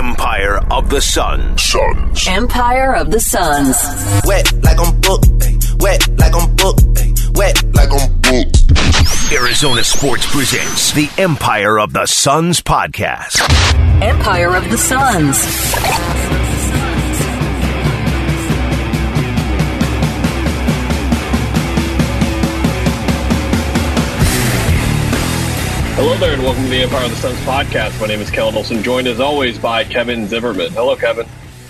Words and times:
Empire 0.00 0.58
of 0.70 0.88
the 0.88 0.98
Suns. 0.98 1.62
Suns. 1.62 2.26
Empire 2.26 2.94
of 2.94 3.10
the 3.10 3.20
Suns. 3.20 3.76
Wet 4.24 4.50
like 4.62 4.78
I'm 4.80 4.98
booked. 5.02 5.26
Wet 5.78 6.08
like 6.16 6.34
I'm 6.34 6.56
booked. 6.56 6.82
Wet 7.34 7.62
like 7.74 7.90
I'm 7.92 8.18
booked. 8.22 9.30
Arizona 9.30 9.84
Sports 9.84 10.24
presents 10.34 10.92
the 10.92 11.10
Empire 11.18 11.78
of 11.78 11.92
the 11.92 12.06
Suns 12.06 12.62
podcast. 12.62 13.42
Empire 14.02 14.56
of 14.56 14.70
the 14.70 14.78
Suns. 14.78 16.29
Hello 26.02 26.16
there, 26.16 26.32
and 26.32 26.42
welcome 26.42 26.62
to 26.62 26.70
the 26.70 26.80
Empire 26.80 27.04
of 27.04 27.10
the 27.10 27.16
Suns 27.18 27.38
podcast. 27.40 28.00
My 28.00 28.06
name 28.06 28.20
is 28.20 28.30
Kellen 28.30 28.54
Olson, 28.54 28.82
joined 28.82 29.06
as 29.06 29.20
always 29.20 29.58
by 29.58 29.84
Kevin 29.84 30.26
Zimmerman. 30.26 30.72
Hello, 30.72 30.96
Kevin. 30.96 31.26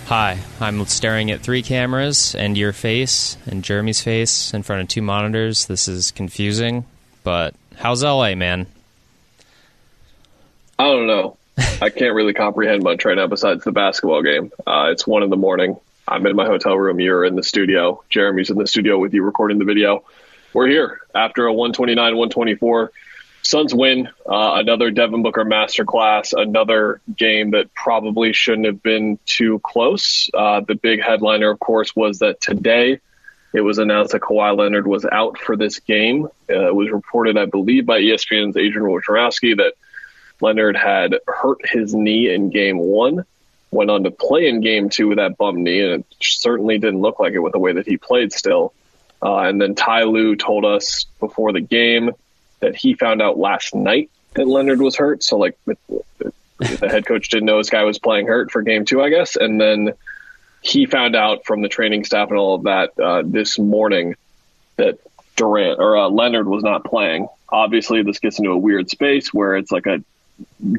Hi, 0.06 0.38
I'm 0.60 0.86
staring 0.86 1.32
at 1.32 1.40
three 1.40 1.64
cameras 1.64 2.36
and 2.36 2.56
your 2.56 2.72
face 2.72 3.36
and 3.46 3.64
Jeremy's 3.64 4.00
face 4.00 4.54
in 4.54 4.62
front 4.62 4.82
of 4.82 4.88
two 4.88 5.02
monitors. 5.02 5.66
This 5.66 5.88
is 5.88 6.12
confusing, 6.12 6.84
but 7.24 7.56
how's 7.74 8.04
LA, 8.04 8.36
man? 8.36 8.68
I 10.78 10.84
don't 10.84 11.08
know. 11.08 11.36
I 11.82 11.90
can't 11.90 12.14
really 12.14 12.32
comprehend 12.32 12.84
much 12.84 13.04
right 13.04 13.16
now 13.16 13.26
besides 13.26 13.64
the 13.64 13.72
basketball 13.72 14.22
game. 14.22 14.52
Uh, 14.64 14.90
it's 14.92 15.04
one 15.04 15.24
in 15.24 15.30
the 15.30 15.36
morning. 15.36 15.76
I'm 16.06 16.24
in 16.24 16.36
my 16.36 16.46
hotel 16.46 16.76
room. 16.76 17.00
You're 17.00 17.24
in 17.24 17.34
the 17.34 17.42
studio. 17.42 18.04
Jeremy's 18.08 18.50
in 18.50 18.58
the 18.58 18.68
studio 18.68 18.96
with 18.96 19.12
you 19.12 19.24
recording 19.24 19.58
the 19.58 19.64
video. 19.64 20.04
We're 20.52 20.68
here 20.68 21.00
after 21.16 21.46
a 21.46 21.52
129 21.52 21.96
124 22.16 22.92
Suns 23.42 23.74
win 23.74 24.08
uh, 24.26 24.52
another 24.56 24.90
Devin 24.90 25.22
Booker 25.22 25.44
masterclass, 25.44 26.34
another 26.36 27.00
game 27.14 27.52
that 27.52 27.72
probably 27.74 28.32
shouldn't 28.32 28.66
have 28.66 28.82
been 28.82 29.18
too 29.24 29.58
close. 29.60 30.28
Uh, 30.32 30.60
the 30.60 30.74
big 30.74 31.02
headliner, 31.02 31.50
of 31.50 31.58
course, 31.58 31.96
was 31.96 32.18
that 32.18 32.40
today 32.40 33.00
it 33.52 33.60
was 33.62 33.78
announced 33.78 34.12
that 34.12 34.20
Kawhi 34.20 34.56
Leonard 34.56 34.86
was 34.86 35.04
out 35.04 35.38
for 35.38 35.56
this 35.56 35.80
game. 35.80 36.26
Uh, 36.48 36.68
it 36.68 36.74
was 36.74 36.90
reported, 36.90 37.36
I 37.36 37.46
believe, 37.46 37.86
by 37.86 38.00
ESPN's 38.00 38.56
Adrian 38.56 38.88
Wojnarowski 38.88 39.56
that 39.56 39.74
Leonard 40.40 40.76
had 40.76 41.16
hurt 41.26 41.58
his 41.68 41.94
knee 41.94 42.32
in 42.32 42.50
game 42.50 42.78
one, 42.78 43.24
went 43.70 43.90
on 43.90 44.04
to 44.04 44.10
play 44.10 44.48
in 44.48 44.60
game 44.60 44.88
two 44.90 45.08
with 45.08 45.18
that 45.18 45.36
bum 45.36 45.62
knee, 45.62 45.80
and 45.80 46.00
it 46.00 46.06
certainly 46.20 46.78
didn't 46.78 47.00
look 47.00 47.18
like 47.18 47.32
it 47.32 47.40
with 47.40 47.52
the 47.52 47.58
way 47.58 47.72
that 47.72 47.86
he 47.86 47.96
played 47.96 48.32
still. 48.32 48.72
Uh, 49.22 49.40
and 49.40 49.60
then 49.60 49.74
Ty 49.74 50.04
Lue 50.04 50.36
told 50.36 50.64
us 50.64 51.06
before 51.18 51.52
the 51.52 51.60
game 51.60 52.12
that 52.60 52.76
he 52.76 52.94
found 52.94 53.20
out 53.20 53.38
last 53.38 53.74
night 53.74 54.10
that 54.34 54.46
Leonard 54.46 54.80
was 54.80 54.96
hurt. 54.96 55.22
So 55.22 55.38
like 55.38 55.58
the 55.66 56.88
head 56.88 57.06
coach 57.06 57.28
didn't 57.28 57.46
know 57.46 57.58
this 57.58 57.70
guy 57.70 57.84
was 57.84 57.98
playing 57.98 58.26
hurt 58.26 58.50
for 58.50 58.62
game 58.62 58.84
two, 58.84 59.02
I 59.02 59.10
guess, 59.10 59.36
and 59.36 59.60
then 59.60 59.94
he 60.62 60.86
found 60.86 61.16
out 61.16 61.46
from 61.46 61.62
the 61.62 61.68
training 61.68 62.04
staff 62.04 62.28
and 62.28 62.38
all 62.38 62.54
of 62.54 62.64
that 62.64 62.98
uh, 62.98 63.22
this 63.24 63.58
morning 63.58 64.14
that 64.76 64.98
Durant 65.36 65.78
or 65.78 65.96
uh, 65.96 66.08
Leonard 66.08 66.46
was 66.46 66.62
not 66.62 66.84
playing. 66.84 67.28
Obviously, 67.48 68.02
this 68.02 68.18
gets 68.18 68.38
into 68.38 68.50
a 68.50 68.58
weird 68.58 68.90
space 68.90 69.32
where 69.32 69.56
it's 69.56 69.72
like 69.72 69.86
a 69.86 70.02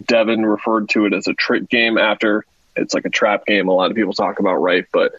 Devin 0.06 0.46
referred 0.46 0.90
to 0.90 1.06
it 1.06 1.14
as 1.14 1.28
a 1.28 1.34
trick 1.34 1.68
game 1.70 1.98
after 1.98 2.46
it's 2.76 2.94
like 2.94 3.06
a 3.06 3.10
trap 3.10 3.46
game. 3.46 3.68
A 3.68 3.74
lot 3.74 3.90
of 3.90 3.98
people 3.98 4.14
talk 4.14 4.40
about 4.40 4.56
right, 4.56 4.86
but 4.94 5.14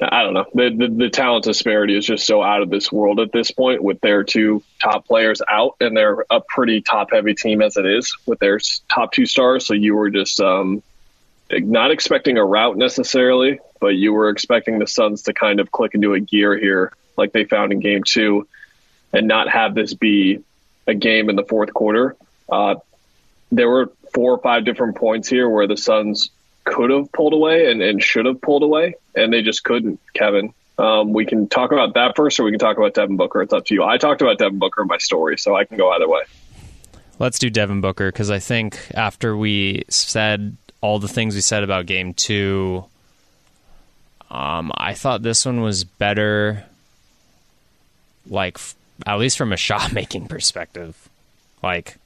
I 0.00 0.22
don't 0.22 0.34
know. 0.34 0.44
The, 0.52 0.74
the, 0.76 0.88
the 0.88 1.10
talent 1.10 1.44
disparity 1.44 1.96
is 1.96 2.04
just 2.04 2.26
so 2.26 2.42
out 2.42 2.62
of 2.62 2.68
this 2.68 2.92
world 2.92 3.18
at 3.18 3.32
this 3.32 3.50
point 3.50 3.82
with 3.82 4.00
their 4.00 4.24
two 4.24 4.62
top 4.78 5.06
players 5.06 5.40
out, 5.48 5.76
and 5.80 5.96
they're 5.96 6.24
a 6.28 6.40
pretty 6.40 6.82
top 6.82 7.12
heavy 7.12 7.34
team 7.34 7.62
as 7.62 7.76
it 7.76 7.86
is 7.86 8.14
with 8.26 8.38
their 8.38 8.58
top 8.90 9.12
two 9.12 9.24
stars. 9.24 9.66
So 9.66 9.74
you 9.74 9.94
were 9.94 10.10
just 10.10 10.38
um, 10.40 10.82
not 11.50 11.90
expecting 11.90 12.36
a 12.36 12.44
route 12.44 12.76
necessarily, 12.76 13.58
but 13.80 13.88
you 13.88 14.12
were 14.12 14.28
expecting 14.28 14.78
the 14.78 14.86
Suns 14.86 15.22
to 15.22 15.32
kind 15.32 15.60
of 15.60 15.72
click 15.72 15.94
into 15.94 16.12
a 16.12 16.20
gear 16.20 16.58
here, 16.58 16.92
like 17.16 17.32
they 17.32 17.44
found 17.44 17.72
in 17.72 17.80
Game 17.80 18.02
Two, 18.04 18.46
and 19.12 19.26
not 19.26 19.48
have 19.48 19.74
this 19.74 19.94
be 19.94 20.44
a 20.86 20.94
game 20.94 21.30
in 21.30 21.36
the 21.36 21.44
fourth 21.44 21.72
quarter. 21.72 22.16
Uh, 22.50 22.76
there 23.50 23.68
were 23.68 23.90
four 24.12 24.32
or 24.32 24.38
five 24.38 24.64
different 24.64 24.96
points 24.96 25.28
here 25.28 25.48
where 25.48 25.66
the 25.66 25.76
Suns 25.76 26.30
could 26.66 26.90
have 26.90 27.10
pulled 27.12 27.32
away 27.32 27.70
and, 27.70 27.80
and 27.80 28.02
should 28.02 28.26
have 28.26 28.40
pulled 28.42 28.62
away, 28.62 28.96
and 29.14 29.32
they 29.32 29.40
just 29.40 29.64
couldn't, 29.64 29.98
Kevin. 30.12 30.52
Um, 30.78 31.14
we 31.14 31.24
can 31.24 31.48
talk 31.48 31.72
about 31.72 31.94
that 31.94 32.14
first, 32.16 32.38
or 32.38 32.44
we 32.44 32.50
can 32.50 32.58
talk 32.58 32.76
about 32.76 32.92
Devin 32.92 33.16
Booker. 33.16 33.40
It's 33.40 33.52
up 33.52 33.64
to 33.66 33.74
you. 33.74 33.82
I 33.82 33.96
talked 33.96 34.20
about 34.20 34.36
Devin 34.36 34.58
Booker 34.58 34.82
in 34.82 34.88
my 34.88 34.98
story, 34.98 35.38
so 35.38 35.56
I 35.56 35.64
can 35.64 35.78
go 35.78 35.90
either 35.92 36.08
way. 36.08 36.22
Let's 37.18 37.38
do 37.38 37.48
Devin 37.48 37.80
Booker 37.80 38.12
because 38.12 38.30
I 38.30 38.40
think 38.40 38.78
after 38.92 39.34
we 39.34 39.84
said 39.88 40.56
all 40.82 40.98
the 40.98 41.08
things 41.08 41.34
we 41.34 41.40
said 41.40 41.62
about 41.62 41.86
game 41.86 42.12
two, 42.12 42.84
um, 44.30 44.70
I 44.76 44.92
thought 44.92 45.22
this 45.22 45.46
one 45.46 45.62
was 45.62 45.84
better, 45.84 46.64
like, 48.28 48.56
f- 48.56 48.74
at 49.06 49.18
least 49.18 49.38
from 49.38 49.52
a 49.52 49.56
shot 49.56 49.92
making 49.92 50.26
perspective. 50.26 51.08
Like, 51.62 51.96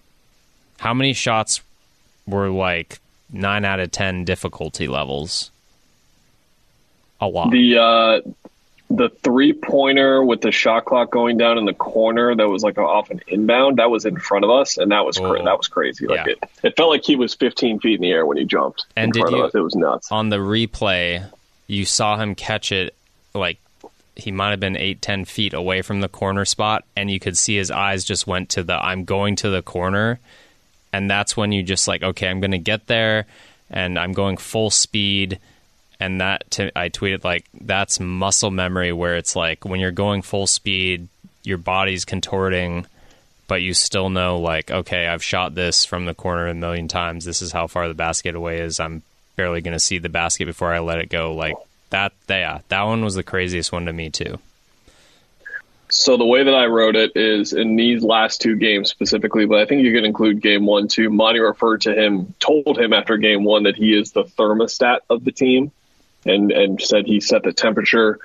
how 0.78 0.94
many 0.94 1.12
shots 1.12 1.60
were 2.26 2.50
like 2.50 3.00
nine 3.32 3.64
out 3.64 3.80
of 3.80 3.90
ten 3.90 4.24
difficulty 4.24 4.88
levels. 4.88 5.50
A 7.20 7.28
lot. 7.28 7.50
The 7.50 7.78
uh, 7.78 8.20
the 8.90 9.08
three 9.08 9.52
pointer 9.52 10.22
with 10.24 10.40
the 10.40 10.50
shot 10.50 10.84
clock 10.84 11.10
going 11.10 11.38
down 11.38 11.58
in 11.58 11.64
the 11.64 11.72
corner 11.72 12.34
that 12.34 12.48
was 12.48 12.64
like 12.64 12.76
off 12.76 13.10
an 13.10 13.20
inbound 13.28 13.78
that 13.78 13.88
was 13.88 14.04
in 14.04 14.18
front 14.18 14.44
of 14.44 14.50
us, 14.50 14.78
and 14.78 14.90
that 14.90 15.04
was 15.04 15.16
cra- 15.16 15.40
oh, 15.40 15.44
that 15.44 15.56
was 15.56 15.68
crazy. 15.68 16.06
Like 16.06 16.26
yeah. 16.26 16.32
it, 16.32 16.50
it 16.64 16.76
felt 16.76 16.90
like 16.90 17.04
he 17.04 17.14
was 17.14 17.34
15 17.34 17.78
feet 17.78 17.94
in 17.94 18.00
the 18.00 18.10
air 18.10 18.26
when 18.26 18.36
he 18.36 18.44
jumped. 18.44 18.86
And 18.96 19.12
did 19.12 19.30
you? 19.30 19.44
It 19.44 19.60
was 19.60 19.76
nuts. 19.76 20.10
On 20.10 20.28
the 20.28 20.38
replay, 20.38 21.24
you 21.68 21.84
saw 21.84 22.16
him 22.16 22.34
catch 22.34 22.72
it 22.72 22.94
like 23.32 23.58
he 24.16 24.32
might 24.32 24.50
have 24.50 24.60
been 24.60 24.76
eight, 24.76 25.00
ten 25.00 25.24
feet 25.24 25.54
away 25.54 25.82
from 25.82 26.00
the 26.00 26.08
corner 26.08 26.44
spot, 26.44 26.84
and 26.96 27.10
you 27.10 27.20
could 27.20 27.38
see 27.38 27.56
his 27.56 27.70
eyes 27.70 28.04
just 28.04 28.26
went 28.26 28.48
to 28.50 28.64
the 28.64 28.74
"I'm 28.74 29.04
going 29.04 29.36
to 29.36 29.50
the 29.50 29.62
corner," 29.62 30.18
and 30.92 31.10
that's 31.10 31.36
when 31.36 31.52
you 31.52 31.62
just 31.62 31.88
like 31.88 32.02
okay 32.02 32.28
i'm 32.28 32.40
going 32.40 32.50
to 32.50 32.58
get 32.58 32.86
there 32.86 33.26
and 33.70 33.98
i'm 33.98 34.12
going 34.12 34.36
full 34.36 34.70
speed. 34.70 35.38
And 36.02 36.22
that 36.22 36.58
I 36.74 36.88
tweeted 36.88 37.24
like 37.24 37.44
that's 37.52 38.00
muscle 38.00 38.50
memory 38.50 38.90
where 38.90 39.18
it's 39.18 39.36
like 39.36 39.66
when 39.66 39.80
you're 39.80 39.90
going 39.90 40.22
full 40.22 40.46
speed 40.46 41.08
your 41.44 41.58
body's 41.58 42.06
contorting 42.06 42.86
but 43.48 43.60
you 43.60 43.74
still 43.74 44.08
know 44.08 44.38
like 44.38 44.70
okay 44.70 45.06
i've 45.06 45.22
shot 45.22 45.54
this 45.54 45.84
from 45.84 46.06
the 46.06 46.14
corner 46.14 46.46
a 46.46 46.54
million 46.54 46.88
times. 46.88 47.26
This 47.26 47.42
is 47.42 47.52
how 47.52 47.66
far 47.66 47.86
the 47.86 47.92
basket 47.92 48.34
away 48.34 48.60
is. 48.60 48.80
I'm 48.80 49.02
barely 49.36 49.60
going 49.60 49.74
to 49.74 49.78
see 49.78 49.98
the 49.98 50.08
basket 50.08 50.46
before 50.46 50.72
i 50.72 50.78
let 50.78 51.00
it 51.00 51.10
go. 51.10 51.34
Like 51.34 51.56
that 51.90 52.14
yeah 52.30 52.60
that 52.68 52.82
one 52.84 53.04
was 53.04 53.14
the 53.14 53.22
craziest 53.22 53.70
one 53.70 53.84
to 53.84 53.92
me 53.92 54.08
too 54.08 54.38
so 55.90 56.16
the 56.16 56.26
way 56.26 56.44
that 56.44 56.54
I 56.54 56.66
wrote 56.66 56.96
it 56.96 57.12
is 57.16 57.52
in 57.52 57.76
these 57.76 58.02
last 58.02 58.40
two 58.40 58.56
games 58.56 58.90
specifically, 58.90 59.46
but 59.46 59.58
I 59.58 59.66
think 59.66 59.82
you 59.82 59.92
can 59.92 60.04
include 60.04 60.40
game 60.40 60.64
one 60.64 60.88
too. 60.88 61.10
Monty 61.10 61.40
referred 61.40 61.82
to 61.82 61.94
him, 61.94 62.34
told 62.38 62.78
him 62.78 62.92
after 62.92 63.16
game 63.16 63.44
one 63.44 63.64
that 63.64 63.76
he 63.76 63.98
is 63.98 64.12
the 64.12 64.24
thermostat 64.24 65.00
of 65.10 65.24
the 65.24 65.32
team, 65.32 65.72
and 66.24 66.52
and 66.52 66.80
said 66.80 67.06
he 67.06 67.20
set 67.20 67.42
the 67.42 67.52
temperature 67.52 68.18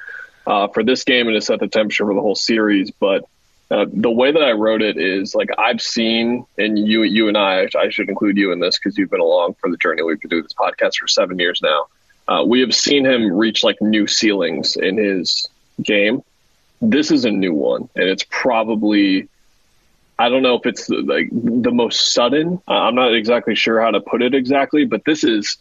uh, 0.45 0.67
for 0.67 0.83
this 0.83 1.03
game 1.03 1.27
and 1.27 1.35
has 1.35 1.47
set 1.47 1.59
the 1.59 1.67
temperature 1.67 2.05
for 2.05 2.13
the 2.13 2.21
whole 2.21 2.35
series. 2.35 2.91
But 2.91 3.25
uh, 3.71 3.85
the 3.91 4.11
way 4.11 4.31
that 4.31 4.43
I 4.43 4.51
wrote 4.51 4.83
it 4.83 4.97
is 4.97 5.33
like 5.33 5.49
I've 5.57 5.81
seen, 5.81 6.45
and 6.57 6.77
you 6.77 7.01
you 7.01 7.27
and 7.27 7.37
I, 7.37 7.67
I 7.75 7.89
should 7.89 8.09
include 8.09 8.37
you 8.37 8.51
in 8.51 8.59
this 8.59 8.77
because 8.77 8.97
you've 8.97 9.09
been 9.09 9.21
along 9.21 9.55
for 9.55 9.71
the 9.71 9.77
journey. 9.77 10.03
We've 10.03 10.19
been 10.19 10.29
doing 10.29 10.43
this 10.43 10.53
podcast 10.53 10.97
for 10.97 11.07
seven 11.07 11.39
years 11.39 11.61
now. 11.63 11.87
Uh, 12.27 12.43
we 12.45 12.61
have 12.61 12.75
seen 12.75 13.05
him 13.05 13.31
reach 13.31 13.63
like 13.63 13.81
new 13.81 14.07
ceilings 14.07 14.75
in 14.75 14.97
his 14.97 15.47
game 15.81 16.23
this 16.81 17.11
is 17.11 17.25
a 17.25 17.31
new 17.31 17.53
one, 17.53 17.89
and 17.95 18.09
it's 18.09 18.25
probably 18.29 19.27
I 20.17 20.29
don't 20.29 20.43
know 20.43 20.55
if 20.55 20.65
it's 20.65 20.89
like 20.89 21.29
the 21.31 21.71
most 21.71 22.13
sudden. 22.13 22.61
I'm 22.67 22.95
not 22.95 23.13
exactly 23.13 23.55
sure 23.55 23.81
how 23.81 23.91
to 23.91 23.99
put 23.99 24.21
it 24.21 24.33
exactly, 24.33 24.85
but 24.85 25.03
this 25.05 25.23
is. 25.23 25.57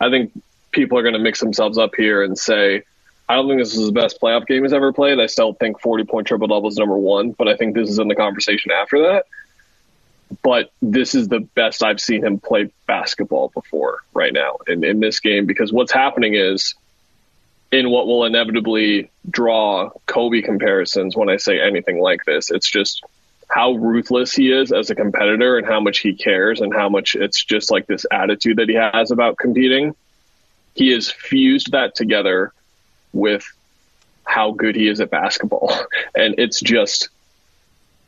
I 0.00 0.10
think 0.10 0.32
people 0.72 0.98
are 0.98 1.02
going 1.02 1.14
to 1.14 1.20
mix 1.20 1.38
themselves 1.38 1.78
up 1.78 1.94
here 1.96 2.24
and 2.24 2.36
say, 2.36 2.82
I 3.28 3.36
don't 3.36 3.46
think 3.46 3.60
this 3.60 3.76
is 3.76 3.86
the 3.86 3.92
best 3.92 4.20
playoff 4.20 4.46
game 4.46 4.64
he's 4.64 4.72
ever 4.72 4.92
played. 4.92 5.20
I 5.20 5.26
still 5.26 5.52
think 5.52 5.80
40 5.80 6.04
point 6.04 6.26
triple 6.26 6.48
double 6.48 6.68
is 6.68 6.76
number 6.76 6.98
one, 6.98 7.30
but 7.32 7.46
I 7.46 7.56
think 7.56 7.74
this 7.74 7.88
is 7.88 8.00
in 8.00 8.08
the 8.08 8.16
conversation 8.16 8.72
after 8.72 9.00
that. 9.02 9.26
But 10.42 10.72
this 10.80 11.14
is 11.14 11.28
the 11.28 11.40
best 11.40 11.84
I've 11.84 12.00
seen 12.00 12.24
him 12.24 12.40
play 12.40 12.70
basketball 12.86 13.48
before 13.54 14.00
right 14.14 14.32
now 14.32 14.56
in, 14.66 14.82
in 14.82 14.98
this 14.98 15.20
game 15.20 15.46
because 15.46 15.72
what's 15.72 15.92
happening 15.92 16.34
is 16.34 16.74
in 17.72 17.90
what 17.90 18.06
will 18.06 18.24
inevitably 18.24 19.10
draw 19.28 19.90
Kobe 20.06 20.42
comparisons 20.42 21.16
when 21.16 21.30
I 21.30 21.38
say 21.38 21.58
anything 21.60 22.00
like 22.00 22.24
this. 22.26 22.50
It's 22.50 22.70
just 22.70 23.02
how 23.48 23.72
ruthless 23.72 24.34
he 24.34 24.52
is 24.52 24.72
as 24.72 24.90
a 24.90 24.94
competitor 24.94 25.56
and 25.56 25.66
how 25.66 25.80
much 25.80 25.98
he 25.98 26.14
cares 26.14 26.60
and 26.60 26.72
how 26.72 26.88
much 26.88 27.16
it's 27.16 27.42
just 27.42 27.70
like 27.70 27.86
this 27.86 28.04
attitude 28.10 28.58
that 28.58 28.68
he 28.68 28.74
has 28.74 29.10
about 29.10 29.38
competing. 29.38 29.94
He 30.74 30.90
has 30.90 31.10
fused 31.10 31.72
that 31.72 31.94
together 31.94 32.52
with 33.12 33.44
how 34.24 34.52
good 34.52 34.76
he 34.76 34.88
is 34.88 35.00
at 35.00 35.10
basketball. 35.10 35.74
And 36.14 36.34
it's 36.38 36.60
just 36.60 37.08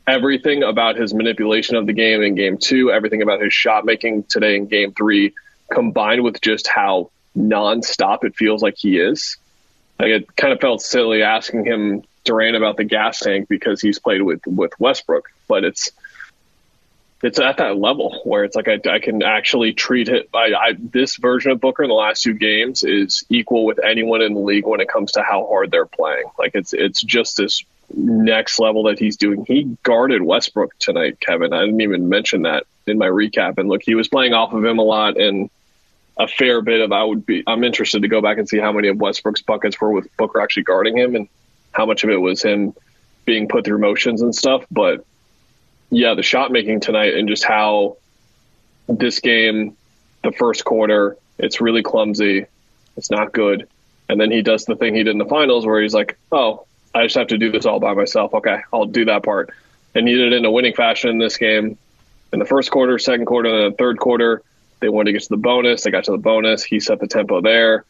everything 0.07 0.61
about 0.61 0.95
his 0.95 1.13
manipulation 1.13 1.75
of 1.75 1.87
the 1.87 1.93
game 1.93 2.21
in 2.21 2.35
game 2.35 2.57
two, 2.59 2.91
everything 2.91 3.23
about 3.23 3.41
his 3.41 3.51
shot 3.51 3.83
making 3.83 4.23
today 4.23 4.55
in 4.55 4.67
game 4.67 4.93
three 4.93 5.33
combined 5.71 6.23
with 6.23 6.39
just 6.41 6.67
how 6.67 7.09
nonstop 7.35 8.23
it 8.23 8.35
feels 8.35 8.61
like 8.61 8.75
he 8.77 8.99
is. 8.99 9.37
Like 9.99 10.09
it 10.09 10.35
kind 10.35 10.53
of 10.53 10.59
felt 10.59 10.81
silly 10.81 11.23
asking 11.23 11.65
him 11.65 12.03
Durant 12.23 12.57
about 12.57 12.77
the 12.77 12.83
gas 12.83 13.19
tank 13.19 13.47
because 13.47 13.81
he's 13.81 13.99
played 13.99 14.21
with 14.21 14.41
with 14.45 14.71
Westbrook, 14.79 15.29
but 15.47 15.63
it's 15.63 15.91
it's 17.23 17.39
at 17.39 17.57
that 17.57 17.77
level 17.77 18.21
where 18.23 18.43
it's 18.43 18.55
like 18.55 18.67
I, 18.67 18.79
I 18.89 18.99
can 18.99 19.23
actually 19.23 19.73
treat 19.73 20.09
it. 20.09 20.29
I, 20.33 20.53
I, 20.53 20.73
this 20.77 21.15
version 21.15 21.51
of 21.51 21.61
Booker 21.61 21.83
in 21.83 21.89
the 21.89 21.95
last 21.95 22.21
two 22.21 22.33
games 22.33 22.83
is 22.83 23.25
equal 23.29 23.65
with 23.65 23.79
anyone 23.83 24.21
in 24.21 24.33
the 24.33 24.39
league 24.39 24.67
when 24.67 24.81
it 24.81 24.89
comes 24.89 25.13
to 25.13 25.23
how 25.23 25.47
hard 25.47 25.71
they're 25.71 25.85
playing. 25.85 26.25
Like 26.37 26.51
it's 26.55 26.73
it's 26.73 27.01
just 27.01 27.37
this 27.37 27.63
next 27.93 28.59
level 28.59 28.83
that 28.83 28.99
he's 28.99 29.17
doing. 29.17 29.45
He 29.45 29.77
guarded 29.83 30.21
Westbrook 30.21 30.77
tonight, 30.77 31.19
Kevin. 31.19 31.53
I 31.53 31.61
didn't 31.61 31.81
even 31.81 32.09
mention 32.09 32.43
that 32.43 32.65
in 32.85 32.97
my 32.97 33.07
recap. 33.07 33.57
And 33.57 33.69
look, 33.69 33.81
he 33.83 33.95
was 33.95 34.07
playing 34.07 34.33
off 34.33 34.53
of 34.53 34.63
him 34.63 34.79
a 34.79 34.83
lot 34.83 35.19
and 35.19 35.49
a 36.17 36.27
fair 36.27 36.61
bit 36.61 36.81
of. 36.81 36.91
I 36.91 37.03
would 37.03 37.25
be. 37.25 37.43
I'm 37.45 37.63
interested 37.63 38.01
to 38.01 38.07
go 38.07 38.21
back 38.21 38.37
and 38.37 38.47
see 38.47 38.57
how 38.57 38.71
many 38.71 38.87
of 38.87 38.97
Westbrook's 38.97 39.41
buckets 39.41 39.79
were 39.79 39.91
with 39.91 40.15
Booker 40.17 40.41
actually 40.41 40.63
guarding 40.63 40.97
him 40.97 41.15
and 41.15 41.27
how 41.71 41.85
much 41.85 42.03
of 42.03 42.09
it 42.09 42.17
was 42.17 42.41
him 42.41 42.73
being 43.25 43.47
put 43.47 43.65
through 43.65 43.79
motions 43.79 44.21
and 44.21 44.33
stuff. 44.33 44.65
But 44.71 45.05
yeah, 45.89 46.13
the 46.13 46.23
shot 46.23 46.51
making 46.51 46.79
tonight 46.79 47.15
and 47.15 47.27
just 47.27 47.43
how 47.43 47.97
this 48.87 49.19
game, 49.19 49.75
the 50.23 50.31
first 50.31 50.63
quarter, 50.63 51.17
it's 51.37 51.59
really 51.59 51.83
clumsy. 51.83 52.45
It's 52.97 53.11
not 53.11 53.33
good. 53.33 53.67
And 54.07 54.21
then 54.21 54.31
he 54.31 54.41
does 54.41 54.65
the 54.65 54.75
thing 54.75 54.95
he 54.95 55.03
did 55.03 55.11
in 55.11 55.17
the 55.17 55.25
finals 55.25 55.65
where 55.65 55.81
he's 55.81 55.93
like, 55.93 56.17
oh, 56.31 56.65
I 56.93 57.03
just 57.03 57.15
have 57.15 57.27
to 57.27 57.37
do 57.37 57.51
this 57.51 57.65
all 57.65 57.79
by 57.79 57.93
myself. 57.93 58.33
Okay, 58.33 58.61
I'll 58.71 58.85
do 58.85 59.05
that 59.05 59.23
part. 59.23 59.49
And 59.95 60.07
he 60.07 60.15
did 60.15 60.31
it 60.31 60.37
in 60.37 60.45
a 60.45 60.51
winning 60.51 60.73
fashion 60.73 61.09
in 61.09 61.17
this 61.17 61.37
game. 61.37 61.77
In 62.31 62.39
the 62.39 62.45
first 62.45 62.71
quarter, 62.71 62.97
second 62.99 63.25
quarter, 63.25 63.49
and 63.49 63.73
the 63.73 63.77
third 63.77 63.97
quarter, 63.97 64.43
they 64.79 64.89
wanted 64.89 65.05
to 65.05 65.13
get 65.13 65.23
to 65.23 65.29
the 65.29 65.37
bonus. 65.37 65.83
They 65.83 65.91
got 65.91 66.05
to 66.05 66.11
the 66.11 66.17
bonus. 66.17 66.63
He 66.63 66.79
set 66.79 66.99
the 66.99 67.07
tempo 67.07 67.41
there. 67.41 67.85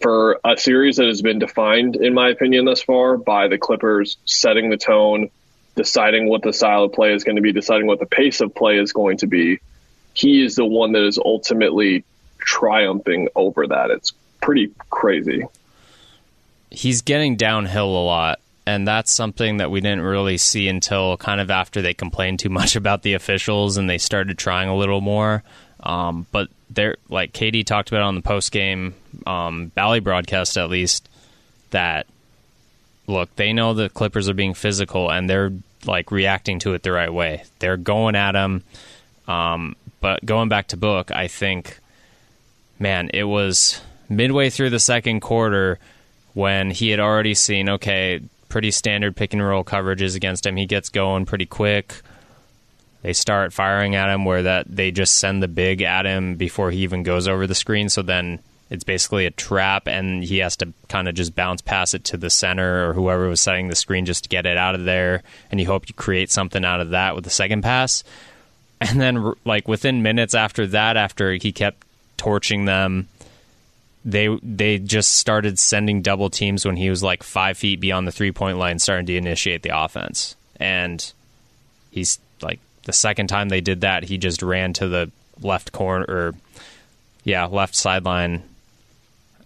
For 0.00 0.38
a 0.44 0.56
series 0.56 0.96
that 0.96 1.06
has 1.06 1.22
been 1.22 1.40
defined, 1.40 1.96
in 1.96 2.14
my 2.14 2.28
opinion, 2.28 2.64
thus 2.64 2.82
far 2.82 3.16
by 3.16 3.48
the 3.48 3.58
Clippers 3.58 4.16
setting 4.24 4.70
the 4.70 4.76
tone, 4.76 5.30
deciding 5.74 6.28
what 6.28 6.42
the 6.42 6.52
style 6.52 6.84
of 6.84 6.92
play 6.92 7.14
is 7.14 7.24
going 7.24 7.36
to 7.36 7.42
be, 7.42 7.52
deciding 7.52 7.86
what 7.86 7.98
the 7.98 8.06
pace 8.06 8.40
of 8.40 8.54
play 8.54 8.78
is 8.78 8.92
going 8.92 9.18
to 9.18 9.26
be. 9.26 9.58
He 10.14 10.44
is 10.44 10.54
the 10.54 10.64
one 10.64 10.92
that 10.92 11.04
is 11.04 11.18
ultimately 11.18 12.04
triumphing 12.38 13.28
over 13.34 13.66
that. 13.66 13.90
It's 13.90 14.12
pretty 14.40 14.72
crazy. 14.90 15.44
He's 16.70 17.02
getting 17.02 17.36
downhill 17.36 17.88
a 17.88 18.04
lot, 18.04 18.40
and 18.66 18.86
that's 18.86 19.12
something 19.12 19.58
that 19.58 19.70
we 19.70 19.80
didn't 19.80 20.02
really 20.02 20.36
see 20.36 20.68
until 20.68 21.16
kind 21.16 21.40
of 21.40 21.50
after 21.50 21.80
they 21.82 21.94
complained 21.94 22.40
too 22.40 22.50
much 22.50 22.76
about 22.82 23.02
the 23.02 23.14
officials 23.14 23.76
and 23.76 23.88
they 23.88 23.98
started 23.98 24.38
trying 24.38 24.68
a 24.68 24.76
little 24.76 25.00
more. 25.00 25.42
Um, 25.80 26.26
but 26.32 26.48
they're 26.70 26.96
like 27.08 27.32
Katie 27.32 27.64
talked 27.64 27.90
about 27.90 28.02
on 28.02 28.14
the 28.14 28.20
post 28.22 28.52
game 28.52 28.94
um, 29.26 29.68
Bally 29.68 30.00
broadcast, 30.00 30.56
at 30.56 30.70
least 30.70 31.08
that 31.70 32.06
look, 33.06 33.34
they 33.36 33.52
know 33.52 33.74
the 33.74 33.88
Clippers 33.88 34.28
are 34.28 34.34
being 34.34 34.54
physical 34.54 35.10
and 35.10 35.28
they're 35.28 35.52
like 35.86 36.10
reacting 36.10 36.58
to 36.60 36.74
it 36.74 36.82
the 36.82 36.92
right 36.92 37.12
way. 37.12 37.44
They're 37.58 37.76
going 37.76 38.14
at 38.14 38.32
them. 38.32 38.62
Um, 39.26 39.76
but 40.00 40.24
going 40.24 40.48
back 40.48 40.68
to 40.68 40.76
Book, 40.76 41.10
I 41.10 41.28
think, 41.28 41.78
man, 42.78 43.10
it 43.12 43.24
was 43.24 43.80
midway 44.08 44.50
through 44.50 44.70
the 44.70 44.78
second 44.78 45.20
quarter 45.20 45.78
when 46.34 46.70
he 46.70 46.90
had 46.90 47.00
already 47.00 47.34
seen, 47.34 47.68
okay, 47.68 48.20
pretty 48.48 48.70
standard 48.70 49.16
pick 49.16 49.32
and 49.32 49.44
roll 49.44 49.64
coverages 49.64 50.14
against 50.14 50.46
him. 50.46 50.56
He 50.56 50.66
gets 50.66 50.88
going 50.88 51.26
pretty 51.26 51.46
quick. 51.46 52.02
They 53.02 53.12
start 53.12 53.52
firing 53.52 53.94
at 53.94 54.12
him 54.12 54.24
where 54.24 54.42
that 54.42 54.66
they 54.68 54.90
just 54.90 55.16
send 55.16 55.42
the 55.42 55.48
big 55.48 55.82
at 55.82 56.04
him 56.04 56.34
before 56.34 56.70
he 56.70 56.78
even 56.78 57.02
goes 57.02 57.28
over 57.28 57.46
the 57.46 57.54
screen. 57.54 57.88
So 57.88 58.02
then 58.02 58.40
it's 58.70 58.84
basically 58.84 59.24
a 59.24 59.30
trap, 59.30 59.88
and 59.88 60.22
he 60.22 60.38
has 60.38 60.56
to 60.56 60.72
kind 60.88 61.08
of 61.08 61.14
just 61.14 61.34
bounce 61.34 61.62
past 61.62 61.94
it 61.94 62.04
to 62.04 62.16
the 62.16 62.28
center 62.28 62.88
or 62.88 62.92
whoever 62.92 63.28
was 63.28 63.40
setting 63.40 63.68
the 63.68 63.76
screen 63.76 64.04
just 64.04 64.24
to 64.24 64.28
get 64.28 64.46
it 64.46 64.58
out 64.58 64.74
of 64.74 64.84
there. 64.84 65.22
And 65.50 65.58
you 65.60 65.66
hope 65.66 65.88
you 65.88 65.94
create 65.94 66.30
something 66.30 66.64
out 66.64 66.80
of 66.80 66.90
that 66.90 67.14
with 67.14 67.24
the 67.24 67.30
second 67.30 67.62
pass. 67.62 68.04
And 68.80 69.00
then, 69.00 69.32
like 69.44 69.66
within 69.66 70.04
minutes 70.04 70.36
after 70.36 70.64
that, 70.68 70.96
after 70.96 71.32
he 71.32 71.50
kept 71.50 71.84
torching 72.16 72.64
them, 72.64 73.08
they 74.04 74.28
they 74.40 74.78
just 74.78 75.16
started 75.16 75.58
sending 75.58 76.00
double 76.00 76.30
teams 76.30 76.64
when 76.64 76.76
he 76.76 76.88
was 76.88 77.02
like 77.02 77.24
five 77.24 77.58
feet 77.58 77.80
beyond 77.80 78.06
the 78.06 78.12
three 78.12 78.30
point 78.30 78.56
line, 78.56 78.78
starting 78.78 79.06
to 79.06 79.16
initiate 79.16 79.62
the 79.62 79.76
offense. 79.76 80.36
And 80.60 81.12
he's 81.90 82.20
the 82.88 82.92
second 82.94 83.26
time 83.26 83.50
they 83.50 83.60
did 83.60 83.82
that, 83.82 84.02
he 84.02 84.16
just 84.16 84.40
ran 84.42 84.72
to 84.72 84.88
the 84.88 85.10
left 85.42 85.72
corner 85.72 86.06
or 86.08 86.34
yeah, 87.22 87.44
left 87.44 87.74
sideline 87.74 88.42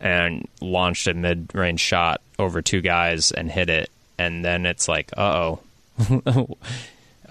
and 0.00 0.46
launched 0.60 1.08
a 1.08 1.14
mid 1.14 1.52
range 1.52 1.80
shot 1.80 2.20
over 2.38 2.62
two 2.62 2.80
guys 2.80 3.32
and 3.32 3.50
hit 3.50 3.68
it. 3.68 3.90
And 4.16 4.44
then 4.44 4.64
it's 4.64 4.86
like, 4.86 5.10
uh 5.16 5.56
oh. 5.98 6.56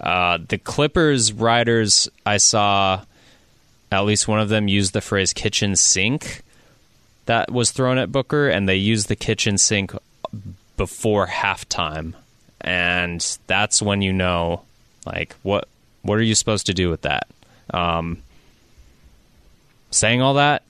uh, 0.00 0.38
the 0.46 0.58
Clippers 0.58 1.32
riders, 1.32 2.10
I 2.26 2.36
saw 2.36 3.06
at 3.90 4.04
least 4.04 4.28
one 4.28 4.38
of 4.38 4.50
them 4.50 4.68
use 4.68 4.90
the 4.90 5.00
phrase 5.00 5.32
kitchen 5.32 5.76
sink 5.76 6.42
that 7.24 7.50
was 7.50 7.70
thrown 7.70 7.96
at 7.96 8.12
Booker, 8.12 8.50
and 8.50 8.68
they 8.68 8.76
used 8.76 9.08
the 9.08 9.16
kitchen 9.16 9.56
sink 9.56 9.92
before 10.76 11.26
halftime. 11.26 12.12
And 12.60 13.38
that's 13.46 13.80
when 13.80 14.02
you 14.02 14.12
know, 14.12 14.60
like, 15.06 15.34
what 15.42 15.68
what 16.02 16.18
are 16.18 16.22
you 16.22 16.34
supposed 16.34 16.66
to 16.66 16.74
do 16.74 16.90
with 16.90 17.02
that? 17.02 17.26
Um, 17.70 18.22
saying 19.90 20.22
all 20.22 20.34
that, 20.34 20.62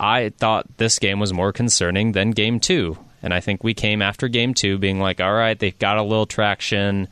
I 0.00 0.30
thought 0.30 0.66
this 0.76 0.98
game 0.98 1.20
was 1.20 1.32
more 1.32 1.52
concerning 1.52 2.12
than 2.12 2.30
game 2.30 2.60
two. 2.60 2.98
And 3.22 3.34
I 3.34 3.40
think 3.40 3.64
we 3.64 3.74
came 3.74 4.00
after 4.00 4.28
game 4.28 4.54
two 4.54 4.78
being 4.78 5.00
like, 5.00 5.20
all 5.20 5.32
right, 5.32 5.58
they've 5.58 5.78
got 5.78 5.98
a 5.98 6.02
little 6.02 6.26
traction, 6.26 7.08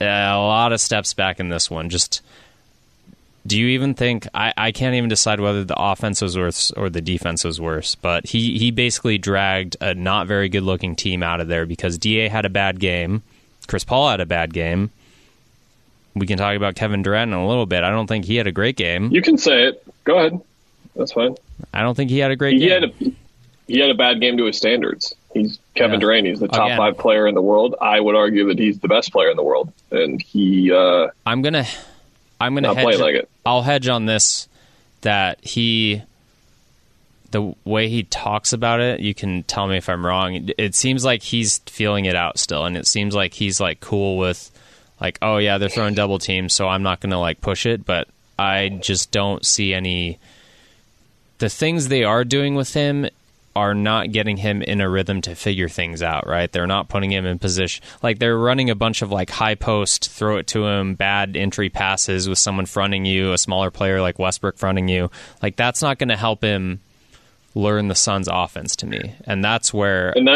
a 0.00 0.34
lot 0.36 0.72
of 0.72 0.80
steps 0.80 1.14
back 1.14 1.38
in 1.38 1.48
this 1.50 1.70
one. 1.70 1.88
Just 1.88 2.22
do 3.46 3.58
you 3.58 3.68
even 3.68 3.94
think 3.94 4.26
I, 4.34 4.52
I 4.56 4.72
can't 4.72 4.94
even 4.94 5.08
decide 5.08 5.40
whether 5.40 5.64
the 5.64 5.80
offense 5.80 6.20
was 6.20 6.36
worse 6.36 6.70
or 6.72 6.90
the 6.90 7.00
defense 7.00 7.44
was 7.44 7.60
worse, 7.60 7.94
but 7.94 8.26
he, 8.26 8.58
he 8.58 8.70
basically 8.70 9.18
dragged 9.18 9.76
a 9.80 9.94
not 9.94 10.26
very 10.26 10.48
good 10.48 10.62
looking 10.62 10.96
team 10.96 11.22
out 11.22 11.40
of 11.40 11.48
there 11.48 11.64
because 11.64 11.96
DA 11.96 12.28
had 12.28 12.44
a 12.44 12.50
bad 12.50 12.80
game, 12.80 13.22
Chris 13.66 13.84
Paul 13.84 14.10
had 14.10 14.20
a 14.20 14.26
bad 14.26 14.52
game. 14.52 14.90
We 16.14 16.26
can 16.26 16.38
talk 16.38 16.56
about 16.56 16.74
Kevin 16.74 17.02
Durant 17.02 17.32
in 17.32 17.38
a 17.38 17.46
little 17.46 17.66
bit. 17.66 17.84
I 17.84 17.90
don't 17.90 18.06
think 18.06 18.24
he 18.24 18.36
had 18.36 18.46
a 18.46 18.52
great 18.52 18.76
game. 18.76 19.10
You 19.12 19.22
can 19.22 19.38
say 19.38 19.64
it. 19.64 19.84
Go 20.04 20.18
ahead. 20.18 20.40
That's 20.96 21.12
fine. 21.12 21.36
I 21.72 21.82
don't 21.82 21.94
think 21.94 22.10
he 22.10 22.18
had 22.18 22.30
a 22.30 22.36
great 22.36 22.54
he 22.54 22.60
game. 22.68 22.70
Had 22.70 22.84
a, 22.84 23.12
he 23.68 23.78
had 23.78 23.90
a 23.90 23.94
bad 23.94 24.20
game 24.20 24.36
to 24.38 24.44
his 24.46 24.56
standards. 24.56 25.14
He's 25.32 25.60
Kevin 25.76 26.00
Yeah. 26.00 26.06
Durant. 26.06 26.26
He's 26.26 26.40
the 26.40 26.48
top 26.48 26.66
Again. 26.66 26.78
five 26.78 26.98
player 26.98 27.28
in 27.28 27.34
the 27.36 27.42
world. 27.42 27.76
I 27.80 28.00
would 28.00 28.16
argue 28.16 28.48
that 28.48 28.58
he's 28.58 28.80
the 28.80 28.88
best 28.88 29.12
player 29.12 29.30
in 29.30 29.36
the 29.36 29.44
world, 29.44 29.72
and 29.92 30.20
he 30.20 30.72
uh, 30.72 31.08
I'm 31.24 31.42
gonna 31.42 31.64
I'm 32.40 32.54
gonna 32.54 32.74
hedge, 32.74 32.84
playing 32.84 33.00
like 33.00 33.14
it. 33.14 33.28
I'll 33.46 33.62
hedge 33.62 33.86
on 33.86 34.06
this 34.06 34.48
that 35.02 35.38
he 35.44 36.02
the 37.30 37.54
way 37.64 37.88
he 37.88 38.02
talks 38.02 38.52
about 38.52 38.80
it, 38.80 38.98
you 38.98 39.14
can 39.14 39.44
tell 39.44 39.68
me 39.68 39.76
if 39.76 39.88
I'm 39.88 40.04
wrong. 40.04 40.50
It 40.58 40.74
seems 40.74 41.04
like 41.04 41.22
he's 41.22 41.58
feeling 41.58 42.06
it 42.06 42.16
out 42.16 42.40
still, 42.40 42.64
and 42.64 42.76
it 42.76 42.88
seems 42.88 43.14
like 43.14 43.34
he's 43.34 43.60
like 43.60 43.78
cool 43.78 44.18
with 44.18 44.50
like, 45.00 45.18
oh 45.22 45.38
yeah, 45.38 45.58
they're 45.58 45.68
throwing 45.68 45.94
double 45.94 46.18
teams, 46.18 46.52
so 46.52 46.68
I'm 46.68 46.82
not 46.82 47.00
gonna 47.00 47.20
like 47.20 47.40
push 47.40 47.66
it. 47.66 47.84
But 47.84 48.08
I 48.38 48.68
just 48.68 49.10
don't 49.10 49.44
see 49.44 49.74
any. 49.74 50.18
The 51.38 51.48
things 51.48 51.88
they 51.88 52.04
are 52.04 52.24
doing 52.24 52.54
with 52.54 52.74
him 52.74 53.08
are 53.56 53.74
not 53.74 54.12
getting 54.12 54.36
him 54.36 54.62
in 54.62 54.80
a 54.80 54.88
rhythm 54.88 55.20
to 55.22 55.34
figure 55.34 55.68
things 55.68 56.02
out, 56.02 56.26
right? 56.26 56.50
They're 56.52 56.66
not 56.66 56.88
putting 56.88 57.10
him 57.10 57.26
in 57.26 57.38
position. 57.38 57.84
Like 58.02 58.18
they're 58.18 58.38
running 58.38 58.70
a 58.70 58.74
bunch 58.74 59.02
of 59.02 59.10
like 59.10 59.30
high 59.30 59.56
post, 59.56 60.10
throw 60.10 60.36
it 60.36 60.46
to 60.48 60.66
him, 60.66 60.94
bad 60.94 61.36
entry 61.36 61.68
passes 61.68 62.28
with 62.28 62.38
someone 62.38 62.66
fronting 62.66 63.06
you, 63.06 63.32
a 63.32 63.38
smaller 63.38 63.70
player 63.70 64.00
like 64.00 64.18
Westbrook 64.18 64.56
fronting 64.56 64.88
you. 64.88 65.10
Like 65.42 65.56
that's 65.56 65.82
not 65.82 65.98
going 65.98 66.10
to 66.10 66.16
help 66.16 66.42
him 66.42 66.80
learn 67.54 67.88
the 67.88 67.94
Suns 67.94 68.28
offense 68.30 68.76
to 68.76 68.86
me. 68.86 69.14
And 69.24 69.42
that's 69.44 69.74
where 69.74 70.10
and 70.10 70.28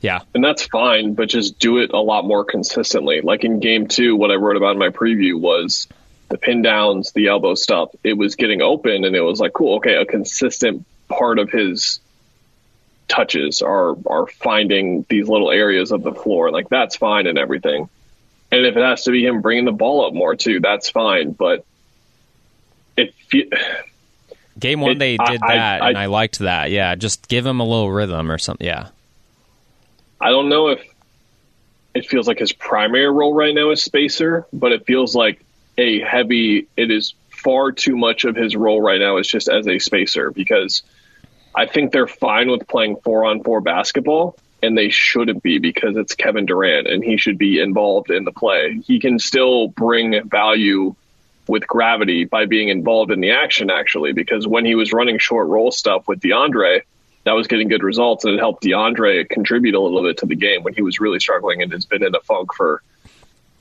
yeah. 0.00 0.20
and 0.34 0.44
that's 0.44 0.66
fine, 0.66 1.14
but 1.14 1.28
just 1.28 1.58
do 1.58 1.78
it 1.78 1.92
a 1.92 1.98
lot 2.00 2.24
more 2.24 2.44
consistently. 2.44 3.20
Like 3.22 3.44
in 3.44 3.60
game 3.60 3.88
two, 3.88 4.16
what 4.16 4.30
I 4.30 4.34
wrote 4.34 4.56
about 4.56 4.72
in 4.72 4.78
my 4.78 4.90
preview 4.90 5.38
was 5.38 5.88
the 6.28 6.38
pin 6.38 6.62
downs, 6.62 7.12
the 7.12 7.28
elbow 7.28 7.54
stuff. 7.54 7.90
It 8.02 8.14
was 8.14 8.34
getting 8.36 8.62
open, 8.62 9.04
and 9.04 9.14
it 9.14 9.20
was 9.20 9.40
like, 9.40 9.52
cool, 9.52 9.76
okay, 9.76 9.94
a 9.94 10.04
consistent 10.04 10.84
part 11.08 11.38
of 11.38 11.50
his 11.50 12.00
touches 13.08 13.62
are 13.62 13.96
are 14.06 14.26
finding 14.26 15.06
these 15.08 15.28
little 15.28 15.50
areas 15.52 15.92
of 15.92 16.02
the 16.02 16.12
floor. 16.12 16.50
Like 16.50 16.68
that's 16.68 16.96
fine 16.96 17.26
and 17.26 17.38
everything. 17.38 17.88
And 18.50 18.66
if 18.66 18.76
it 18.76 18.82
has 18.82 19.04
to 19.04 19.10
be 19.12 19.24
him 19.24 19.40
bringing 19.40 19.64
the 19.64 19.72
ball 19.72 20.06
up 20.06 20.12
more 20.14 20.34
too, 20.36 20.60
that's 20.60 20.90
fine. 20.90 21.30
But 21.32 21.64
it 22.96 23.14
Game 24.58 24.80
1 24.80 24.92
It- 24.92 24.98
they 24.98 25.16
did 25.18 25.42
I- 25.42 25.56
that 25.56 25.82
I- 25.82 25.88
and 25.90 25.98
I 25.98 26.06
liked 26.06 26.38
that. 26.40 26.70
Yeah, 26.70 26.94
just 26.94 27.28
give 27.28 27.44
him 27.44 27.60
a 27.60 27.64
little 27.64 27.90
rhythm 27.90 28.30
or 28.32 28.38
something. 28.38 28.66
Yeah. 28.66 28.88
I 30.20 30.30
don't 30.30 30.48
know 30.48 30.68
if 30.68 30.80
it 31.94 32.06
feels 32.06 32.28
like 32.28 32.38
his 32.38 32.52
primary 32.52 33.10
role 33.10 33.34
right 33.34 33.54
now 33.54 33.70
is 33.70 33.82
spacer, 33.82 34.46
but 34.52 34.72
it 34.72 34.86
feels 34.86 35.14
like 35.14 35.44
a 35.78 36.00
heavy. 36.00 36.68
It 36.76 36.90
is 36.90 37.14
far 37.28 37.72
too 37.72 37.96
much 37.96 38.24
of 38.24 38.34
his 38.34 38.56
role 38.56 38.80
right 38.80 39.00
now 39.00 39.18
is 39.18 39.28
just 39.28 39.48
as 39.48 39.68
a 39.68 39.78
spacer 39.78 40.30
because 40.30 40.82
I 41.54 41.66
think 41.66 41.92
they're 41.92 42.06
fine 42.06 42.50
with 42.50 42.66
playing 42.66 42.96
four 42.96 43.24
on 43.24 43.42
four 43.42 43.60
basketball, 43.60 44.36
and 44.62 44.76
they 44.76 44.90
shouldn't 44.90 45.42
be 45.42 45.58
because 45.58 45.96
it's 45.96 46.14
Kevin 46.14 46.44
Durant 46.44 46.86
and 46.86 47.04
he 47.04 47.16
should 47.16 47.38
be 47.38 47.60
involved 47.60 48.10
in 48.10 48.24
the 48.24 48.32
play. 48.32 48.80
He 48.84 49.00
can 49.00 49.18
still 49.18 49.68
bring 49.68 50.28
value 50.28 50.94
with 51.46 51.66
gravity 51.66 52.24
by 52.24 52.46
being 52.46 52.68
involved 52.68 53.10
in 53.10 53.20
the 53.20 53.30
action, 53.30 53.70
actually, 53.70 54.12
because 54.12 54.46
when 54.46 54.64
he 54.64 54.74
was 54.74 54.92
running 54.92 55.18
short 55.18 55.46
roll 55.46 55.70
stuff 55.70 56.08
with 56.08 56.20
DeAndre, 56.20 56.82
that 57.26 57.32
was 57.32 57.48
getting 57.48 57.66
good 57.66 57.82
results 57.82 58.24
and 58.24 58.34
it 58.34 58.38
helped 58.38 58.62
DeAndre 58.62 59.28
contribute 59.28 59.74
a 59.74 59.80
little 59.80 60.00
bit 60.00 60.18
to 60.18 60.26
the 60.26 60.36
game 60.36 60.62
when 60.62 60.74
he 60.74 60.80
was 60.80 61.00
really 61.00 61.18
struggling 61.18 61.60
and 61.60 61.72
has 61.72 61.84
been 61.84 62.04
in 62.04 62.14
a 62.14 62.20
funk 62.20 62.54
for 62.54 62.82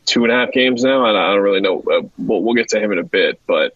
two 0.06 0.24
and 0.24 0.32
a 0.32 0.36
half 0.36 0.52
games 0.52 0.84
now. 0.84 1.04
And 1.08 1.18
I 1.18 1.34
don't 1.34 1.42
really 1.42 1.62
know. 1.62 1.80
Uh, 1.80 2.08
we'll, 2.20 2.44
we'll 2.44 2.54
get 2.54 2.70
to 2.70 2.80
him 2.80 2.92
in 2.92 3.00
a 3.00 3.04
bit, 3.04 3.42
but 3.48 3.74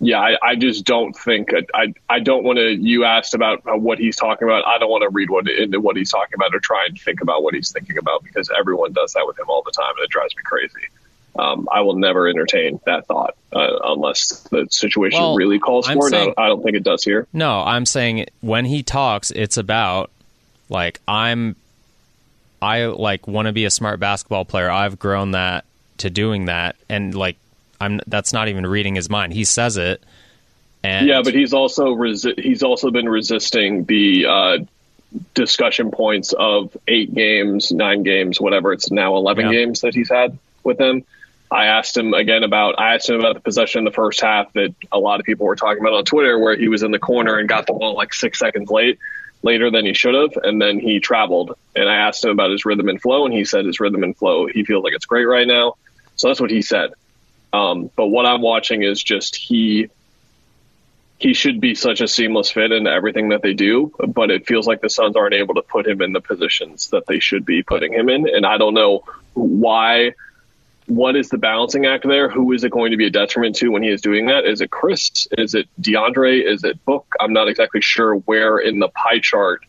yeah, 0.00 0.18
I, 0.18 0.36
I 0.42 0.56
just 0.56 0.86
don't 0.86 1.12
think 1.12 1.50
I 1.74 1.92
I 2.08 2.20
don't 2.20 2.44
want 2.44 2.58
to. 2.58 2.70
You 2.70 3.04
asked 3.04 3.34
about 3.34 3.62
what 3.80 3.98
he's 3.98 4.16
talking 4.16 4.48
about. 4.48 4.66
I 4.66 4.78
don't 4.78 4.90
want 4.90 5.02
to 5.02 5.10
read 5.10 5.30
what 5.30 5.48
into 5.48 5.80
what 5.80 5.96
he's 5.96 6.10
talking 6.10 6.34
about 6.34 6.54
or 6.54 6.58
try 6.58 6.86
and 6.88 6.98
think 6.98 7.20
about 7.20 7.42
what 7.42 7.54
he's 7.54 7.70
thinking 7.72 7.98
about 7.98 8.24
because 8.24 8.50
everyone 8.58 8.92
does 8.92 9.12
that 9.12 9.24
with 9.26 9.38
him 9.38 9.46
all 9.48 9.62
the 9.62 9.70
time, 9.70 9.92
and 9.96 10.04
it 10.04 10.10
drives 10.10 10.34
me 10.34 10.42
crazy. 10.42 10.88
Um, 11.36 11.68
I 11.72 11.80
will 11.80 11.96
never 11.96 12.28
entertain 12.28 12.80
that 12.86 13.06
thought 13.06 13.34
uh, 13.52 13.78
unless 13.84 14.40
the 14.50 14.68
situation 14.70 15.20
Well, 15.20 15.34
really 15.34 15.58
calls 15.58 15.88
I'm 15.88 15.96
for 15.98 16.06
it. 16.08 16.14
I 16.14 16.16
saying- 16.18 16.26
don't, 16.36 16.38
I 16.38 16.46
don't 16.48 16.62
think 16.62 16.76
it 16.76 16.84
does 16.84 17.02
here. 17.02 17.26
No, 17.32 17.60
I'm 17.60 17.86
saying 17.86 18.26
when 18.40 18.64
he 18.64 18.82
talks, 18.82 19.30
it's 19.32 19.56
about 19.56 20.10
like 20.68 21.00
I'm 21.08 21.56
I 22.62 22.84
like 22.86 23.26
want 23.26 23.46
to 23.46 23.52
be 23.52 23.64
a 23.64 23.70
smart 23.70 24.00
basketball 24.00 24.44
player. 24.44 24.70
I've 24.70 24.98
grown 24.98 25.32
that 25.32 25.64
to 25.98 26.10
doing 26.10 26.46
that 26.46 26.76
and 26.88 27.14
like 27.14 27.36
I'm 27.80 28.00
that's 28.06 28.32
not 28.32 28.48
even 28.48 28.66
reading 28.66 28.94
his 28.94 29.10
mind. 29.10 29.32
He 29.32 29.44
says 29.44 29.76
it 29.76 30.02
and 30.84 31.06
Yeah, 31.08 31.22
but 31.22 31.34
he's 31.34 31.52
also 31.52 31.94
resi- 31.94 32.38
he's 32.38 32.62
also 32.62 32.90
been 32.90 33.08
resisting 33.08 33.84
the 33.84 34.26
uh, 34.26 34.58
discussion 35.34 35.90
points 35.90 36.32
of 36.32 36.76
eight 36.88 37.14
games, 37.14 37.72
nine 37.72 38.02
games, 38.02 38.40
whatever. 38.40 38.72
It's 38.72 38.90
now 38.90 39.16
eleven 39.16 39.46
Yeah. 39.46 39.52
games 39.52 39.80
that 39.82 39.94
he's 39.94 40.08
had 40.10 40.38
with 40.62 40.78
them. 40.78 41.04
I 41.54 41.66
asked 41.66 41.96
him 41.96 42.14
again 42.14 42.42
about 42.42 42.80
I 42.80 42.96
asked 42.96 43.08
him 43.08 43.20
about 43.20 43.34
the 43.34 43.40
possession 43.40 43.78
in 43.78 43.84
the 43.84 43.92
first 43.92 44.20
half 44.20 44.52
that 44.54 44.74
a 44.90 44.98
lot 44.98 45.20
of 45.20 45.26
people 45.26 45.46
were 45.46 45.54
talking 45.54 45.80
about 45.80 45.94
on 45.94 46.04
Twitter, 46.04 46.36
where 46.36 46.56
he 46.56 46.66
was 46.66 46.82
in 46.82 46.90
the 46.90 46.98
corner 46.98 47.38
and 47.38 47.48
got 47.48 47.68
the 47.68 47.72
ball 47.72 47.94
like 47.94 48.12
six 48.12 48.40
seconds 48.40 48.70
late, 48.70 48.98
later 49.42 49.70
than 49.70 49.86
he 49.86 49.94
should 49.94 50.16
have, 50.16 50.36
and 50.42 50.60
then 50.60 50.80
he 50.80 50.98
traveled. 50.98 51.56
And 51.76 51.88
I 51.88 51.94
asked 51.94 52.24
him 52.24 52.30
about 52.32 52.50
his 52.50 52.64
rhythm 52.64 52.88
and 52.88 53.00
flow, 53.00 53.24
and 53.24 53.32
he 53.32 53.44
said 53.44 53.66
his 53.66 53.78
rhythm 53.78 54.02
and 54.02 54.16
flow 54.16 54.46
he 54.46 54.64
feels 54.64 54.82
like 54.82 54.94
it's 54.94 55.06
great 55.06 55.26
right 55.26 55.46
now. 55.46 55.74
So 56.16 56.26
that's 56.26 56.40
what 56.40 56.50
he 56.50 56.60
said. 56.60 56.90
Um, 57.52 57.88
but 57.94 58.08
what 58.08 58.26
I'm 58.26 58.42
watching 58.42 58.82
is 58.82 59.00
just 59.00 59.36
he 59.36 59.90
he 61.20 61.34
should 61.34 61.60
be 61.60 61.76
such 61.76 62.00
a 62.00 62.08
seamless 62.08 62.50
fit 62.50 62.72
into 62.72 62.90
everything 62.90 63.28
that 63.28 63.42
they 63.42 63.54
do, 63.54 63.94
but 64.08 64.32
it 64.32 64.48
feels 64.48 64.66
like 64.66 64.80
the 64.80 64.90
Suns 64.90 65.14
aren't 65.14 65.34
able 65.34 65.54
to 65.54 65.62
put 65.62 65.86
him 65.86 66.02
in 66.02 66.12
the 66.12 66.20
positions 66.20 66.90
that 66.90 67.06
they 67.06 67.20
should 67.20 67.46
be 67.46 67.62
putting 67.62 67.92
him 67.92 68.08
in. 68.08 68.28
And 68.28 68.44
I 68.44 68.58
don't 68.58 68.74
know 68.74 69.04
why. 69.34 70.14
What 70.86 71.16
is 71.16 71.30
the 71.30 71.38
balancing 71.38 71.86
act 71.86 72.06
there? 72.06 72.28
Who 72.28 72.52
is 72.52 72.62
it 72.62 72.70
going 72.70 72.90
to 72.90 72.96
be 72.96 73.06
a 73.06 73.10
detriment 73.10 73.56
to 73.56 73.68
when 73.68 73.82
he 73.82 73.88
is 73.88 74.02
doing 74.02 74.26
that? 74.26 74.44
Is 74.44 74.60
it 74.60 74.70
Chris? 74.70 75.26
Is 75.38 75.54
it 75.54 75.66
DeAndre? 75.80 76.44
Is 76.44 76.62
it 76.62 76.84
Book? 76.84 77.06
I'm 77.20 77.32
not 77.32 77.48
exactly 77.48 77.80
sure 77.80 78.16
where 78.16 78.58
in 78.58 78.80
the 78.80 78.88
pie 78.88 79.20
chart 79.20 79.62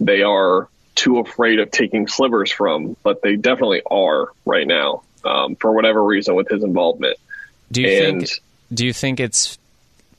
they 0.00 0.22
are 0.22 0.68
too 0.94 1.18
afraid 1.18 1.58
of 1.58 1.70
taking 1.70 2.06
slivers 2.08 2.50
from, 2.50 2.96
but 3.02 3.22
they 3.22 3.36
definitely 3.36 3.82
are 3.90 4.28
right 4.44 4.66
now 4.66 5.02
um, 5.24 5.56
for 5.56 5.72
whatever 5.72 6.02
reason 6.02 6.34
with 6.34 6.48
his 6.48 6.62
involvement. 6.64 7.18
do 7.70 7.82
you 7.82 7.88
and- 7.88 8.20
think 8.20 8.40
do 8.72 8.86
you 8.86 8.94
think 8.94 9.20
it's 9.20 9.58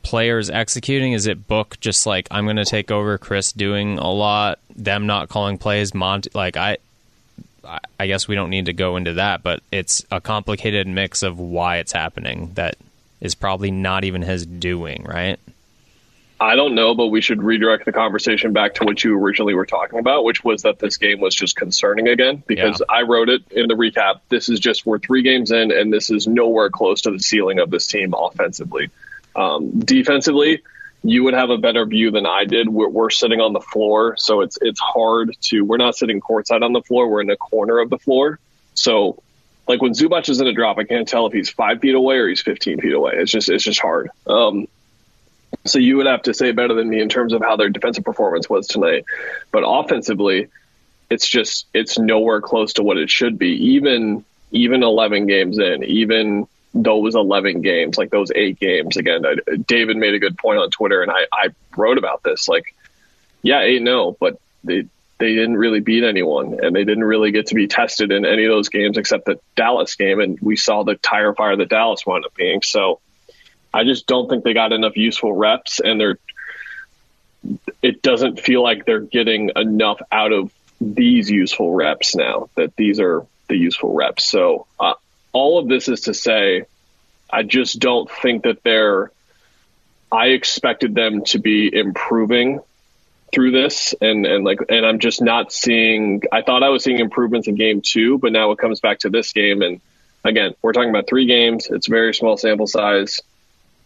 players 0.03 0.49
executing? 0.49 1.13
Is 1.13 1.25
it 1.25 1.47
book 1.47 1.79
just 1.79 2.05
like 2.05 2.27
I'm 2.29 2.45
going 2.45 2.57
to 2.57 2.65
take 2.65 2.91
over 2.91 3.17
Chris 3.17 3.51
doing 3.51 3.97
a 3.97 4.11
lot, 4.11 4.59
them 4.75 5.07
not 5.07 5.29
calling 5.29 5.57
plays, 5.57 5.93
Monty 5.95 6.29
like 6.35 6.57
I 6.57 6.77
I- 7.65 8.07
guess 8.07 8.27
we 8.27 8.35
don't 8.35 8.49
need 8.49 8.65
to 8.65 8.73
go 8.73 8.97
into 8.97 9.13
that, 9.13 9.43
but 9.43 9.61
it's 9.71 10.05
a 10.11 10.19
complicated 10.19 10.87
mix 10.87 11.23
of 11.23 11.39
why 11.39 11.77
it's 11.77 11.91
happening 11.93 12.51
that 12.55 12.75
is 13.21 13.33
probably 13.35 13.71
not 13.71 14.03
even 14.03 14.21
his 14.21 14.45
doing, 14.45 15.03
right? 15.07 15.39
I 16.39 16.55
don't 16.57 16.75
know, 16.75 16.93
but 16.93 17.07
we 17.07 17.21
should 17.21 17.41
redirect 17.41 17.85
the 17.85 17.93
conversation 17.93 18.51
back 18.51 18.73
to 18.75 18.83
what 18.83 19.01
you 19.01 19.17
originally 19.17 19.53
were 19.53 19.65
talking 19.65 19.99
about, 19.99 20.25
which 20.25 20.43
was 20.43 20.63
that 20.63 20.79
this 20.79 20.97
game 20.97 21.21
was 21.21 21.33
just 21.33 21.55
concerning 21.55 22.09
again. 22.09 22.43
Because 22.45 22.81
Yeah. 22.81 22.95
I 22.97 23.03
wrote 23.03 23.29
it 23.29 23.43
in 23.51 23.67
the 23.69 23.75
recap. 23.75 24.19
This 24.27 24.49
is 24.49 24.59
just 24.59 24.85
we're 24.85 24.99
three 24.99 25.21
games 25.21 25.51
in, 25.51 25.71
and 25.71 25.93
this 25.93 26.09
is 26.09 26.27
nowhere 26.27 26.69
close 26.69 27.01
to 27.03 27.11
the 27.11 27.19
ceiling 27.19 27.59
of 27.59 27.69
this 27.71 27.87
team 27.87 28.13
offensively. 28.17 28.89
Um, 29.37 29.79
defensively, 29.79 30.61
you 31.03 31.23
would 31.23 31.33
have 31.33 31.49
a 31.49 31.57
better 31.57 31.85
view 31.85 32.11
than 32.11 32.25
I 32.25 32.45
did. 32.45 32.69
We're, 32.69 32.89
we're 32.89 33.09
sitting 33.09 33.41
on 33.41 33.53
the 33.53 33.59
floor, 33.59 34.15
so 34.17 34.41
it's 34.41 34.57
it's 34.61 34.79
hard 34.79 35.35
to. 35.41 35.61
We're 35.61 35.77
not 35.77 35.95
sitting 35.95 36.21
courtside 36.21 36.63
on 36.63 36.73
the 36.73 36.81
floor. 36.81 37.09
We're 37.09 37.21
in 37.21 37.27
the 37.27 37.37
corner 37.37 37.79
of 37.79 37.89
the 37.89 37.99
floor, 37.99 38.39
so. 38.73 39.21
Like 39.65 39.81
when 39.81 39.93
Zubac 39.93 40.27
is 40.27 40.41
in 40.41 40.47
a 40.47 40.51
drop, 40.51 40.77
I 40.77 40.83
can't 40.83 41.07
tell 41.07 41.25
if 41.25 41.31
he's 41.31 41.49
five 41.49 41.79
feet 41.79 41.95
away 41.95 42.17
or 42.17 42.27
he's 42.27 42.41
15 42.41 42.81
feet 42.81 42.91
away. 42.91 43.13
It's 43.15 43.31
just, 43.31 43.47
it's 43.47 43.63
just 43.63 43.79
hard. 43.79 44.09
Um, 44.27 44.67
so 45.65 45.79
you 45.79 45.97
would 45.97 46.05
have 46.05 46.23
to 46.23 46.33
say 46.33 46.51
better 46.51 46.73
than 46.73 46.89
me 46.89 47.01
in 47.01 47.09
terms 47.09 47.33
of 47.33 47.41
how 47.41 47.55
their 47.55 47.69
defensive 47.69 48.03
performance 48.03 48.49
was 48.49 48.67
tonight. 48.67 49.05
But 49.51 49.63
offensively, 49.65 50.49
it's 51.09 51.27
just 51.27 51.67
it's 51.73 51.97
nowhere 51.97 52.41
close 52.41 52.73
to 52.73 52.83
what 52.83 52.97
it 52.97 53.09
should 53.09 53.37
be. 53.37 53.51
Even 53.73 54.25
even 54.51 54.83
11 54.83 55.25
games 55.25 55.57
in, 55.57 55.83
even 55.83 56.47
those 56.73 57.15
11 57.15 57.61
games, 57.61 57.97
like 57.97 58.09
those 58.09 58.31
eight 58.33 58.59
games. 58.59 58.97
Again, 58.97 59.25
I, 59.25 59.35
David 59.67 59.97
made 59.97 60.13
a 60.13 60.19
good 60.19 60.37
point 60.37 60.59
on 60.59 60.69
Twitter, 60.69 61.01
and 61.01 61.11
I, 61.11 61.25
I 61.31 61.49
wrote 61.77 61.97
about 61.97 62.23
this. 62.23 62.47
Like, 62.47 62.75
yeah, 63.41 63.61
eight 63.61 63.81
no, 63.81 64.11
but 64.19 64.39
they 64.63 64.87
they 65.19 65.35
didn't 65.35 65.57
really 65.57 65.79
beat 65.79 66.03
anyone, 66.03 66.59
and 66.63 66.75
they 66.75 66.83
didn't 66.83 67.03
really 67.03 67.31
get 67.31 67.47
to 67.47 67.55
be 67.55 67.67
tested 67.67 68.11
in 68.11 68.25
any 68.25 68.45
of 68.45 68.51
those 68.51 68.69
games 68.69 68.97
except 68.97 69.25
the 69.25 69.39
Dallas 69.55 69.95
game, 69.95 70.19
and 70.19 70.39
we 70.41 70.55
saw 70.55 70.83
the 70.83 70.95
tire 70.95 71.33
fire 71.33 71.55
that 71.55 71.69
Dallas 71.69 72.05
wound 72.05 72.25
up 72.25 72.35
being. 72.35 72.61
So. 72.61 72.99
I 73.73 73.83
just 73.83 74.05
don't 74.05 74.29
think 74.29 74.43
they 74.43 74.53
got 74.53 74.71
enough 74.71 74.95
useful 74.95 75.33
reps, 75.33 75.79
and 75.79 75.99
they're. 75.99 76.19
It 77.81 78.01
doesn't 78.01 78.39
feel 78.39 78.61
like 78.61 78.85
they're 78.85 78.99
getting 78.99 79.49
enough 79.55 79.99
out 80.11 80.31
of 80.31 80.53
these 80.79 81.29
useful 81.29 81.73
reps 81.73 82.15
now. 82.15 82.49
That 82.55 82.75
these 82.75 82.99
are 82.99 83.25
the 83.49 83.57
useful 83.57 83.93
reps. 83.93 84.25
So 84.29 84.67
uh, 84.79 84.93
all 85.33 85.59
of 85.59 85.67
this 85.67 85.89
is 85.89 86.01
to 86.01 86.13
say, 86.13 86.63
I 87.29 87.43
just 87.43 87.79
don't 87.79 88.09
think 88.09 88.43
that 88.43 88.63
they're. 88.63 89.11
I 90.11 90.27
expected 90.27 90.93
them 90.93 91.23
to 91.25 91.39
be 91.39 91.73
improving 91.73 92.59
through 93.33 93.51
this, 93.51 93.95
and 93.99 94.25
and 94.25 94.45
like, 94.45 94.59
and 94.69 94.85
I'm 94.85 94.99
just 94.99 95.21
not 95.21 95.51
seeing. 95.51 96.21
I 96.31 96.43
thought 96.43 96.63
I 96.63 96.69
was 96.69 96.83
seeing 96.83 96.99
improvements 96.99 97.47
in 97.47 97.55
game 97.55 97.81
two, 97.81 98.19
but 98.19 98.31
now 98.31 98.51
it 98.51 98.59
comes 98.59 98.79
back 98.79 98.99
to 98.99 99.09
this 99.09 99.33
game, 99.33 99.61
and 99.61 99.81
again, 100.23 100.53
we're 100.61 100.73
talking 100.73 100.91
about 100.91 101.07
three 101.07 101.25
games. 101.25 101.67
It's 101.69 101.87
very 101.87 102.13
small 102.13 102.37
sample 102.37 102.67
size 102.67 103.19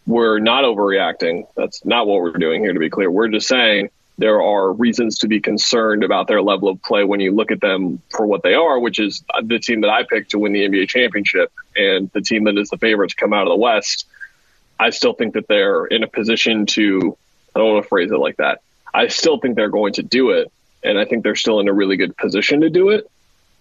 we're 0.08 0.39
not 0.39 0.63
overreacting. 0.63 1.48
That's 1.56 1.86
not 1.86 2.08
what 2.08 2.22
we're 2.22 2.32
doing 2.32 2.62
here, 2.62 2.74
to 2.74 2.80
be 2.80 2.89
clear. 2.89 3.12
We're 3.12 3.27
just 3.27 3.48
saying 3.48 3.89
there 4.17 4.41
are 4.41 4.71
reasons 4.74 5.19
to 5.19 5.27
be 5.27 5.39
concerned 5.39 6.03
about 6.03 6.27
their 6.27 6.41
level 6.41 6.69
of 6.69 6.81
play 6.81 7.03
when 7.03 7.19
you 7.19 7.31
look 7.31 7.51
at 7.51 7.62
them 7.62 8.01
for 8.09 8.25
what 8.25 8.41
they 8.41 8.55
are, 8.55 8.79
which 8.79 9.00
is 9.00 9.24
the 9.43 9.59
team 9.59 9.81
that 9.81 9.89
I 9.89 10.03
picked 10.03 10.31
to 10.31 10.39
win 10.39 10.53
the 10.53 10.67
NBA 10.67 10.89
championship 10.89 11.51
and 11.75 12.09
the 12.13 12.21
team 12.21 12.45
that 12.45 12.57
is 12.57 12.69
the 12.69 12.77
favorite 12.77 13.09
to 13.12 13.15
come 13.15 13.33
out 13.33 13.43
of 13.43 13.50
the 13.50 13.57
West. 13.57 14.05
I 14.79 14.89
still 14.89 15.13
think 15.13 15.36
that 15.36 15.47
they're 15.47 15.86
in 15.86 16.03
a 16.03 16.07
position 16.07 16.65
to, 16.67 17.15
I 17.55 17.59
don't 17.59 17.74
want 17.74 17.83
to 17.83 17.89
phrase 17.89 18.12
it 18.12 18.17
like 18.17 18.38
that. 18.38 18.62
I 18.93 19.07
still 19.07 19.38
think 19.39 19.55
they're 19.55 19.69
going 19.69 19.93
to 19.93 20.03
do 20.03 20.31
it. 20.31 20.51
And 20.83 20.97
I 20.97 21.05
think 21.05 21.24
they're 21.24 21.36
still 21.36 21.59
in 21.59 21.67
a 21.67 21.74
really 21.74 21.97
good 21.97 22.15
position 22.17 22.62
to 22.62 22.69
do 22.69 22.89
it. 22.89 23.09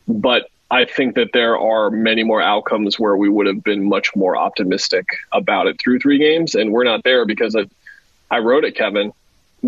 But 0.08 0.48
I 0.70 0.84
think 0.84 1.14
that 1.14 1.30
there 1.32 1.58
are 1.58 1.90
many 1.90 2.25
more 2.25 2.42
outcomes 2.42 2.98
where 2.98 3.16
we 3.16 3.28
would 3.28 3.46
have 3.46 3.62
been 3.62 3.88
much 3.88 4.14
more 4.16 4.36
optimistic 4.36 5.06
about 5.32 5.66
it 5.66 5.80
through 5.80 6.00
three 6.00 6.18
games, 6.18 6.54
and 6.54 6.72
we're 6.72 6.84
not 6.84 7.04
there 7.04 7.25
because 7.25 7.54
I, 7.54 7.66
I 8.30 8.38
wrote 8.38 8.64
it, 8.64 8.75
Kevin. 8.75 9.12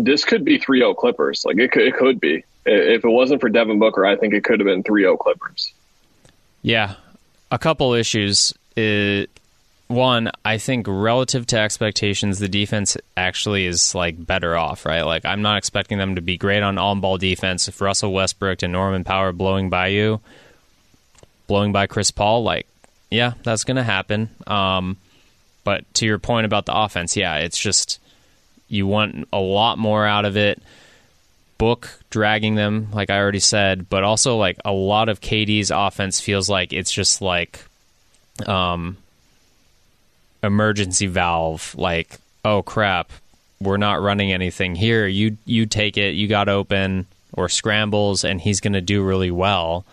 This 0.03 0.25
could 0.25 0.45
be 0.45 0.59
3-0 0.59 0.95
Clippers. 0.97 1.43
Like 1.45 1.57
it 1.57 1.71
could, 1.71 1.83
it 1.83 1.95
could 1.95 2.19
be. 2.19 2.43
If 2.65 3.03
it 3.03 3.09
wasn't 3.09 3.41
for 3.41 3.49
Devin 3.49 3.79
Booker, 3.79 4.05
I 4.05 4.15
think 4.15 4.33
it 4.33 4.43
could 4.43 4.59
have 4.59 4.67
been 4.67 4.83
3-0 4.83 5.17
Clippers. 5.19 5.73
Yeah, 6.61 6.95
a 7.51 7.57
couple 7.57 7.93
issues. 7.93 8.53
One, 9.87 10.31
I 10.45 10.59
think 10.59 10.85
relative 10.87 11.47
to 11.47 11.57
expectations, 11.57 12.37
the 12.37 12.47
defense 12.47 12.95
actually 13.17 13.65
is 13.65 13.95
like 13.95 14.23
better 14.23 14.55
off, 14.55 14.85
right? 14.85 15.01
Like 15.01 15.25
I'm 15.25 15.41
not 15.41 15.57
expecting 15.57 15.97
them 15.97 16.15
to 16.15 16.21
be 16.21 16.37
great 16.37 16.61
on 16.61 16.77
on-ball 16.77 17.17
defense. 17.17 17.67
If 17.67 17.81
Russell 17.81 18.13
Westbrook 18.13 18.61
and 18.61 18.71
Norman 18.71 19.03
Powell 19.03 19.33
blowing 19.33 19.69
by 19.69 19.87
you, 19.87 20.21
blowing 21.47 21.71
by 21.71 21.87
Chris 21.87 22.11
Paul, 22.11 22.43
like 22.43 22.67
yeah, 23.09 23.33
that's 23.41 23.63
going 23.63 23.77
to 23.77 23.83
happen. 23.83 24.29
Um, 24.45 24.97
but 25.63 25.91
to 25.95 26.05
your 26.05 26.19
point 26.19 26.45
about 26.45 26.65
the 26.67 26.77
offense, 26.77 27.17
yeah, 27.17 27.37
it's 27.37 27.57
just 27.57 27.99
you 28.69 28.87
want 28.87 29.27
a 29.33 29.39
lot 29.39 29.77
more 29.77 30.05
out 30.05 30.25
of 30.25 30.37
it. 30.37 30.61
Book 31.57 31.99
dragging 32.09 32.55
them, 32.55 32.87
like 32.93 33.09
I 33.09 33.17
already 33.19 33.41
said, 33.41 33.89
but 33.89 34.03
also 34.03 34.37
like 34.37 34.57
a 34.63 34.71
lot 34.71 35.09
of 35.09 35.19
KD's 35.19 35.71
offense 35.71 36.21
feels 36.21 36.49
like 36.49 36.71
it's 36.71 36.91
just 36.91 37.21
like, 37.21 37.65
um, 38.47 38.95
emergency 40.43 41.05
valve 41.05 41.75
like 41.77 42.17
oh 42.45 42.61
crap 42.61 43.11
we're 43.61 43.77
not 43.77 44.01
running 44.01 44.31
anything 44.31 44.75
here. 44.75 45.05
You 45.05 45.37
you 45.45 45.65
take 45.65 45.97
it 45.97 46.15
you 46.15 46.27
got 46.27 46.47
open 46.47 47.07
or 47.33 47.49
scrambles 47.49 48.23
and 48.23 48.39
he's 48.39 48.61
going 48.61 48.73
to 48.73 48.81
do 48.81 49.03
really 49.03 49.31
well. 49.31 49.85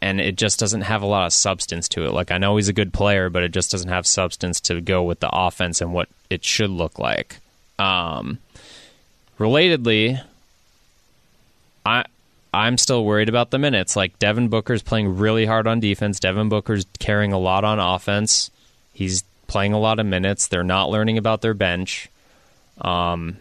And 0.00 0.20
it 0.20 0.36
just 0.36 0.58
doesn't 0.58 0.82
have 0.82 1.02
a 1.02 1.06
lot 1.06 1.26
of 1.26 1.32
substance 1.32 1.88
to 1.90 2.04
it. 2.04 2.12
Like 2.12 2.30
i 2.30 2.38
know 2.38 2.56
he's 2.56 2.68
a 2.68 2.74
good 2.74 2.92
player 2.92 3.30
but 3.30 3.42
it 3.42 3.52
just 3.52 3.70
doesn't 3.70 3.88
have 3.88 4.06
substance 4.06 4.60
to 4.62 4.80
go 4.80 5.02
with 5.02 5.20
the 5.20 5.30
offense 5.32 5.80
and 5.80 5.94
what 5.94 6.08
it 6.28 6.44
should 6.44 6.70
look 6.70 6.98
like 6.98 7.38
um 7.78 8.38
relatedly 9.38 10.22
i 11.84 12.04
I'm 12.54 12.76
still 12.76 13.04
worried 13.04 13.30
about 13.30 13.50
the 13.50 13.58
minutes. 13.58 13.96
Like 13.96 14.18
Devin 14.18 14.48
Booker's 14.48 14.82
playing 14.82 15.16
really 15.16 15.46
hard 15.46 15.66
on 15.66 15.80
defense. 15.80 16.20
Devin 16.20 16.50
Booker's 16.50 16.84
carrying 16.98 17.32
a 17.32 17.38
lot 17.38 17.64
on 17.64 17.78
offense. 17.78 18.50
He's 18.92 19.24
playing 19.46 19.72
a 19.72 19.78
lot 19.78 19.98
of 19.98 20.06
minutes. 20.06 20.48
They're 20.48 20.62
not 20.62 20.90
learning 20.90 21.16
about 21.16 21.40
their 21.40 21.54
bench. 21.54 22.10
Um, 22.80 23.36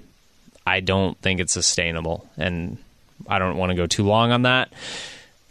I 0.66 0.80
don't 0.80 1.18
think 1.18 1.40
it's 1.40 1.54
sustainable, 1.54 2.30
and 2.38 2.78
I 3.28 3.40
don't 3.40 3.58
want 3.58 3.72
to 3.72 3.76
go 3.76 3.88
too 3.88 4.04
long 4.04 4.32
on 4.32 4.44
that 4.44 4.72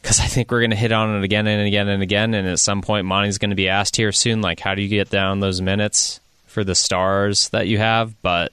because 0.00 0.20
I 0.20 0.26
think 0.26 0.50
we're 0.50 0.60
going 0.60 0.70
to 0.70 0.76
hit 0.76 0.92
on 0.92 1.16
it 1.16 1.24
again 1.24 1.46
and 1.46 1.66
again 1.66 1.88
and 1.88 2.02
again. 2.02 2.32
And 2.34 2.46
at 2.48 2.58
some 2.58 2.80
point, 2.80 3.06
Monty's 3.06 3.38
going 3.38 3.50
to 3.50 3.56
be 3.56 3.68
asked 3.68 3.96
here 3.96 4.12
soon, 4.12 4.40
like, 4.40 4.60
how 4.60 4.74
do 4.74 4.82
you 4.82 4.88
get 4.88 5.10
down 5.10 5.40
those 5.40 5.60
minutes 5.60 6.20
for 6.46 6.64
the 6.64 6.74
stars 6.74 7.48
that 7.50 7.66
you 7.66 7.78
have? 7.78 8.20
But 8.22 8.52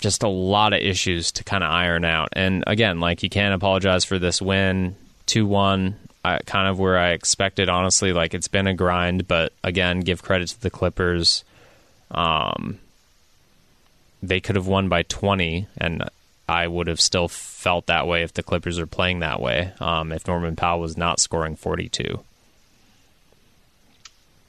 just 0.00 0.22
a 0.22 0.28
lot 0.28 0.72
of 0.72 0.80
issues 0.80 1.32
to 1.32 1.44
kind 1.44 1.64
of 1.64 1.70
iron 1.70 2.04
out. 2.04 2.28
And 2.32 2.64
again, 2.66 3.00
like 3.00 3.22
you 3.22 3.30
can't 3.30 3.54
apologize 3.54 4.04
for 4.04 4.18
this 4.18 4.42
win, 4.42 4.96
two 5.26 5.46
one, 5.46 5.96
kind 6.22 6.68
of 6.68 6.78
where 6.78 6.98
I 6.98 7.10
expected. 7.10 7.68
Honestly, 7.68 8.12
like 8.12 8.34
it's 8.34 8.48
been 8.48 8.66
a 8.66 8.74
grind, 8.74 9.28
but 9.28 9.52
again, 9.62 10.00
give 10.00 10.22
credit 10.22 10.48
to 10.48 10.60
the 10.60 10.70
Clippers. 10.70 11.44
Um, 12.10 12.78
they 14.22 14.40
could 14.40 14.56
have 14.56 14.66
won 14.66 14.88
by 14.88 15.02
twenty, 15.02 15.66
and 15.78 16.04
I 16.48 16.66
would 16.66 16.86
have 16.86 17.00
still 17.00 17.28
felt 17.28 17.86
that 17.86 18.06
way 18.06 18.22
if 18.22 18.34
the 18.34 18.42
Clippers 18.42 18.78
are 18.78 18.86
playing 18.86 19.20
that 19.20 19.40
way. 19.40 19.72
Um, 19.80 20.12
if 20.12 20.26
Norman 20.26 20.56
Powell 20.56 20.80
was 20.80 20.96
not 20.96 21.20
scoring 21.20 21.56
forty 21.56 21.88
two. 21.88 22.20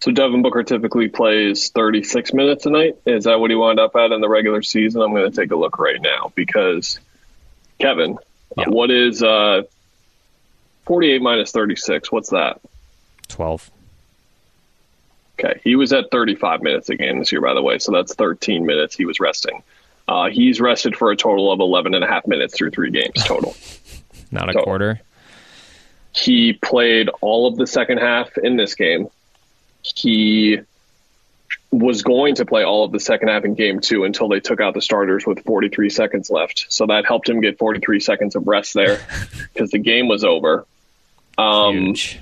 So 0.06 0.12
Devin 0.12 0.44
Booker 0.44 0.62
typically 0.62 1.08
plays 1.08 1.72
36 1.72 2.32
minutes 2.32 2.68
a 2.68 2.70
night. 2.70 2.96
Is 3.08 3.24
that 3.24 3.40
what 3.40 3.50
he 3.50 3.56
wound 3.56 3.80
up 3.80 3.96
at 3.96 4.12
in 4.12 4.22
the 4.22 4.30
regular 4.30 4.62
season? 4.62 5.02
I'm 5.02 5.10
going 5.10 5.32
to 5.32 5.36
take 5.36 5.50
a 5.50 5.56
look 5.56 5.80
right 5.80 6.00
now 6.00 6.32
because 6.36 7.00
Kevin, 7.80 8.20
yeah. 8.56 8.70
what 8.70 8.92
is 8.92 9.24
uh, 9.24 9.64
48 10.86 11.24
minus 11.24 11.52
36? 11.52 12.12
What's 12.12 12.30
that? 12.30 12.62
12. 13.30 13.72
Okay, 15.40 15.60
he 15.64 15.76
was 15.76 15.92
at 15.92 16.12
35 16.12 16.62
minutes 16.62 16.88
a 16.90 16.96
game 16.96 17.18
this 17.18 17.32
year, 17.32 17.42
by 17.42 17.56
the 17.56 17.64
way, 17.64 17.80
so 17.80 17.92
that's 17.92 18.14
13 18.14 18.64
minutes 18.64 18.96
he 18.96 19.06
was 19.06 19.20
resting. 19.20 19.64
Uh, 20.08 20.30
he's 20.30 20.62
rested 20.62 20.96
for 20.96 21.10
a 21.10 21.16
total 21.16 21.52
of 21.52 21.60
11 21.60 21.96
and 21.96 22.04
a 22.04 22.08
half 22.08 22.28
minutes 22.28 22.56
through 22.56 22.70
three 22.70 22.92
games 22.92 23.24
total. 23.24 23.56
Not 24.32 24.56
a 24.56 24.62
quarter. 24.62 25.02
He 26.12 26.54
played 26.54 27.10
all 27.22 27.48
of 27.48 27.58
the 27.58 27.66
second 27.66 27.98
half 27.98 28.38
in 28.38 28.56
this 28.56 28.76
game 28.76 29.10
he 29.96 30.60
was 31.72 32.04
going 32.04 32.36
to 32.36 32.46
play 32.46 32.64
all 32.64 32.86
of 32.86 32.92
the 32.92 33.00
second 33.00 33.28
half 33.28 33.44
in 33.44 33.54
game 33.54 33.80
two 33.80 34.04
until 34.04 34.30
they 34.30 34.40
took 34.40 34.62
out 34.62 34.74
the 34.74 34.82
starters 34.82 35.26
with 35.26 35.44
43 35.44 35.90
seconds 35.90 36.30
left. 36.30 36.66
So 36.70 36.88
that 36.88 37.06
helped 37.06 37.28
him 37.28 37.42
get 37.42 37.58
43 37.58 38.00
seconds 38.00 38.36
of 38.36 38.48
rest 38.48 38.74
there 38.74 39.00
because 39.54 39.72
the 39.72 39.80
game 39.80 40.08
was 40.08 40.24
over. 40.24 40.66
Um, 41.38 41.74
Huge. 41.74 42.20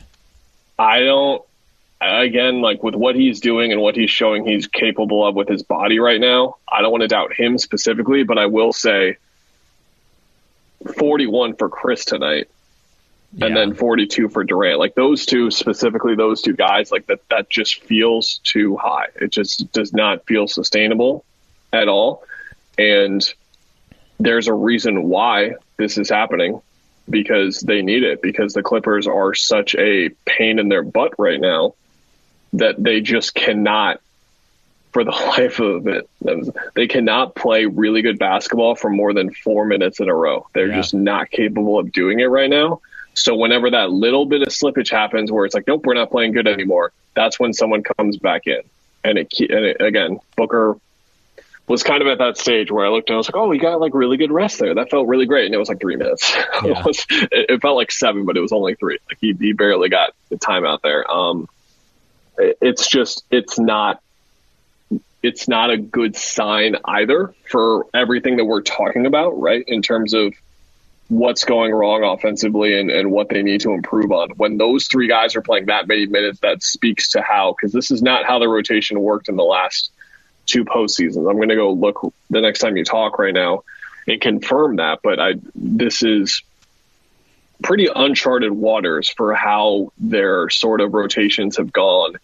I 0.77 1.01
don't, 1.01 1.43
again, 2.01 2.61
like 2.61 2.81
with 2.81 2.95
what 2.95 3.15
he's 3.15 3.39
doing 3.39 3.71
and 3.71 3.79
what 3.79 3.95
he's 3.95 4.09
showing 4.09 4.45
he's 4.45 4.67
capable 4.67 5.25
of 5.25 5.35
with 5.35 5.47
his 5.47 5.61
body 5.61 5.99
right 5.99 6.19
now, 6.19 6.57
I 6.67 6.81
don't 6.81 6.91
want 6.91 7.03
to 7.03 7.07
doubt 7.07 7.33
him 7.33 7.57
specifically, 7.57 8.23
but 8.23 8.37
I 8.37 8.47
will 8.47 8.73
say 8.73 9.17
41 10.97 11.55
for 11.55 11.69
Chris 11.69 12.05
tonight 12.05 12.49
yeah. 13.35 13.47
and 13.47 13.55
then 13.55 13.73
42 13.73 14.29
for 14.29 14.43
Durant. 14.43 14.79
Like 14.79 14.95
those 14.95 15.25
two 15.25 15.51
specifically, 15.51 16.15
those 16.15 16.41
two 16.41 16.53
guys, 16.53 16.91
like 16.91 17.07
that, 17.07 17.27
that 17.29 17.49
just 17.49 17.81
feels 17.83 18.39
too 18.43 18.77
high. 18.77 19.07
It 19.15 19.31
just 19.31 19.71
does 19.71 19.93
not 19.93 20.25
feel 20.25 20.47
sustainable 20.47 21.25
at 21.71 21.87
all. 21.87 22.23
And 22.77 23.23
there's 24.19 24.47
a 24.47 24.53
reason 24.53 25.03
why 25.03 25.55
this 25.77 25.97
is 25.97 26.09
happening 26.09 26.61
because 27.09 27.59
they 27.59 27.81
need 27.81 28.03
it 28.03 28.21
because 28.21 28.53
the 28.53 28.63
Clippers 28.63 29.07
are 29.07 29.33
such 29.33 29.75
a 29.75 30.09
pain 30.25 30.59
in 30.59 30.69
their 30.69 30.83
butt 30.83 31.13
right 31.17 31.39
now 31.39 31.75
that 32.53 32.81
they 32.81 33.01
just 33.01 33.35
cannot 33.35 33.99
for 34.91 35.03
the 35.03 35.11
life 35.37 35.59
of 35.59 35.87
it 35.87 36.07
they 36.75 36.87
cannot 36.87 37.35
play 37.35 37.65
really 37.65 38.01
good 38.01 38.19
basketball 38.19 38.75
for 38.75 38.89
more 38.89 39.13
than 39.13 39.33
4 39.33 39.65
minutes 39.65 39.99
in 39.99 40.07
a 40.07 40.15
row. 40.15 40.47
They're 40.53 40.69
yeah. 40.69 40.75
just 40.75 40.93
not 40.93 41.29
capable 41.29 41.79
of 41.79 41.91
doing 41.91 42.19
it 42.19 42.25
right 42.25 42.49
now. 42.49 42.79
So 43.13 43.35
whenever 43.35 43.69
that 43.71 43.91
little 43.91 44.25
bit 44.25 44.41
of 44.41 44.49
slippage 44.49 44.91
happens, 44.91 45.31
where 45.31 45.45
it's 45.45 45.53
like, 45.53 45.67
nope, 45.67 45.85
we're 45.85 45.93
not 45.93 46.11
playing 46.11 46.31
good 46.31 46.47
anymore, 46.47 46.91
that's 47.13 47.39
when 47.39 47.53
someone 47.53 47.83
comes 47.83 48.17
back 48.17 48.47
in. 48.47 48.61
And 49.03 49.17
it, 49.17 49.33
and 49.39 49.65
it, 49.65 49.81
again, 49.81 50.19
Booker 50.35 50.77
was 51.67 51.83
kind 51.83 52.01
of 52.01 52.07
at 52.07 52.17
that 52.17 52.37
stage 52.37 52.71
where 52.71 52.85
I 52.85 52.89
looked 52.89 53.09
and 53.09 53.15
I 53.15 53.17
was 53.17 53.27
like, 53.27 53.35
oh, 53.35 53.51
he 53.51 53.59
got 53.59 53.79
like 53.79 53.93
really 53.93 54.17
good 54.17 54.31
rest 54.31 54.59
there. 54.59 54.73
That 54.73 54.89
felt 54.89 55.07
really 55.07 55.25
great. 55.25 55.45
And 55.45 55.55
it 55.55 55.57
was 55.57 55.69
like 55.69 55.79
three 55.79 55.95
minutes. 55.95 56.33
Yeah. 56.63 56.79
it, 56.79 56.85
was, 56.85 57.05
it, 57.09 57.61
felt 57.61 57.75
like 57.75 57.91
seven, 57.91 58.23
but 58.25 58.37
it 58.37 58.39
was 58.39 58.53
only 58.53 58.75
three. 58.75 58.97
Like 59.09 59.17
he, 59.19 59.33
he 59.33 59.51
barely 59.51 59.89
got 59.89 60.13
the 60.29 60.37
time 60.37 60.65
out 60.65 60.81
there. 60.81 61.09
Um, 61.11 61.49
it, 62.37 62.57
it's 62.61 62.87
just, 62.87 63.25
it's 63.29 63.59
not, 63.59 64.01
it's 65.21 65.47
not 65.47 65.71
a 65.71 65.77
good 65.77 66.15
sign 66.15 66.77
either 66.85 67.33
for 67.49 67.87
everything 67.93 68.37
that 68.37 68.45
we're 68.45 68.61
talking 68.61 69.05
about, 69.05 69.39
right? 69.41 69.63
In 69.67 69.81
terms 69.81 70.13
of 70.13 70.33
what's 71.09 71.43
going 71.43 71.71
wrong 71.71 72.03
offensively 72.03 72.79
and, 72.79 72.89
and 72.89 73.11
what 73.11 73.29
they 73.29 73.43
need 73.43 73.61
to 73.61 73.71
improve 73.73 74.11
on. 74.11 74.29
When 74.31 74.57
those 74.57 74.87
three 74.87 75.07
guys 75.07 75.35
are 75.35 75.41
playing 75.41 75.67
that 75.67 75.87
many 75.87 76.05
minutes, 76.05 76.39
that 76.39 76.63
speaks 76.63 77.09
to 77.09 77.21
how, 77.21 77.53
because 77.53 77.71
this 77.71 77.91
is 77.91 78.01
not 78.01 78.25
how 78.25 78.39
the 78.39 78.47
rotation 78.47 78.99
worked 78.99 79.29
in 79.29 79.35
the 79.35 79.43
last 79.43 79.91
two 80.45 80.65
postseasons. 80.65 81.29
I'm 81.29 81.37
going 81.37 81.49
to 81.49 81.55
go 81.55 81.71
look 81.71 82.13
the 82.29 82.41
next 82.41 82.59
time 82.59 82.77
you 82.77 82.83
talk 82.83 83.19
right 83.19 83.33
now 83.33 83.63
and 84.07 84.19
confirm 84.19 84.77
that. 84.77 84.99
But 85.03 85.19
I, 85.19 85.33
this 85.55 86.03
is 86.03 86.41
pretty 87.61 87.87
uncharted 87.93 88.51
waters 88.51 89.09
for 89.09 89.33
how 89.33 89.91
their 89.97 90.49
sort 90.49 90.81
of 90.81 90.93
rotations 90.93 91.57
have 91.57 91.71
gone 91.71 92.15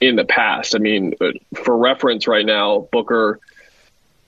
in 0.00 0.16
the 0.16 0.24
past. 0.24 0.74
I 0.74 0.78
mean, 0.78 1.14
uh, 1.20 1.32
for 1.54 1.76
reference 1.76 2.26
right 2.26 2.46
now, 2.46 2.88
Booker 2.90 3.40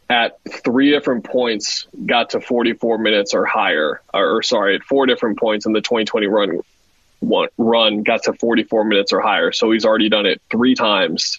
at 0.09 0.39
three 0.49 0.91
different 0.91 1.25
points 1.25 1.87
got 2.05 2.31
to 2.31 2.41
44 2.41 2.99
minutes 2.99 3.35
or 3.35 3.45
higher, 3.45 4.03
or, 4.13 4.37
or 4.37 4.43
sorry, 4.43 4.77
at 4.77 4.83
four 4.83 5.07
different 5.07 5.39
points 5.39 5.67
in 5.67 5.73
the 5.73 5.81
2020 5.81 6.27
run 6.27 6.61
one, 7.21 7.49
run 7.57 8.03
got 8.03 8.25
to 8.25 8.33
44 8.33 8.85
minutes 8.85 9.13
or 9.13 9.21
higher. 9.21 9.53
So 9.53 9.71
he's 9.71 9.85
already 9.85 10.09
done 10.09 10.27
it 10.27 10.43
three 10.51 10.75
times 10.75 11.39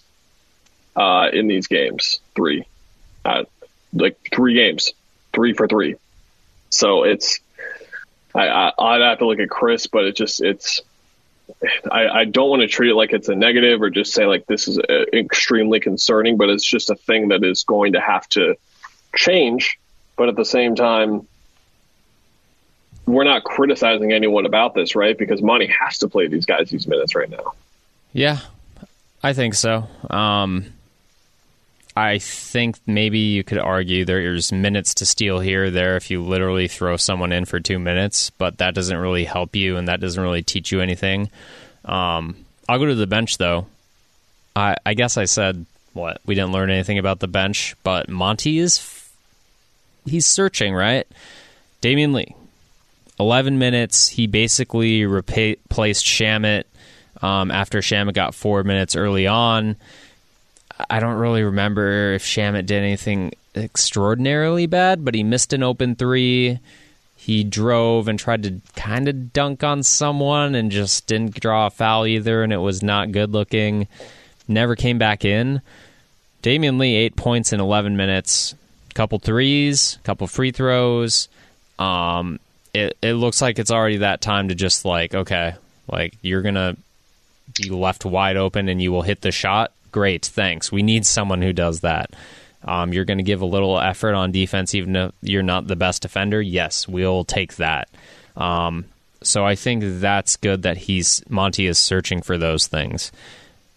uh, 0.95 1.29
in 1.31 1.47
these 1.47 1.67
games. 1.67 2.19
Three, 2.35 2.65
uh, 3.25 3.43
like 3.93 4.17
three 4.33 4.55
games, 4.55 4.93
three 5.33 5.53
for 5.53 5.67
three. 5.67 5.95
So 6.69 7.03
it's 7.03 7.39
I, 8.33 8.47
I 8.77 8.97
would 8.97 9.05
have 9.05 9.19
to 9.19 9.27
look 9.27 9.39
at 9.39 9.49
Chris, 9.49 9.87
but 9.87 10.05
it 10.05 10.15
just 10.15 10.41
it's 10.41 10.81
I, 11.91 12.07
I, 12.07 12.25
don't 12.25 12.49
want 12.49 12.61
to 12.61 12.67
treat 12.67 12.89
it 12.89 12.95
like 12.95 13.13
it's 13.13 13.29
a 13.29 13.35
negative 13.35 13.81
or 13.81 13.89
just 13.89 14.13
say 14.13 14.25
like 14.25 14.45
this 14.45 14.67
is 14.67 14.77
a, 14.77 15.01
uh, 15.01 15.05
extremely 15.13 15.79
concerning, 15.79 16.37
but 16.37 16.49
it's 16.49 16.63
just 16.63 16.89
a 16.89 16.95
thing 16.95 17.29
that 17.29 17.43
is 17.43 17.63
going 17.63 17.93
to 17.93 18.01
have 18.01 18.27
to 18.29 18.55
change. 19.15 19.79
But 20.15 20.29
at 20.29 20.35
the 20.35 20.45
same 20.45 20.75
time, 20.75 21.27
we're 23.05 23.23
not 23.23 23.43
criticizing 23.43 24.11
anyone 24.11 24.45
about 24.45 24.73
this, 24.73 24.95
right? 24.95 25.17
Because 25.17 25.41
Monty 25.41 25.67
has 25.67 25.97
to 25.99 26.07
play 26.07 26.27
these 26.27 26.45
guys 26.45 26.69
these 26.69 26.87
minutes 26.87 27.15
right 27.15 27.29
now. 27.29 27.53
Yeah, 28.13 28.39
I 29.21 29.33
think 29.33 29.55
so. 29.55 29.87
Um, 30.09 30.73
I 31.95 32.17
think 32.17 32.77
maybe 32.87 33.19
you 33.19 33.43
could 33.43 33.59
argue 33.59 34.03
there's 34.03 34.51
minutes 34.51 34.95
to 34.95 35.05
steal 35.05 35.39
here 35.39 35.69
there 35.69 35.95
if 35.95 36.09
you 36.09 36.23
literally 36.23 36.67
throw 36.67 36.97
someone 36.97 37.31
in 37.31 37.45
for 37.45 37.59
two 37.59 37.77
minutes, 37.77 38.31
but 38.31 38.57
that 38.57 38.73
doesn't 38.73 38.97
really 38.97 39.25
help 39.25 39.55
you 39.55 39.77
and 39.77 39.87
that 39.87 39.99
doesn't 39.99 40.21
really 40.21 40.41
teach 40.41 40.71
you 40.71 40.81
anything. 40.81 41.29
Um, 41.85 42.35
I'll 42.67 42.79
go 42.79 42.85
to 42.85 42.95
the 42.95 43.05
bench 43.05 43.37
though. 43.37 43.67
I, 44.55 44.75
I 44.85 44.95
guess 44.95 45.17
I 45.17 45.25
said 45.25 45.65
what 45.93 46.19
we 46.25 46.33
didn't 46.33 46.51
learn 46.51 46.71
anything 46.71 46.97
about 46.97 47.19
the 47.19 47.27
bench, 47.27 47.75
but 47.83 48.09
Monty 48.09 48.57
is 48.57 49.07
he's 50.05 50.25
searching 50.25 50.73
right. 50.73 51.07
Damion 51.81 52.13
Lee, 52.13 52.35
eleven 53.19 53.59
minutes. 53.59 54.07
He 54.07 54.25
basically 54.25 55.05
replaced 55.05 56.05
Shamet 56.05 56.63
um, 57.21 57.51
after 57.51 57.79
Shamet 57.79 58.13
got 58.13 58.33
four 58.33 58.63
minutes 58.63 58.95
early 58.95 59.27
on. 59.27 59.75
I 60.89 60.99
don't 60.99 61.17
really 61.17 61.43
remember 61.43 62.13
if 62.13 62.23
Shamet 62.23 62.65
did 62.65 62.81
anything 62.81 63.33
extraordinarily 63.55 64.65
bad, 64.65 65.05
but 65.05 65.15
he 65.15 65.23
missed 65.23 65.53
an 65.53 65.63
open 65.63 65.95
three. 65.95 66.59
He 67.15 67.43
drove 67.43 68.07
and 68.07 68.19
tried 68.19 68.43
to 68.43 68.59
kind 68.75 69.07
of 69.07 69.31
dunk 69.31 69.63
on 69.63 69.83
someone 69.83 70.55
and 70.55 70.71
just 70.71 71.07
didn't 71.07 71.39
draw 71.39 71.67
a 71.67 71.69
foul 71.69 72.05
either, 72.05 72.43
and 72.43 72.51
it 72.51 72.57
was 72.57 72.83
not 72.83 73.11
good 73.11 73.31
looking. 73.31 73.87
never 74.47 74.75
came 74.75 74.97
back 74.97 75.23
in. 75.23 75.61
Damion 76.41 76.77
Lee, 76.77 76.95
eight 76.95 77.15
points 77.15 77.53
in 77.53 77.61
11 77.61 77.95
minutes, 77.95 78.53
couple 78.93 79.19
threes, 79.19 79.97
couple 80.03 80.27
free 80.27 80.51
throws. 80.51 81.29
Um, 81.79 82.39
it, 82.73 82.97
it 83.01 83.13
looks 83.13 83.41
like 83.41 83.59
it's 83.59 83.71
already 83.71 83.97
that 83.97 84.19
time 84.19 84.49
to 84.49 84.55
just 84.55 84.83
like, 84.83 85.15
okay, 85.15 85.55
like 85.89 86.15
you're 86.21 86.41
going 86.41 86.55
to 86.55 86.75
be 87.61 87.69
left 87.69 88.03
wide 88.03 88.35
open 88.35 88.67
and 88.67 88.81
you 88.81 88.91
will 88.91 89.03
hit 89.03 89.21
the 89.21 89.31
shot. 89.31 89.71
Great, 89.93 90.25
thanks. 90.25 90.71
We 90.71 90.81
need 90.81 91.05
someone 91.05 91.41
who 91.41 91.53
does 91.53 91.81
that. 91.81 92.09
Um, 92.65 92.91
you're 92.91 93.05
going 93.05 93.19
to 93.19 93.23
give 93.23 93.41
a 93.41 93.45
little 93.45 93.79
effort 93.79 94.15
on 94.15 94.31
defense, 94.31 94.73
even 94.73 94.95
if 94.95 95.11
you're 95.21 95.43
not 95.43 95.67
the 95.67 95.75
best 95.75 96.01
defender. 96.01 96.41
Yes, 96.41 96.87
we'll 96.87 97.23
take 97.23 97.55
that. 97.57 97.89
Um, 98.35 98.85
so 99.21 99.45
I 99.45 99.55
think 99.55 99.83
that's 99.85 100.35
good 100.35 100.63
that 100.63 100.77
he's 100.77 101.21
Monty 101.29 101.67
is 101.67 101.77
searching 101.77 102.23
for 102.23 102.37
those 102.37 102.65
things. 102.65 103.11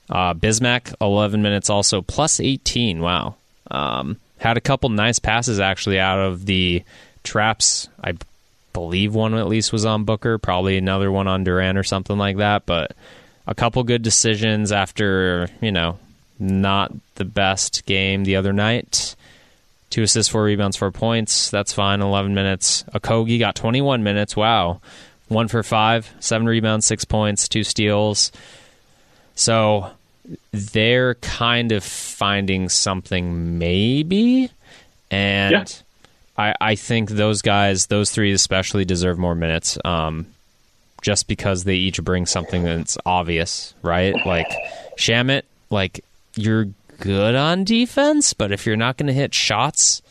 Uh, 0.08 0.32
Bismack, 0.32 0.94
11 1.00 1.42
minutes 1.42 1.68
also, 1.68 2.00
plus 2.00 2.40
18. 2.40 3.00
Wow. 3.00 3.34
Um, 3.70 4.16
had 4.38 4.56
a 4.56 4.62
couple 4.62 4.88
nice 4.88 5.18
passes 5.18 5.60
actually 5.60 6.00
out 6.00 6.18
of 6.18 6.46
the 6.46 6.82
traps. 7.24 7.88
I 8.02 8.14
believe 8.72 9.14
one 9.14 9.34
at 9.34 9.48
least 9.48 9.72
was 9.72 9.84
on 9.84 10.04
Booker, 10.04 10.38
probably 10.38 10.78
another 10.78 11.12
one 11.12 11.28
on 11.28 11.44
Durant 11.44 11.76
or 11.76 11.82
something 11.82 12.16
like 12.16 12.38
that. 12.38 12.64
But 12.64 12.92
a 13.46 13.54
couple 13.54 13.82
good 13.84 14.02
decisions 14.02 14.72
after, 14.72 15.48
you 15.60 15.72
know, 15.72 15.98
not 16.38 16.92
the 17.16 17.24
best 17.24 17.84
game 17.86 18.24
the 18.24 18.36
other 18.36 18.52
night. 18.52 19.14
Two 19.90 20.02
assists, 20.02 20.30
four 20.30 20.42
rebounds, 20.44 20.76
four 20.76 20.90
points. 20.90 21.50
That's 21.50 21.72
fine. 21.72 22.02
11 22.02 22.34
minutes. 22.34 22.84
Okogie 22.94 23.38
got 23.38 23.54
21 23.54 24.02
minutes. 24.02 24.36
Wow. 24.36 24.80
One 25.28 25.48
for 25.48 25.62
five, 25.62 26.12
seven 26.20 26.46
rebounds, 26.46 26.86
six 26.86 27.04
points, 27.04 27.48
two 27.48 27.64
steals. 27.64 28.32
So 29.34 29.90
they're 30.52 31.14
kind 31.16 31.72
of 31.72 31.84
finding 31.84 32.68
something, 32.68 33.58
maybe. 33.58 34.50
And 35.10 35.52
Yeah. 35.52 35.64
I, 36.38 36.54
I 36.60 36.74
think 36.74 37.10
those 37.10 37.42
guys, 37.42 37.86
those 37.86 38.10
three 38.10 38.32
especially, 38.32 38.84
deserve 38.84 39.18
more 39.18 39.34
minutes. 39.34 39.78
Um, 39.84 40.26
just 41.02 41.28
because 41.28 41.64
they 41.64 41.76
each 41.76 42.02
bring 42.02 42.26
something 42.26 42.64
that's 42.64 42.98
obvious, 43.06 43.74
right? 43.82 44.14
Like 44.26 44.48
Shamet, 44.98 45.42
like 45.70 46.04
you're 46.36 46.68
good 47.00 47.34
on 47.34 47.64
defense, 47.64 48.32
but 48.32 48.52
if 48.52 48.66
you're 48.66 48.76
not 48.76 48.96
going 48.96 49.06
to 49.08 49.12
hit 49.12 49.34
shots, 49.34 50.02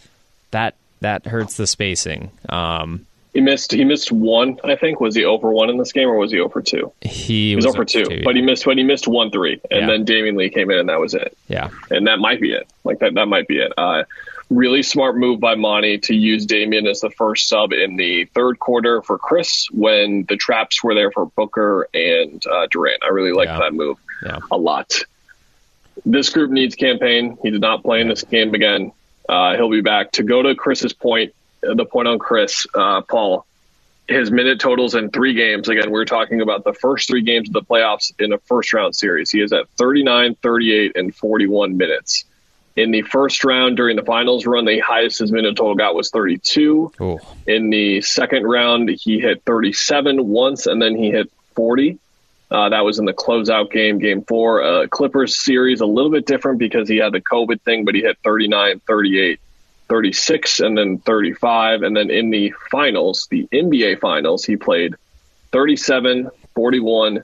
that 0.51 0.75
that 1.01 1.25
hurts 1.25 1.57
the 1.57 1.67
spacing. 1.67 2.31
Um, 2.49 3.05
He 3.33 3.41
missed. 3.41 3.71
He 3.71 3.83
missed 3.83 4.11
one. 4.11 4.59
I 4.63 4.75
think 4.75 4.99
was 4.99 5.15
he 5.15 5.25
over 5.25 5.51
one 5.51 5.69
in 5.69 5.77
this 5.77 5.91
game 5.91 6.07
or 6.07 6.15
was 6.15 6.31
he 6.31 6.39
over 6.39 6.61
two? 6.61 6.91
he, 7.01 7.49
He 7.49 7.55
was, 7.55 7.65
over 7.65 7.83
two, 7.85 8.21
but 8.23 8.35
he 8.35 8.41
missed. 8.41 8.65
But 8.65 8.77
he 8.77 8.83
missed 8.83 9.07
one 9.07 9.29
three, 9.31 9.59
and 9.69 9.81
Yeah. 9.81 9.87
then 9.87 10.05
Damion 10.05 10.37
Lee 10.37 10.49
came 10.49 10.71
in, 10.71 10.77
and 10.79 10.89
that 10.89 10.99
was 10.99 11.13
it. 11.13 11.35
yeah, 11.47 11.69
and 11.89 12.07
that 12.07 12.19
might 12.19 12.39
be 12.39 12.53
it. 12.53 12.67
Like 12.83 12.99
that, 12.99 13.13
that 13.15 13.25
might 13.27 13.47
be 13.47 13.57
it. 13.59 13.71
Uh, 13.77 14.03
really 14.51 14.83
smart 14.83 15.17
move 15.17 15.39
by 15.39 15.55
Monty 15.55 15.97
to 15.97 16.13
use 16.15 16.45
Damion 16.45 16.87
as 16.87 17.01
the 17.01 17.09
first 17.09 17.49
sub 17.49 17.73
in 17.73 17.97
the 17.97 18.25
third 18.35 18.59
quarter 18.59 19.01
for 19.01 19.17
Chris 19.17 19.67
when 19.71 20.23
the 20.29 20.37
traps 20.37 20.83
were 20.83 20.93
there 20.93 21.11
for 21.11 21.25
Booker 21.25 21.89
and 21.95 22.45
uh, 22.45 22.67
Durant. 22.69 23.03
I 23.03 23.07
really 23.09 23.33
liked 23.33 23.51
Yeah. 23.51 23.59
that 23.59 23.73
move 23.73 23.97
yeah, 24.23 24.37
a 24.51 24.57
lot. 24.57 25.03
This 26.05 26.29
group 26.29 26.51
needs 26.51 26.75
Cam 26.75 26.99
Payne. 26.99 27.37
He 27.41 27.49
did 27.49 27.61
not 27.61 27.83
play 27.83 28.01
in 28.01 28.07
this 28.07 28.23
game 28.23 28.53
again. 28.53 28.91
Uh, 29.27 29.55
he'll 29.55 29.71
be 29.71 29.81
back. 29.81 30.11
To 30.13 30.23
go 30.23 30.43
to 30.43 30.55
Chris's 30.55 30.93
point, 30.93 31.33
the 31.61 31.85
point 31.85 32.07
on 32.07 32.19
Chris, 32.19 32.67
uh, 32.75 33.01
Paul, 33.01 33.45
his 34.07 34.29
minute 34.29 34.59
totals 34.59 34.93
in 34.93 35.09
three 35.09 35.33
games. 35.33 35.67
Again, 35.67 35.91
we 35.91 35.99
are 35.99 36.05
talking 36.05 36.41
about 36.41 36.63
the 36.63 36.73
first 36.73 37.07
three 37.07 37.23
games 37.23 37.49
of 37.49 37.53
the 37.53 37.63
playoffs 37.63 38.13
in 38.19 38.33
a 38.33 38.37
first 38.37 38.71
round 38.73 38.95
series. 38.95 39.31
He 39.31 39.41
is 39.41 39.51
at 39.51 39.67
39, 39.77 40.35
38, 40.35 40.91
and 40.95 41.15
41 41.15 41.77
minutes. 41.77 42.25
In 42.75 42.91
the 42.91 43.03
first 43.03 43.43
round 43.43 43.77
during 43.77 43.95
the 43.95 44.03
finals 44.03 44.45
run, 44.45 44.65
the 44.65 44.79
highest 44.79 45.19
his 45.19 45.31
minute 45.31 45.55
total 45.55 45.75
got 45.75 45.95
was 45.95 46.09
32. 46.11 46.91
Ooh. 47.01 47.19
In 47.47 47.69
the 47.69 48.01
second 48.01 48.43
round, 48.43 48.89
he 48.89 49.19
hit 49.19 49.43
37 49.45 50.27
once, 50.27 50.67
and 50.67 50.81
then 50.81 50.95
he 50.95 51.09
hit 51.09 51.31
40. 51.55 51.97
Uh, 52.51 52.69
that 52.69 52.85
was 52.85 52.99
in 52.99 53.05
the 53.05 53.13
closeout 53.13 53.71
game, 53.71 53.97
game 53.97 54.23
four. 54.23 54.61
Uh, 54.61 54.87
Clippers 54.87 55.37
series, 55.37 55.81
a 55.81 55.85
little 55.85 56.11
bit 56.11 56.25
different 56.25 56.59
because 56.59 56.87
he 56.87 56.97
had 56.97 57.11
the 57.11 57.21
COVID 57.21 57.61
thing, 57.61 57.85
but 57.85 57.95
he 57.95 58.01
hit 58.01 58.17
39, 58.23 58.81
38, 58.81 59.39
36, 59.89 60.59
and 60.59 60.77
then 60.77 60.97
35. 60.99 61.81
And 61.81 61.97
then 61.97 62.09
in 62.09 62.29
the 62.29 62.53
finals, 62.69 63.27
the 63.31 63.47
NBA 63.51 63.99
finals, 63.99 64.45
he 64.45 64.57
played 64.57 64.95
37, 65.51 66.29
41, 66.53 67.23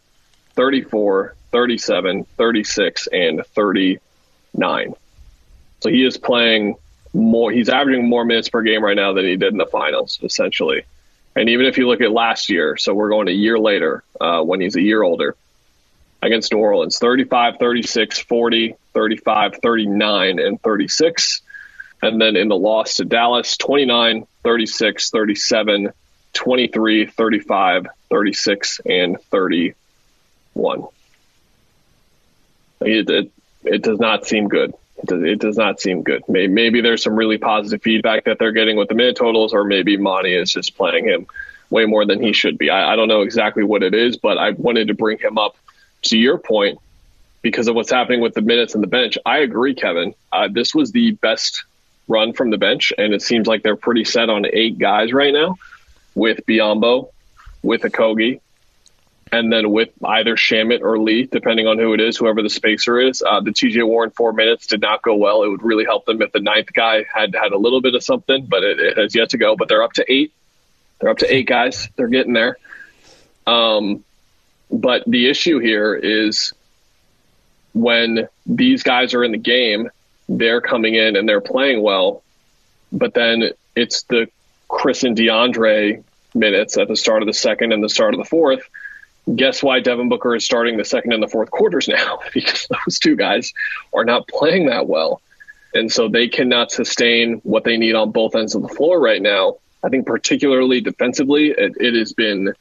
34, 0.55 1.35
37, 1.51 2.23
36, 2.23 3.07
and 3.07 3.45
39. 3.45 4.93
So 5.81 5.89
he 5.89 6.05
is 6.05 6.17
playing 6.17 6.75
more. 7.13 7.51
He's 7.51 7.69
averaging 7.69 8.07
more 8.07 8.25
minutes 8.25 8.49
per 8.49 8.61
game 8.61 8.83
right 8.83 8.95
now 8.95 9.13
than 9.13 9.25
he 9.25 9.35
did 9.35 9.51
in 9.51 9.57
the 9.57 9.65
finals, 9.65 10.19
essentially. 10.23 10.83
And 11.35 11.49
even 11.49 11.65
if 11.65 11.77
you 11.77 11.87
look 11.87 12.01
at 12.01 12.11
last 12.11 12.49
year, 12.49 12.77
so 12.77 12.93
we're 12.93 13.09
going 13.09 13.27
a 13.27 13.31
year 13.31 13.57
later 13.57 14.03
uh, 14.19 14.41
when 14.41 14.59
he's 14.59 14.75
a 14.75 14.81
year 14.81 15.01
older 15.01 15.35
against 16.21 16.53
New 16.53 16.59
Orleans 16.59 16.99
35, 16.99 17.57
36, 17.57 18.19
40, 18.19 18.75
35, 18.93 19.57
39, 19.61 20.39
and 20.39 20.61
36. 20.61 21.41
And 22.01 22.19
then 22.19 22.35
in 22.35 22.47
the 22.47 22.57
loss 22.57 22.95
to 22.95 23.05
Dallas 23.05 23.57
29, 23.57 24.27
36, 24.43 25.09
37, 25.09 25.89
23, 26.33 27.05
35, 27.05 27.87
36, 28.09 28.81
and 28.85 29.21
31. 29.21 30.83
It, 32.81 33.09
it, 33.09 33.31
it 33.63 33.83
does 33.83 33.99
not 33.99 34.25
seem 34.25 34.47
good. 34.47 34.73
It 35.01 35.07
does, 35.07 35.23
it 35.23 35.39
does 35.39 35.57
not 35.57 35.79
seem 35.79 36.03
good. 36.03 36.23
Maybe, 36.27 36.51
maybe 36.51 36.81
there's 36.81 37.03
some 37.03 37.15
really 37.15 37.37
positive 37.37 37.81
feedback 37.81 38.25
that 38.25 38.39
they're 38.39 38.51
getting 38.51 38.77
with 38.77 38.89
the 38.89 38.95
minute 38.95 39.15
totals, 39.15 39.53
or 39.53 39.63
maybe 39.63 39.97
Monty 39.97 40.33
is 40.33 40.51
just 40.51 40.77
playing 40.77 41.05
him 41.05 41.27
way 41.69 41.85
more 41.85 42.05
than 42.05 42.21
he 42.21 42.33
should 42.33 42.57
be. 42.57 42.69
I, 42.69 42.93
I 42.93 42.95
don't 42.95 43.07
know 43.07 43.21
exactly 43.21 43.63
what 43.63 43.83
it 43.83 43.93
is, 43.93 44.17
but 44.17 44.37
I 44.37 44.51
wanted 44.51 44.89
to 44.89 44.93
bring 44.93 45.17
him 45.17 45.37
up 45.37 45.55
to 46.03 46.17
your 46.17 46.37
point 46.37 46.79
because 47.41 47.67
of 47.67 47.75
what's 47.75 47.91
happening 47.91 48.21
with 48.21 48.33
the 48.33 48.41
minutes 48.41 48.75
and 48.75 48.83
the 48.83 48.87
bench. 48.87 49.17
I 49.25 49.39
agree, 49.39 49.73
Kevin. 49.73 50.13
Uh, 50.31 50.47
this 50.51 50.75
was 50.75 50.91
the 50.91 51.11
best 51.11 51.63
run 52.07 52.33
from 52.33 52.49
the 52.49 52.57
bench, 52.57 52.93
and 52.97 53.13
it 53.13 53.21
seems 53.21 53.47
like 53.47 53.63
they're 53.63 53.75
pretty 53.75 54.03
set 54.03 54.29
on 54.29 54.45
eight 54.51 54.77
guys 54.77 55.13
right 55.13 55.33
now 55.33 55.57
with 56.13 56.45
Biyombo, 56.45 57.09
with 57.63 57.81
Okogie, 57.81 58.41
and 59.31 59.51
then 59.51 59.71
with 59.71 59.89
either 60.03 60.35
Shamet 60.35 60.81
or 60.81 60.99
Lee, 60.99 61.25
depending 61.25 61.65
on 61.65 61.79
who 61.79 61.93
it 61.93 62.01
is, 62.01 62.17
whoever 62.17 62.41
the 62.41 62.49
spacer 62.49 62.99
is. 62.99 63.21
Uh, 63.21 63.39
the 63.39 63.51
TJ 63.51 63.85
Warren 63.87 64.11
four 64.11 64.33
minutes 64.33 64.67
did 64.67 64.81
not 64.81 65.01
go 65.01 65.15
well. 65.15 65.43
It 65.43 65.49
would 65.49 65.63
really 65.63 65.85
help 65.85 66.05
them 66.05 66.21
if 66.21 66.31
the 66.31 66.41
ninth 66.41 66.73
guy 66.73 67.05
had 67.13 67.33
had 67.33 67.53
a 67.53 67.57
little 67.57 67.81
bit 67.81 67.95
of 67.95 68.03
something, 68.03 68.45
but 68.45 68.63
it, 68.63 68.79
it 68.79 68.97
has 68.97 69.15
yet 69.15 69.29
to 69.29 69.37
go. 69.37 69.55
But 69.55 69.69
they're 69.69 69.83
up 69.83 69.93
to 69.93 70.11
eight. 70.11 70.33
They're 70.99 71.09
up 71.09 71.19
to 71.19 71.33
eight 71.33 71.47
guys. 71.47 71.87
They're 71.95 72.09
getting 72.09 72.33
there. 72.33 72.57
Um, 73.47 74.03
but 74.69 75.03
the 75.07 75.29
issue 75.29 75.59
here 75.59 75.95
is 75.95 76.53
when 77.73 78.27
these 78.45 78.83
guys 78.83 79.13
are 79.13 79.23
in 79.23 79.31
the 79.31 79.37
game, 79.37 79.89
they're 80.27 80.61
coming 80.61 80.95
in 80.95 81.15
and 81.15 81.27
they're 81.27 81.41
playing 81.41 81.81
well, 81.81 82.23
but 82.91 83.13
then 83.13 83.51
it's 83.75 84.03
the 84.03 84.27
Chris 84.67 85.03
and 85.03 85.17
DeAndre 85.17 86.03
minutes 86.33 86.77
at 86.77 86.87
the 86.87 86.95
start 86.95 87.21
of 87.21 87.27
the 87.27 87.33
second 87.33 87.73
and 87.73 87.83
the 87.83 87.89
start 87.89 88.13
of 88.13 88.17
the 88.17 88.25
fourth. 88.25 88.61
Guess 89.33 89.61
why 89.61 89.79
Devin 89.79 90.09
Booker 90.09 90.35
is 90.35 90.43
starting 90.43 90.77
the 90.77 90.85
second 90.85 91.13
and 91.13 91.21
the 91.21 91.27
fourth 91.27 91.51
quarters 91.51 91.87
now? 91.87 92.19
because 92.33 92.67
those 92.85 92.99
two 92.99 93.15
guys 93.15 93.53
are 93.93 94.05
not 94.05 94.27
playing 94.27 94.67
that 94.67 94.87
well. 94.87 95.21
And 95.73 95.91
so 95.91 96.09
they 96.09 96.27
cannot 96.27 96.71
sustain 96.71 97.35
what 97.43 97.63
they 97.63 97.77
need 97.77 97.95
on 97.95 98.11
both 98.11 98.35
ends 98.35 98.55
of 98.55 98.61
the 98.61 98.67
floor 98.67 98.99
right 98.99 99.21
now. 99.21 99.57
I 99.83 99.89
think, 99.89 100.05
particularly 100.05 100.81
defensively, 100.81 101.49
it, 101.49 101.73
it 101.79 101.95
has 101.95 102.13
been. 102.13 102.53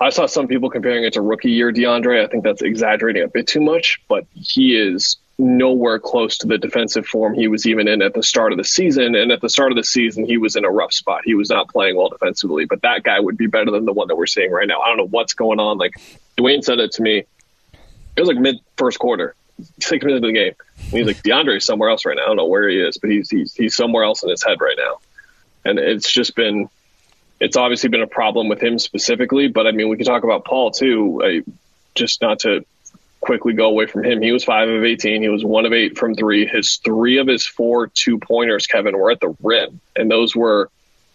I 0.00 0.10
saw 0.10 0.26
some 0.26 0.48
people 0.48 0.68
comparing 0.68 1.04
it 1.04 1.12
to 1.12 1.20
rookie 1.20 1.52
year 1.52 1.72
DeAndre. 1.72 2.24
I 2.24 2.26
think 2.26 2.42
that's 2.42 2.62
exaggerating 2.62 3.22
a 3.22 3.28
bit 3.28 3.46
too 3.46 3.60
much, 3.60 4.02
but 4.08 4.26
he 4.34 4.76
is 4.76 5.18
nowhere 5.38 5.98
close 5.98 6.38
to 6.38 6.46
the 6.46 6.58
defensive 6.58 7.06
form 7.06 7.34
he 7.34 7.48
was 7.48 7.66
even 7.66 7.88
in 7.88 8.02
at 8.02 8.14
the 8.14 8.22
start 8.22 8.52
of 8.52 8.58
the 8.58 8.64
season. 8.64 9.14
And 9.14 9.32
at 9.32 9.40
the 9.40 9.48
start 9.48 9.72
of 9.72 9.76
the 9.76 9.84
season, 9.84 10.24
he 10.24 10.36
was 10.36 10.56
in 10.56 10.64
a 10.64 10.70
rough 10.70 10.92
spot. 10.92 11.22
He 11.24 11.34
was 11.34 11.50
not 11.50 11.68
playing 11.68 11.96
well 11.96 12.08
defensively, 12.08 12.64
but 12.64 12.82
that 12.82 13.02
guy 13.02 13.18
would 13.18 13.36
be 13.36 13.46
better 13.46 13.70
than 13.70 13.84
the 13.84 13.92
one 13.92 14.08
that 14.08 14.16
we're 14.16 14.26
seeing 14.26 14.50
right 14.50 14.68
now. 14.68 14.80
I 14.80 14.88
don't 14.88 14.98
know 14.98 15.08
what's 15.08 15.34
going 15.34 15.58
on. 15.58 15.78
Like 15.78 15.92
Dwayne 16.36 16.62
said 16.62 16.78
it 16.78 16.92
to 16.92 17.02
me. 17.02 17.24
It 18.14 18.20
was 18.20 18.28
like 18.28 18.38
mid 18.38 18.56
first 18.76 18.98
quarter, 18.98 19.34
six 19.80 20.04
minutes 20.04 20.24
into 20.24 20.28
the 20.28 20.32
game. 20.32 20.54
And 20.76 20.92
he's 20.92 21.06
like, 21.06 21.22
DeAndre's 21.22 21.64
somewhere 21.64 21.88
else 21.88 22.04
right 22.04 22.16
now. 22.16 22.24
I 22.24 22.26
don't 22.26 22.36
know 22.36 22.46
where 22.46 22.68
he 22.68 22.78
is, 22.78 22.98
but 22.98 23.10
he's, 23.10 23.30
he's, 23.30 23.54
he's 23.54 23.74
somewhere 23.74 24.04
else 24.04 24.22
in 24.22 24.28
his 24.28 24.44
head 24.44 24.60
right 24.60 24.76
now. 24.76 24.98
And 25.64 25.78
it's 25.78 26.12
just 26.12 26.36
been, 26.36 26.68
it's 27.40 27.56
obviously 27.56 27.88
been 27.88 28.02
a 28.02 28.06
problem 28.06 28.48
with 28.48 28.62
him 28.62 28.78
specifically, 28.78 29.48
but 29.48 29.66
I 29.66 29.72
mean, 29.72 29.88
we 29.88 29.96
can 29.96 30.04
talk 30.04 30.24
about 30.24 30.44
Paul 30.44 30.72
too. 30.72 31.22
I, 31.24 31.42
just 31.94 32.22
not 32.22 32.40
to 32.40 32.64
quickly 33.22 33.54
go 33.54 33.68
away 33.68 33.86
from 33.86 34.04
him. 34.04 34.20
He 34.20 34.32
was 34.32 34.44
five 34.44 34.68
of 34.68 34.84
18. 34.84 35.22
He 35.22 35.28
was 35.28 35.44
one 35.44 35.64
of 35.64 35.72
eight 35.72 35.96
from 35.96 36.14
three. 36.14 36.46
His 36.46 36.76
three 36.84 37.18
of 37.18 37.26
his 37.26 37.46
four 37.46 37.86
two 37.86 38.18
pointers, 38.18 38.66
Kevin, 38.66 38.98
were 38.98 39.10
at 39.10 39.20
the 39.20 39.34
rim. 39.40 39.80
And 39.96 40.10
those 40.10 40.36
were 40.36 40.68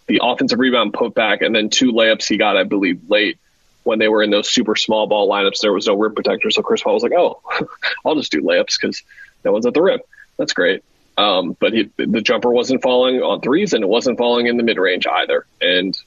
the 0.06 0.20
offensive 0.22 0.58
rebound 0.58 0.94
putback 0.94 1.44
and 1.44 1.54
then 1.54 1.68
two 1.68 1.92
layups 1.92 2.26
he 2.26 2.38
got, 2.38 2.56
I 2.56 2.64
believe, 2.64 3.02
late 3.08 3.38
when 3.84 3.98
they 3.98 4.08
were 4.08 4.22
in 4.22 4.30
those 4.30 4.50
super 4.50 4.76
small 4.76 5.06
ball 5.06 5.30
lineups, 5.30 5.60
there 5.60 5.72
was 5.72 5.86
no 5.86 5.96
rim 5.96 6.14
protector. 6.14 6.50
So 6.50 6.62
Chris 6.62 6.82
Paul 6.82 6.94
was 6.94 7.02
like, 7.02 7.12
"Oh, 7.16 7.40
I'll 8.04 8.16
just 8.16 8.30
do 8.30 8.42
layups 8.42 8.78
because 8.78 9.02
no 9.44 9.52
one's 9.52 9.64
at 9.64 9.72
the 9.72 9.82
rim. 9.82 10.00
That's 10.36 10.52
great." 10.52 10.84
Um, 11.16 11.56
but 11.58 11.72
he, 11.72 11.90
the 11.96 12.20
jumper 12.20 12.50
wasn't 12.50 12.82
falling 12.82 13.22
on 13.22 13.40
threes, 13.40 13.72
and 13.72 13.82
it 13.82 13.88
wasn't 13.88 14.18
falling 14.18 14.46
in 14.46 14.58
the 14.58 14.62
mid 14.62 14.76
range 14.76 15.06
either. 15.06 15.46
And 15.60 15.98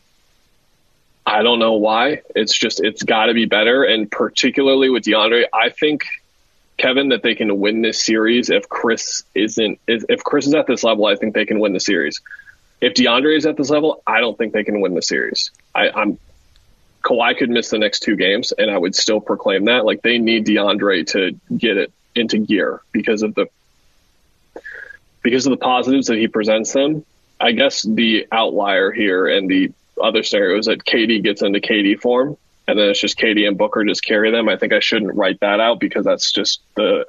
I 1.26 1.44
don't 1.44 1.60
know 1.60 1.74
why. 1.74 2.22
It's 2.36 2.58
just 2.58 2.84
it's 2.84 3.04
got 3.04 3.26
to 3.26 3.34
be 3.34 3.46
better, 3.46 3.84
and 3.84 4.10
particularly 4.10 4.90
with 4.90 5.04
DeAndre, 5.04 5.46
I 5.54 5.70
think 5.70 6.04
Kevin 6.78 7.10
that 7.10 7.22
they 7.22 7.36
can 7.36 7.60
win 7.60 7.82
this 7.82 8.04
series 8.04 8.50
if 8.50 8.68
Chris 8.68 9.24
isn't 9.36 9.80
if 9.88 10.24
Chris 10.24 10.48
is 10.48 10.56
at 10.56 10.68
this 10.68 10.84
level. 10.84 11.06
I 11.06 11.16
think 11.16 11.36
they 11.36 11.46
can 11.46 11.60
win 11.60 11.74
the 11.74 11.80
series. 11.80 12.22
If 12.82 12.96
DeAndre 12.96 13.38
is 13.38 13.46
at 13.46 13.56
this 13.56 13.70
level, 13.70 14.02
I 14.08 14.20
don't 14.20 14.36
think 14.36 14.54
they 14.54 14.64
can 14.64 14.82
win 14.82 14.96
the 14.96 15.04
series. 15.04 15.52
I, 15.76 15.92
I'm 15.92 16.18
Kawhi 17.04 17.38
could 17.38 17.50
miss 17.50 17.70
the 17.70 17.78
next 17.78 18.02
two 18.02 18.16
games, 18.16 18.52
and 18.52 18.72
I 18.72 18.78
would 18.78 18.96
still 18.96 19.20
proclaim 19.20 19.66
that. 19.66 19.86
Like 19.86 20.02
they 20.02 20.18
need 20.18 20.46
DeAndre 20.46 21.06
to 21.08 21.40
get 21.56 21.78
it 21.78 21.92
into 22.16 22.40
gear 22.40 22.82
because 22.92 23.22
of 23.22 23.36
the 23.36 23.48
because 25.22 25.46
of 25.46 25.52
the 25.52 25.58
positives 25.58 26.08
that 26.08 26.18
he 26.18 26.28
presents 26.28 26.74
them. 26.74 27.06
I 27.40 27.52
guess 27.54 27.84
the 27.84 28.28
outlier 28.32 28.92
here 28.92 29.28
and 29.28 29.50
the 29.50 29.72
other 30.02 30.24
scenario 30.24 30.60
is 30.60 30.66
that 30.66 30.84
KD 30.84 31.24
gets 31.24 31.42
into 31.42 31.60
KD 31.60 32.00
form, 32.00 32.38
and 32.68 32.78
then 32.78 32.90
it's 32.90 33.00
just 33.00 33.18
KD 33.18 33.48
and 33.48 33.58
Booker 33.58 33.84
just 33.84 34.04
carry 34.04 34.32
them. 34.32 34.50
I 34.50 34.58
think 34.58 34.74
I 34.74 34.80
shouldn't 34.80 35.16
write 35.16 35.40
that 35.42 35.60
out 35.60 35.80
because 35.80 36.06
that's 36.06 36.32
just 36.32 36.62
the 36.76 37.06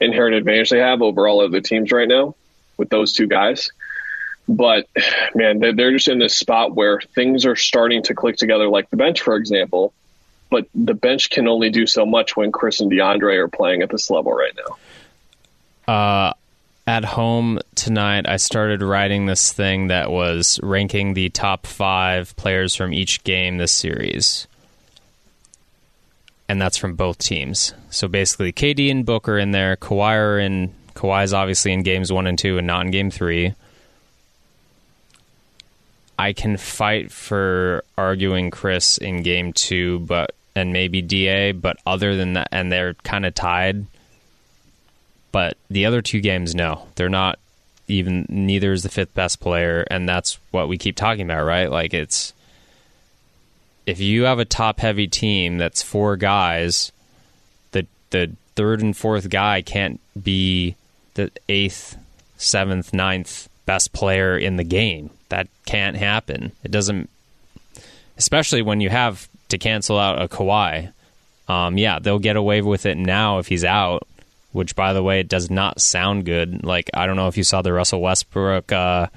inherent 0.00 0.34
advantage 0.34 0.70
they 0.70 0.78
have 0.78 1.02
over 1.02 1.28
all 1.28 1.42
of 1.42 1.52
the 1.52 1.60
teams 1.60 1.92
right 1.92 2.08
now 2.08 2.34
with 2.76 2.90
those 2.90 3.12
two 3.12 3.26
guys. 3.26 3.70
But 4.48 4.88
man, 5.34 5.60
they're 5.60 5.92
just 5.92 6.08
in 6.08 6.18
this 6.18 6.34
spot 6.34 6.74
where 6.74 7.00
things 7.00 7.46
are 7.46 7.56
starting 7.56 8.02
to 8.04 8.14
click 8.14 8.36
together, 8.36 8.68
like 8.68 8.90
the 8.90 8.96
bench, 8.96 9.20
for 9.20 9.36
example. 9.36 9.92
But 10.50 10.66
the 10.74 10.94
bench 10.94 11.30
can 11.30 11.48
only 11.48 11.70
do 11.70 11.86
so 11.86 12.04
much 12.04 12.36
when 12.36 12.52
Chris 12.52 12.80
and 12.80 12.90
DeAndre 12.90 13.36
are 13.36 13.48
playing 13.48 13.82
at 13.82 13.88
this 13.88 14.10
level 14.10 14.32
right 14.32 14.52
now. 15.86 15.92
Uh, 15.92 16.32
at 16.86 17.04
home 17.04 17.60
tonight, 17.74 18.26
I 18.28 18.36
started 18.36 18.82
writing 18.82 19.26
this 19.26 19.52
thing 19.52 19.88
that 19.88 20.10
was 20.10 20.58
ranking 20.62 21.14
the 21.14 21.28
top 21.30 21.66
five 21.66 22.34
players 22.36 22.74
from 22.74 22.92
each 22.92 23.22
game 23.24 23.58
this 23.58 23.72
series. 23.72 24.46
And 26.48 26.60
that's 26.60 26.76
from 26.76 26.96
both 26.96 27.18
teams. 27.18 27.72
So 27.90 28.08
basically, 28.08 28.52
KD 28.52 28.90
and 28.90 29.06
Booker 29.06 29.38
in 29.38 29.52
there. 29.52 29.76
Kawhi 29.76 30.16
are 30.16 30.38
in. 30.38 30.74
Kawhi's 30.94 31.32
obviously 31.32 31.72
in 31.72 31.82
games 31.82 32.12
one 32.12 32.26
and 32.26 32.38
two, 32.38 32.58
and 32.58 32.66
not 32.66 32.84
in 32.84 32.90
game 32.90 33.10
three. 33.10 33.54
I 36.18 36.32
can 36.34 36.56
fight 36.56 37.10
for 37.10 37.84
arguing 37.96 38.50
Chris 38.50 38.98
in 38.98 39.22
game 39.22 39.52
two, 39.52 40.00
but 40.00 40.34
and 40.54 40.72
maybe 40.72 41.00
Da, 41.00 41.52
but 41.52 41.78
other 41.86 42.16
than 42.16 42.34
that, 42.34 42.48
and 42.52 42.70
they're 42.70 42.94
kind 42.94 43.24
of 43.24 43.34
tied. 43.34 43.86
But 45.32 45.56
the 45.70 45.86
other 45.86 46.02
two 46.02 46.20
games, 46.20 46.54
no, 46.54 46.86
they're 46.94 47.08
not 47.08 47.38
even. 47.88 48.26
Neither 48.28 48.72
is 48.72 48.82
the 48.82 48.88
fifth 48.88 49.14
best 49.14 49.40
player, 49.40 49.86
and 49.90 50.08
that's 50.08 50.38
what 50.50 50.68
we 50.68 50.78
keep 50.78 50.94
talking 50.94 51.22
about, 51.22 51.44
right? 51.44 51.70
Like 51.70 51.94
it's 51.94 52.34
if 53.86 54.00
you 54.00 54.24
have 54.24 54.38
a 54.38 54.44
top 54.44 54.78
heavy 54.78 55.08
team 55.08 55.58
that's 55.58 55.82
four 55.82 56.16
guys, 56.16 56.92
the 57.72 57.86
the 58.10 58.32
third 58.54 58.82
and 58.82 58.96
fourth 58.96 59.28
guy 59.30 59.62
can't 59.62 60.00
be 60.22 60.76
the 61.14 61.30
eighth, 61.48 61.96
seventh, 62.36 62.92
ninth 62.92 63.48
best 63.66 63.92
player 63.92 64.36
in 64.36 64.56
the 64.56 64.64
game. 64.64 65.10
That 65.30 65.48
can't 65.64 65.96
happen. 65.96 66.52
It 66.62 66.70
doesn't, 66.70 67.08
especially 68.18 68.62
when 68.62 68.80
you 68.80 68.90
have 68.90 69.28
to 69.48 69.58
cancel 69.58 69.98
out 69.98 70.20
a 70.20 70.28
Kawhi. 70.28 70.92
Um, 71.48 71.78
yeah, 71.78 71.98
they'll 71.98 72.18
get 72.18 72.36
away 72.36 72.62
with 72.62 72.86
it 72.86 72.96
now 72.96 73.38
if 73.38 73.48
he's 73.48 73.64
out, 73.64 74.06
which, 74.52 74.76
by 74.76 74.92
the 74.92 75.02
way, 75.02 75.20
it 75.20 75.28
does 75.28 75.50
not 75.50 75.80
sound 75.80 76.24
good. 76.24 76.64
Like, 76.64 76.90
I 76.94 77.06
don't 77.06 77.16
know 77.16 77.28
if 77.28 77.36
you 77.36 77.44
saw 77.44 77.62
the 77.62 77.72
Russell 77.72 78.00
Westbrook 78.00 78.70
uh, 78.72 79.08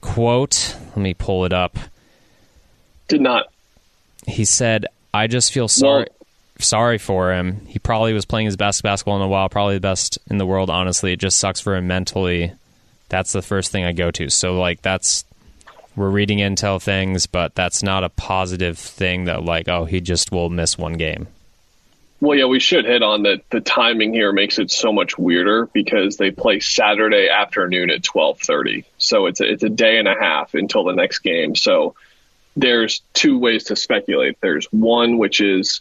quote. 0.00 0.76
Let 0.88 0.98
me 0.98 1.14
pull 1.14 1.44
it 1.44 1.52
up. 1.52 1.76
Did 3.08 3.20
not. 3.20 3.46
He 4.26 4.44
said, 4.44 4.86
I 5.12 5.26
just 5.26 5.52
feel 5.52 5.68
sorry. 5.68 6.06
Well, 6.08 6.26
sorry 6.60 6.98
for 6.98 7.32
him. 7.32 7.64
He 7.66 7.78
probably 7.78 8.12
was 8.12 8.24
playing 8.24 8.46
his 8.46 8.56
best 8.56 8.82
basketball 8.82 9.16
in 9.16 9.22
a 9.22 9.28
while, 9.28 9.48
probably 9.48 9.74
the 9.74 9.80
best 9.80 10.18
in 10.30 10.38
the 10.38 10.46
world, 10.46 10.70
honestly. 10.70 11.12
It 11.12 11.20
just 11.20 11.38
sucks 11.38 11.60
for 11.60 11.76
him 11.76 11.86
mentally. 11.86 12.52
That's 13.08 13.32
the 13.32 13.42
first 13.42 13.72
thing 13.72 13.84
I 13.84 13.92
go 13.92 14.10
to. 14.10 14.28
So, 14.28 14.58
like, 14.58 14.82
that's 14.82 15.24
we're 15.96 16.10
reading 16.10 16.38
intel 16.38 16.80
things, 16.80 17.26
but 17.26 17.54
that's 17.54 17.82
not 17.82 18.04
a 18.04 18.08
positive 18.10 18.78
thing 18.78 19.24
that, 19.24 19.44
like, 19.44 19.68
oh, 19.68 19.84
he 19.84 20.00
just 20.00 20.30
will 20.30 20.50
miss 20.50 20.78
one 20.78 20.94
game. 20.94 21.26
Well, 22.20 22.36
yeah, 22.36 22.46
we 22.46 22.58
should 22.58 22.84
hit 22.84 23.02
on 23.02 23.22
that. 23.22 23.42
The 23.50 23.60
timing 23.60 24.12
here 24.12 24.32
makes 24.32 24.58
it 24.58 24.72
so 24.72 24.92
much 24.92 25.16
weirder 25.16 25.66
because 25.66 26.16
they 26.16 26.32
play 26.32 26.58
Saturday 26.58 27.28
afternoon 27.28 27.90
at 27.90 28.02
twelve 28.02 28.40
thirty, 28.40 28.84
so 28.98 29.26
it's 29.26 29.40
a, 29.40 29.52
it's 29.52 29.62
a 29.62 29.68
day 29.68 29.98
and 29.98 30.08
a 30.08 30.14
half 30.14 30.54
until 30.54 30.82
the 30.82 30.94
next 30.94 31.20
game. 31.20 31.54
So 31.54 31.94
there's 32.56 33.02
two 33.14 33.38
ways 33.38 33.64
to 33.64 33.76
speculate. 33.76 34.40
There's 34.40 34.66
one 34.72 35.18
which 35.18 35.40
is 35.40 35.80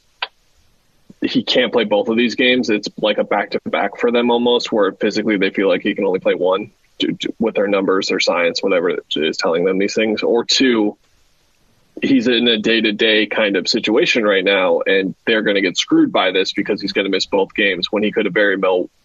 he 1.24 1.42
can't 1.42 1.74
play 1.74 1.86
both 1.86 2.08
of 2.08 2.18
these 2.18 2.36
games. 2.36 2.70
It's 2.70 2.88
like 3.02 3.18
a 3.18 3.24
back 3.24 3.52
to 3.52 3.62
back 3.66 3.98
for 3.98 4.12
them 4.12 4.30
almost, 4.30 4.72
where 4.72 4.92
physically 4.92 5.38
they 5.38 5.50
feel 5.50 5.68
like 5.68 5.82
he 5.82 5.96
can 5.96 6.06
only 6.06 6.20
play 6.20 6.36
one 6.36 6.70
with 7.40 7.56
their 7.56 7.68
numbers, 7.68 8.10
their 8.10 8.20
science, 8.20 8.62
whatever 8.62 8.96
is 9.16 9.38
telling 9.38 9.66
them 9.66 9.80
these 9.80 9.96
things. 9.96 10.22
Or 10.22 10.46
two, 10.46 10.98
he's 12.02 12.28
in 12.28 12.48
a 12.48 12.58
day 12.58 12.82
to 12.82 12.92
day 12.92 13.26
kind 13.26 13.56
of 13.56 13.68
situation 13.68 14.24
right 14.24 14.44
now, 14.44 14.82
and 14.82 15.16
they're 15.26 15.42
going 15.42 15.56
to 15.56 15.62
get 15.62 15.78
screwed 15.78 16.12
by 16.12 16.32
this 16.32 16.54
because 16.54 16.82
he's 16.82 16.94
going 16.94 17.06
to 17.06 17.12
miss 17.12 17.26
both 17.26 17.54
games 17.54 17.92
when 17.92 18.04
he 18.04 18.12
could 18.12 18.26
have 18.26 18.34
very 18.34 18.58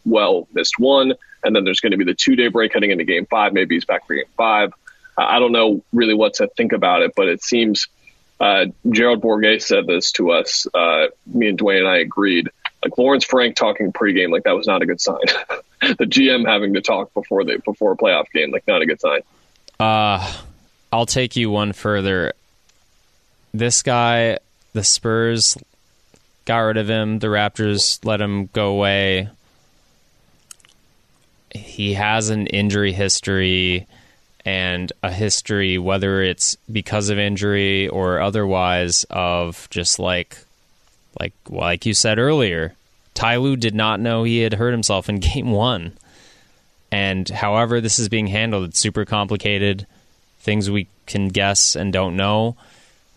well, 0.05 0.48
missed 0.52 0.78
one. 0.78 1.14
And 1.44 1.57
then 1.57 1.64
there's 1.64 1.81
going 1.81 1.92
to 1.92 1.98
be 1.98 2.05
the 2.05 2.14
two 2.14 2.37
day 2.37 2.48
break 2.48 2.72
heading 2.72 2.90
into 2.90 3.05
game 3.05 3.26
five. 3.26 3.52
Maybe 3.52 3.76
he's 3.76 3.85
back 3.85 4.07
for 4.07 4.14
game 4.14 4.24
five. 4.37 4.72
I 5.16 5.40
don't 5.40 5.52
know 5.52 5.83
really 5.92 6.14
what 6.14 6.35
to 6.35 6.48
think 6.48 6.72
about 6.72 7.02
it, 7.02 7.12
but 7.14 7.28
it 7.28 7.42
seems 7.42 7.88
uh, 8.40 8.66
Gerald 8.90 9.20
Bourguet 9.20 9.62
said 9.62 9.87
this 9.87 10.12
to 10.12 10.33
us. 10.33 10.66
Uh, 10.72 11.07
me 11.26 11.48
and 11.48 11.59
Dwayne 11.59 11.81
and 11.81 11.88
I 11.88 11.98
agreed. 11.98 12.48
Like 12.83 12.98
Lawrence 12.98 13.24
Frank 13.24 13.55
talking 13.55 13.92
pregame, 13.92 14.31
like 14.31 14.44
that 14.44 14.57
was 14.57 14.66
not 14.66 14.83
a 14.83 14.87
good 14.87 15.00
sign. 15.00 15.20
the 15.81 16.07
GM 16.07 16.46
having 16.48 16.74
to 16.74 16.81
talk 16.81 17.14
before 17.14 17.44
the 17.44 17.61
before 17.64 17.92
a 17.92 17.96
playoff 17.96 18.31
game, 18.33 18.50
like 18.50 18.66
not 18.66 18.83
a 18.83 18.87
good 18.87 19.00
sign. 19.00 19.20
Uh, 19.78 20.33
I'll 20.92 21.07
take 21.07 21.37
you 21.37 21.50
one 21.50 21.72
further. 21.72 22.33
This 23.55 23.83
guy, 23.83 24.38
the 24.73 24.85
Spurs 24.85 25.57
got 26.45 26.59
rid 26.59 26.77
of 26.77 26.88
him. 26.88 27.19
The 27.19 27.29
Raptors 27.29 28.05
let 28.05 28.21
him 28.21 28.49
go 28.53 28.73
away. 28.73 29.29
He 31.51 31.95
has 31.95 32.31
an 32.31 32.47
injury 32.47 32.93
history 32.93 33.87
and 34.45 34.93
a 35.03 35.11
history, 35.11 35.79
whether 35.79 36.23
it's 36.23 36.57
because 36.71 37.11
of 37.11 37.19
injury 37.19 37.88
or 37.88 38.21
otherwise, 38.21 39.05
of 39.11 39.69
just 39.71 39.99
like, 39.99 40.38
like, 41.21 41.33
like 41.49 41.87
you 41.87 41.95
said 41.95 42.19
earlier, 42.19 42.75
Ty 43.15 43.37
Lue 43.37 43.57
did 43.57 43.75
not 43.75 44.01
know 44.01 44.25
he 44.25 44.38
had 44.38 44.55
hurt 44.55 44.73
himself 44.73 45.09
in 45.09 45.17
Game 45.21 45.51
One, 45.51 45.93
and 46.91 47.29
however 47.29 47.81
this 47.81 47.99
is 47.99 48.09
being 48.09 48.27
handled, 48.27 48.69
it's 48.71 48.79
super 48.79 49.05
complicated. 49.05 49.87
Things 50.41 50.71
we 50.71 50.88
can 51.07 51.29
guess 51.29 51.77
and 51.77 51.93
don't 51.93 52.17
know, 52.17 52.57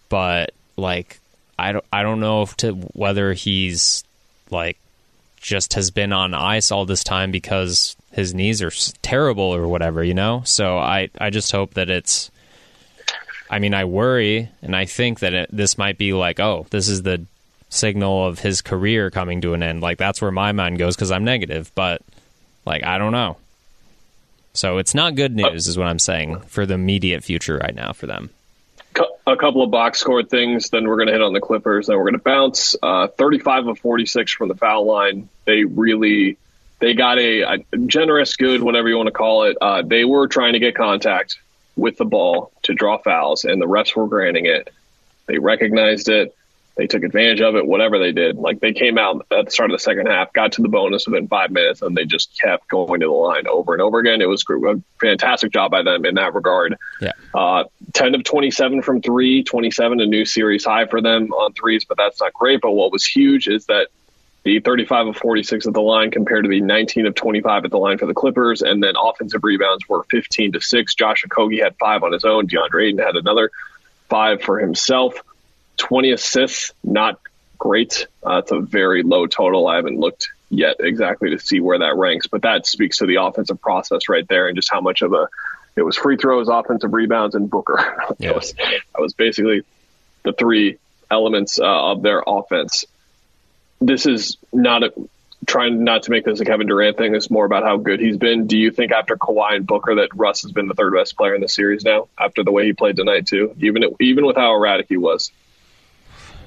but 0.10 0.54
like, 0.78 1.20
I 1.58 1.72
don't, 1.72 1.86
I 1.92 2.04
don't 2.04 2.20
know 2.20 2.42
if 2.42 2.56
to 2.58 2.72
whether 2.72 3.34
he's 3.34 4.04
like 4.50 4.78
just 5.46 5.74
has 5.74 5.92
been 5.92 6.12
on 6.12 6.34
ice 6.34 6.72
all 6.72 6.86
this 6.86 7.04
time 7.04 7.32
because 7.32 7.96
his 8.12 8.34
knees 8.34 8.62
are 8.62 8.72
terrible 9.02 9.54
or 9.54 9.68
whatever, 9.68 10.04
you 10.04 10.14
know? 10.14 10.42
So 10.46 10.78
I, 10.78 11.10
I 11.20 11.30
just 11.30 11.52
hope 11.52 11.76
that 11.76 11.90
it's. 11.90 12.32
I 13.48 13.60
mean, 13.60 13.76
I 13.76 13.86
worry 13.86 14.50
and 14.64 14.76
I 14.76 14.86
think 14.86 15.20
that 15.20 15.34
it, 15.36 15.50
this 15.52 15.78
might 15.78 16.00
be 16.00 16.14
like, 16.14 16.40
oh, 16.40 16.66
this 16.72 16.90
is 16.90 17.04
the 17.04 17.24
signal 17.70 18.26
of 18.26 18.40
his 18.40 18.62
career 18.62 19.12
coming 19.12 19.42
to 19.42 19.54
an 19.54 19.62
end. 19.62 19.82
Like, 19.82 20.00
that's 20.00 20.20
where 20.20 20.32
my 20.32 20.52
mind 20.52 20.80
goes 20.80 20.96
because 20.96 21.12
I'm 21.12 21.24
negative, 21.24 21.72
but 21.76 22.02
like, 22.66 22.84
I 22.84 22.98
don't 22.98 23.12
know. 23.12 23.38
So 24.54 24.80
it's 24.80 24.96
not 24.96 25.16
good 25.16 25.40
oh. 25.40 25.50
news, 25.50 25.68
is 25.68 25.78
what 25.78 25.88
I'm 25.88 26.00
saying, 26.00 26.40
for 26.48 26.66
the 26.66 26.74
immediate 26.74 27.24
future 27.24 27.58
right 27.58 27.76
now 27.76 27.94
for 27.94 28.08
them. 28.08 28.32
A 29.28 29.36
couple 29.36 29.64
of 29.64 29.72
box 29.72 30.00
score 30.00 30.24
things, 30.24 30.70
then 30.70 30.88
we're 30.88 30.98
going 30.98 31.08
to 31.08 31.14
hit 31.14 31.22
on 31.22 31.34
the 31.34 31.42
Clippers, 31.42 31.88
then 31.88 31.98
we're 31.98 32.04
going 32.04 32.14
to 32.14 32.20
bounce. 32.20 32.76
Uh, 32.82 33.08
35 33.08 33.68
of 33.68 33.80
46 33.80 34.32
from 34.32 34.50
the 34.50 34.56
foul 34.56 34.86
line. 34.86 35.30
They 35.46 35.64
really 35.64 36.38
they 36.80 36.94
got 36.94 37.18
a, 37.18 37.42
a, 37.42 37.78
generous, 37.88 38.36
good, 38.36 38.62
whatever 38.62 38.90
you 38.90 38.98
want 38.98 39.08
to 39.08 39.14
call 39.14 39.44
it. 39.44 39.58
Uh, 39.60 39.82
they 39.82 40.06
were 40.06 40.28
trying 40.28 40.54
to 40.54 40.60
get 40.60 40.76
contact 40.76 41.38
with 41.76 41.98
the 41.98 42.06
ball 42.06 42.52
to 42.64 42.74
draw 42.74 42.98
fouls, 42.98 43.46
and 43.46 43.62
the 43.62 43.66
refs 43.66 43.96
were 43.96 44.08
granting 44.08 44.46
it. 44.46 44.72
They 45.26 45.40
recognized 45.40 46.10
it. 46.10 46.36
They 46.76 46.88
took 46.88 47.04
advantage 47.04 47.40
of 47.40 47.56
it, 47.56 47.66
whatever 47.66 48.00
they 48.00 48.12
did. 48.12 48.36
Like 48.36 48.60
they 48.60 48.74
came 48.74 48.98
out 48.98 49.26
at 49.32 49.46
the 49.46 49.52
start 49.52 49.72
of 49.72 49.76
the 49.76 49.82
second 49.82 50.08
half, 50.08 50.34
got 50.34 50.54
to 50.54 50.62
the 50.62 50.68
bonus 50.68 51.08
within 51.08 51.28
five 51.28 51.52
minutes, 51.52 51.82
and 51.82 51.96
they 51.96 52.04
just 52.04 52.38
kept 52.40 52.68
going 52.68 53.00
to 53.00 53.08
the 53.08 53.12
line 53.12 53.48
over 53.48 53.74
and 53.74 53.82
over 53.82 54.00
again. 54.00 54.22
It 54.22 54.28
was 54.28 54.44
a 54.50 54.82
fantastic 55.00 55.54
job 55.54 55.72
by 55.72 55.84
them 55.84 56.06
in 56.06 56.16
that 56.16 56.34
regard. 56.34 56.76
Yeah. 57.00 57.14
Uh, 57.34 57.66
10 57.94 58.16
of 58.16 58.24
27 58.26 58.82
from 58.82 59.02
three, 59.02 59.44
27, 59.44 60.02
a 60.02 60.06
new 60.06 60.26
series 60.26 60.66
high 60.66 60.86
for 60.86 61.02
them 61.02 61.32
on 61.32 61.54
threes, 61.54 61.86
but 61.86 61.98
that's 61.98 62.20
not 62.20 62.34
great. 62.34 62.60
But 62.60 62.72
what 62.72 62.92
was 62.92 63.06
huge 63.06 63.48
is 63.48 63.66
that 63.68 63.88
the 64.44 64.60
35 64.60 65.08
of 65.08 65.18
46 65.18 65.68
at 65.68 65.74
the 65.74 65.82
line 65.82 66.12
compared 66.12 66.44
to 66.44 66.50
the 66.50 66.62
19 66.62 67.08
of 67.08 67.16
25 67.16 67.66
at 67.66 67.72
the 67.72 67.78
line 67.78 67.98
for 67.98 68.06
the 68.06 68.14
Clippers. 68.14 68.62
And 68.62 68.84
then 68.84 68.94
offensive 69.02 69.44
rebounds 69.44 69.88
were 69.90 70.04
15 70.04 70.52
to 70.52 70.62
6. 70.62 70.96
Josh 70.96 71.24
Okogie 71.24 71.64
had 71.64 71.76
five 71.78 72.04
on 72.04 72.12
his 72.12 72.26
own. 72.26 72.48
DeAndre 72.48 72.88
Ayton 72.90 73.00
had 73.00 73.16
another 73.16 73.50
five 74.08 74.44
for 74.44 74.60
himself. 74.60 75.20
20 75.78 76.12
assists, 76.12 76.74
not 76.84 77.20
great. 77.58 78.08
Uh, 78.26 78.38
it's 78.38 78.52
a 78.52 78.60
very 78.60 79.04
low 79.04 79.28
total. 79.28 79.68
I 79.68 79.78
haven't 79.78 80.00
looked 80.00 80.30
yet 80.50 80.78
exactly 80.80 81.32
to 81.32 81.40
see 81.40 81.60
where 81.60 81.80
that 81.80 81.96
ranks, 81.96 82.28
but 82.28 82.44
that 82.44 82.66
speaks 82.66 83.00
to 83.00 83.06
the 83.06 83.16
offensive 83.16 83.62
process 83.62 84.10
right 84.10 84.28
there 84.28 84.48
and 84.48 84.56
just 84.56 84.72
how 84.72 84.82
much 84.82 85.02
of 85.02 85.14
a 85.14 85.28
it 85.76 85.82
was 85.82 85.98
free 85.98 86.16
throws, 86.16 86.48
offensive 86.48 86.94
rebounds, 86.94 87.36
and 87.36 87.50
Booker. 87.50 87.76
Yeah. 88.18 88.30
that, 88.30 88.36
was, 88.36 88.54
that 88.54 89.02
was 89.02 89.14
basically 89.14 89.64
the 90.24 90.32
three 90.32 90.78
elements 91.12 91.60
uh, 91.60 91.92
of 91.92 92.02
their 92.02 92.24
offense. 92.26 92.86
This 93.82 94.06
is 94.06 94.38
not 94.54 94.84
a, 94.84 94.94
trying 95.46 95.84
not 95.84 96.04
to 96.04 96.12
make 96.12 96.24
this 96.24 96.40
a 96.40 96.46
Kevin 96.46 96.68
Durant 96.68 96.98
thing. 96.98 97.14
It's 97.14 97.30
more 97.30 97.46
about 97.46 97.64
how 97.64 97.78
good 97.78 98.00
he's 98.00 98.18
been. 98.18 98.48
Do 98.48 98.58
you 98.58 98.72
think 98.72 98.92
after 98.92 99.18
Kawhi 99.18 99.56
and 99.56 99.68
Booker 99.68 99.96
that 99.96 100.16
Russ 100.16 100.44
has 100.44 100.52
been 100.52 100.68
the 100.68 100.74
third 100.74 100.94
best 100.94 101.18
player 101.18 101.36
in 101.36 101.42
the 101.42 101.50
series 101.50 101.84
now 101.84 102.08
after 102.18 102.44
the 102.44 102.52
way 102.52 102.66
he 102.66 102.74
played 102.74 102.96
tonight 102.96 103.28
too? 103.28 103.54
Even 103.60 103.84
even 104.00 104.26
with 104.26 104.38
how 104.38 104.54
erratic 104.54 104.88
he 104.88 104.98
was. 104.98 105.32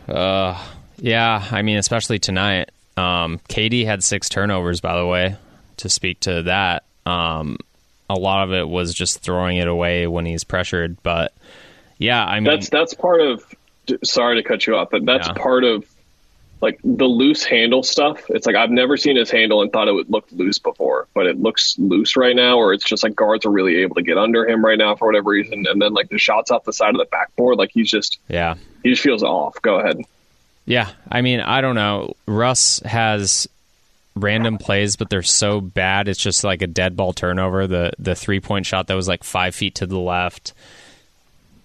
Uh, 0.08 0.60
yeah, 0.98 1.46
I 1.50 1.62
mean, 1.62 1.76
especially 1.76 2.18
tonight. 2.18 2.70
Um, 2.96 3.38
KD 3.48 3.84
had 3.84 4.02
six 4.02 4.28
turnovers, 4.28 4.80
by 4.80 4.96
the 4.96 5.06
way. 5.06 5.36
To 5.78 5.88
speak 5.88 6.18
to 6.20 6.42
that, 6.42 6.82
um, 7.06 7.58
a 8.10 8.14
lot 8.14 8.42
of 8.42 8.52
it 8.52 8.68
was 8.68 8.92
just 8.92 9.20
throwing 9.20 9.58
it 9.58 9.68
away 9.68 10.08
when 10.08 10.26
he's 10.26 10.42
pressured. 10.42 10.96
But 11.04 11.32
yeah, 11.98 12.24
I 12.24 12.40
mean, 12.40 12.44
that's 12.44 12.68
that's 12.68 12.94
part 12.94 13.20
of. 13.20 13.44
Sorry 14.02 14.42
to 14.42 14.46
cut 14.46 14.66
you 14.66 14.74
off, 14.76 14.88
but 14.90 15.04
that's 15.06 15.28
Yeah. 15.28 15.34
part 15.34 15.62
of 15.62 15.84
like 16.60 16.80
the 16.82 17.04
loose 17.04 17.44
handle 17.44 17.82
stuff. 17.82 18.24
It's 18.30 18.46
like 18.46 18.56
I've 18.56 18.70
never 18.70 18.96
seen 18.96 19.16
his 19.16 19.30
handle 19.30 19.62
and 19.62 19.72
thought 19.72 19.88
it 19.88 19.92
would 19.92 20.10
look 20.10 20.26
loose 20.32 20.58
before, 20.58 21.06
but 21.14 21.26
it 21.26 21.40
looks 21.40 21.76
loose 21.78 22.16
right 22.16 22.34
now, 22.34 22.58
or 22.58 22.72
it's 22.72 22.84
just 22.84 23.02
like 23.02 23.14
guards 23.14 23.46
are 23.46 23.50
really 23.50 23.76
able 23.76 23.94
to 23.94 24.02
get 24.02 24.18
under 24.18 24.46
him 24.48 24.64
right 24.64 24.78
now 24.78 24.96
for 24.96 25.06
whatever 25.06 25.30
reason. 25.30 25.64
And 25.68 25.80
then 25.80 25.94
like 25.94 26.08
the 26.08 26.18
shots 26.18 26.50
off 26.50 26.64
the 26.64 26.72
side 26.72 26.90
of 26.90 26.98
the 26.98 27.06
backboard, 27.10 27.58
like 27.58 27.70
he's 27.72 27.90
just 27.90 28.18
yeah, 28.28 28.56
he 28.82 28.90
just 28.90 29.02
feels 29.02 29.22
off. 29.22 29.60
Go 29.62 29.78
ahead. 29.78 30.00
yeah. 30.64 30.90
I 31.10 31.22
mean, 31.22 31.40
I 31.40 31.60
don't 31.60 31.76
know. 31.76 32.14
Russ 32.26 32.80
has 32.80 33.48
random 34.16 34.58
plays, 34.58 34.96
but 34.96 35.10
they're 35.10 35.22
so 35.22 35.60
bad. 35.60 36.08
It's 36.08 36.20
just 36.20 36.42
like 36.42 36.62
a 36.62 36.66
dead 36.66 36.96
ball 36.96 37.12
turnover. 37.12 37.66
The 37.66 37.92
the 37.98 38.14
three 38.14 38.40
point 38.40 38.66
shot 38.66 38.88
that 38.88 38.94
was 38.94 39.08
like 39.08 39.22
five 39.22 39.54
feet 39.54 39.76
to 39.76 39.86
the 39.86 39.98
left. 39.98 40.52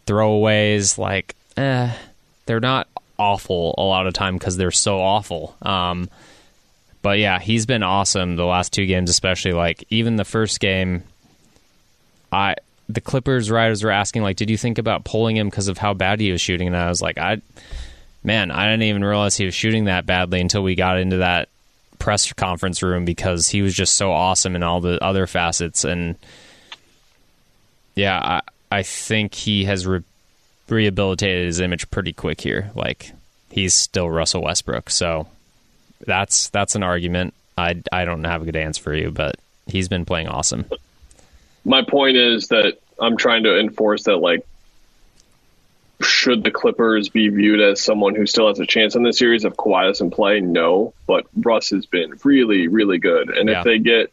Throwaways, 0.06 0.98
like, 0.98 1.34
eh, 1.56 1.92
they're 2.46 2.60
not 2.60 2.88
awful 3.17 3.76
a 3.78 3.84
lot 3.84 4.08
of 4.08 4.13
time 4.13 4.38
because 4.38 4.58
they're 4.58 4.71
so 4.71 4.99
awful. 4.99 5.56
Um, 5.62 6.10
but 7.02 7.19
yeah, 7.19 7.39
he's 7.39 7.65
been 7.65 7.84
awesome 7.84 8.36
the 8.36 8.45
last 8.45 8.73
two 8.73 8.86
games, 8.86 9.10
especially 9.10 9.54
like 9.54 9.84
even 9.89 10.15
the 10.15 10.26
first 10.26 10.60
game. 10.60 11.04
I 12.32 12.56
the 12.89 13.02
Clippers 13.02 13.49
writers 13.49 13.84
were 13.84 13.91
asking 13.91 14.23
like, 14.23 14.38
did 14.38 14.49
you 14.49 14.58
think 14.58 14.78
about 14.78 15.04
pulling 15.04 15.38
him 15.38 15.49
because 15.49 15.67
of 15.67 15.78
how 15.78 15.93
bad 15.93 16.19
he 16.19 16.32
was 16.32 16.41
shooting? 16.41 16.67
And 16.67 16.76
I 16.76 16.89
was 16.89 17.02
like, 17.02 17.17
I, 17.17 17.41
man, 18.23 18.52
I 18.52 18.65
didn't 18.65 18.84
even 18.84 19.04
realize 19.04 19.36
he 19.36 19.45
was 19.45 19.54
shooting 19.54 19.86
that 19.86 20.06
badly 20.06 20.41
until 20.41 20.63
we 20.63 20.76
got 20.76 20.97
into 20.97 21.17
that 21.17 21.49
press 21.99 22.32
conference 22.34 22.84
room 22.84 23.06
because 23.06 23.47
he 23.47 23.62
was 23.62 23.73
just 23.73 23.95
so 23.95 24.12
awesome 24.12 24.56
in 24.56 24.63
all 24.63 24.82
the 24.82 25.02
other 25.04 25.28
facets. 25.28 25.84
And 25.86 26.17
yeah, 27.95 28.19
I 28.19 28.41
I 28.80 28.84
think 28.84 29.34
he 29.36 29.65
has 29.65 29.86
re- 29.86 30.04
rehabilitated 30.74 31.46
his 31.46 31.60
image 31.60 31.90
pretty 31.90 32.14
quick 32.14 32.42
here. 32.42 32.72
Like 32.76 33.12
he's 33.50 33.74
still 33.74 34.10
Russell 34.10 34.44
Westbrook, 34.44 34.90
so 34.90 35.28
that's 36.06 36.50
that's 36.50 36.76
an 36.76 36.84
argument. 36.84 37.34
I 37.58 37.82
I 37.92 38.06
don't 38.06 38.24
have 38.24 38.42
a 38.42 38.46
good 38.46 38.56
answer 38.56 38.82
for 38.82 38.94
you, 38.94 39.12
but 39.12 39.36
he's 39.68 39.88
been 39.88 40.06
playing 40.06 40.28
awesome. 40.28 40.66
My 41.66 41.84
point 41.84 42.18
is 42.18 42.48
that 42.50 42.80
I'm 43.00 43.16
trying 43.18 43.44
to 43.44 43.60
enforce 43.60 44.04
that 44.04 44.18
like 44.18 44.46
should 46.02 46.44
the 46.44 46.52
Clippers 46.52 47.10
be 47.10 47.30
viewed 47.30 47.62
as 47.62 47.82
someone 47.82 48.16
who 48.16 48.26
still 48.26 48.48
has 48.50 48.60
a 48.60 48.66
chance 48.66 48.96
in 48.96 49.04
this 49.04 49.18
series 49.18 49.46
if 49.46 49.54
Kawhi 49.54 49.88
doesn't 49.88 50.12
play? 50.12 50.42
No, 50.42 50.94
but 51.08 51.26
Russ 51.36 51.70
has 51.70 51.86
been 51.86 52.16
really, 52.24 52.68
really 52.68 52.98
good. 52.98 53.30
And 53.30 53.48
Yeah. 53.48 53.60
if 53.60 53.66
they 53.66 53.80
get 53.80 54.12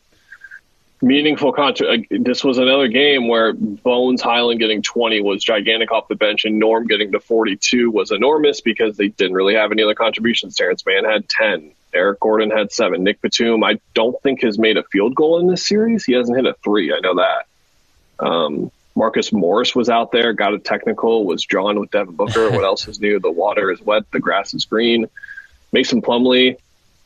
meaningful 1.03 1.53
contra 1.53 1.99
this 2.11 2.45
was 2.45 2.59
another 2.59 2.89
game 2.89 3.29
where 3.29 3.53
Bones 3.53 4.21
Hyland 4.21 4.61
getting 4.61 4.83
20 4.83 5.21
was 5.23 5.43
gigantic 5.43 5.91
off 5.91 6.09
the 6.09 6.15
bench, 6.15 6.45
and 6.45 6.59
Norm 6.59 6.87
getting 6.87 7.13
to 7.13 7.21
42 7.21 7.91
was 7.91 8.11
enormous 8.11 8.61
because 8.61 8.97
they 8.97 9.09
didn't 9.09 9.35
really 9.35 9.55
have 9.55 9.73
any 9.73 9.83
other 9.83 9.95
contributions. 9.95 10.55
Terance 10.57 10.85
Mann 10.85 11.05
had 11.05 11.29
10. 11.29 11.73
Eric 11.93 12.21
Gordon 12.21 12.51
had 12.51 12.71
seven. 12.73 13.03
Nick 13.03 13.21
Batum, 13.21 13.65
I 13.65 13.81
don't 13.95 14.21
think 14.23 14.43
has 14.43 14.59
made 14.59 14.77
a 14.77 14.85
field 14.85 15.15
goal 15.15 15.41
in 15.41 15.49
this 15.49 15.67
series. 15.67 16.05
He 16.05 16.13
hasn't 16.13 16.37
hit 16.37 16.47
a 16.47 16.55
three. 16.63 16.93
I 16.93 17.01
know 17.01 17.17
that. 17.17 17.47
Um, 18.25 18.71
Marcus 18.95 19.33
Morris 19.33 19.75
was 19.75 19.89
out 19.89 20.13
there, 20.13 20.33
got 20.33 20.55
a 20.55 20.59
technical, 20.59 21.25
was 21.25 21.43
drawn 21.43 21.81
with 21.81 21.91
Devin 21.91 22.15
Booker. 22.15 22.51
what 22.51 22.65
else 22.65 22.87
is 22.87 23.01
new? 23.01 23.19
The 23.19 23.31
water 23.31 23.73
is 23.73 23.81
wet, 23.81 24.05
the 24.13 24.21
grass 24.21 24.55
is 24.55 24.67
green. 24.67 25.09
Mason 25.73 26.03
Plumlee 26.03 26.57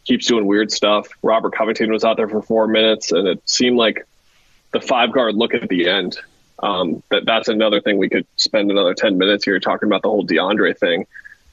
keeps 0.05 0.27
doing 0.27 0.47
weird 0.47 0.71
stuff. 0.71 1.09
Robert 1.23 1.55
Covington 1.55 1.91
was 1.91 2.05
out 2.05 2.17
there 2.17 2.29
for 2.29 2.43
four 2.43 2.67
minutes, 2.67 3.13
and 3.13 3.27
it 3.27 3.49
seemed 3.49 3.77
like 3.77 4.07
the 4.73 4.81
five 4.81 5.13
guard 5.13 5.35
look 5.35 5.55
at 5.55 5.69
the 5.69 5.89
end. 5.89 6.19
Um, 6.63 7.03
that 7.11 7.25
that's 7.25 7.49
another 7.49 7.81
thing 7.81 7.99
we 7.99 8.09
could 8.09 8.27
spend 8.37 8.71
another 8.71 8.95
ten 8.95 9.19
minutes 9.19 9.45
here 9.45 9.59
talking 9.59 9.89
about 9.89 10.03
the 10.03 10.09
whole 10.09 10.25
DeAndre 10.25 10.79
thing, 10.79 11.07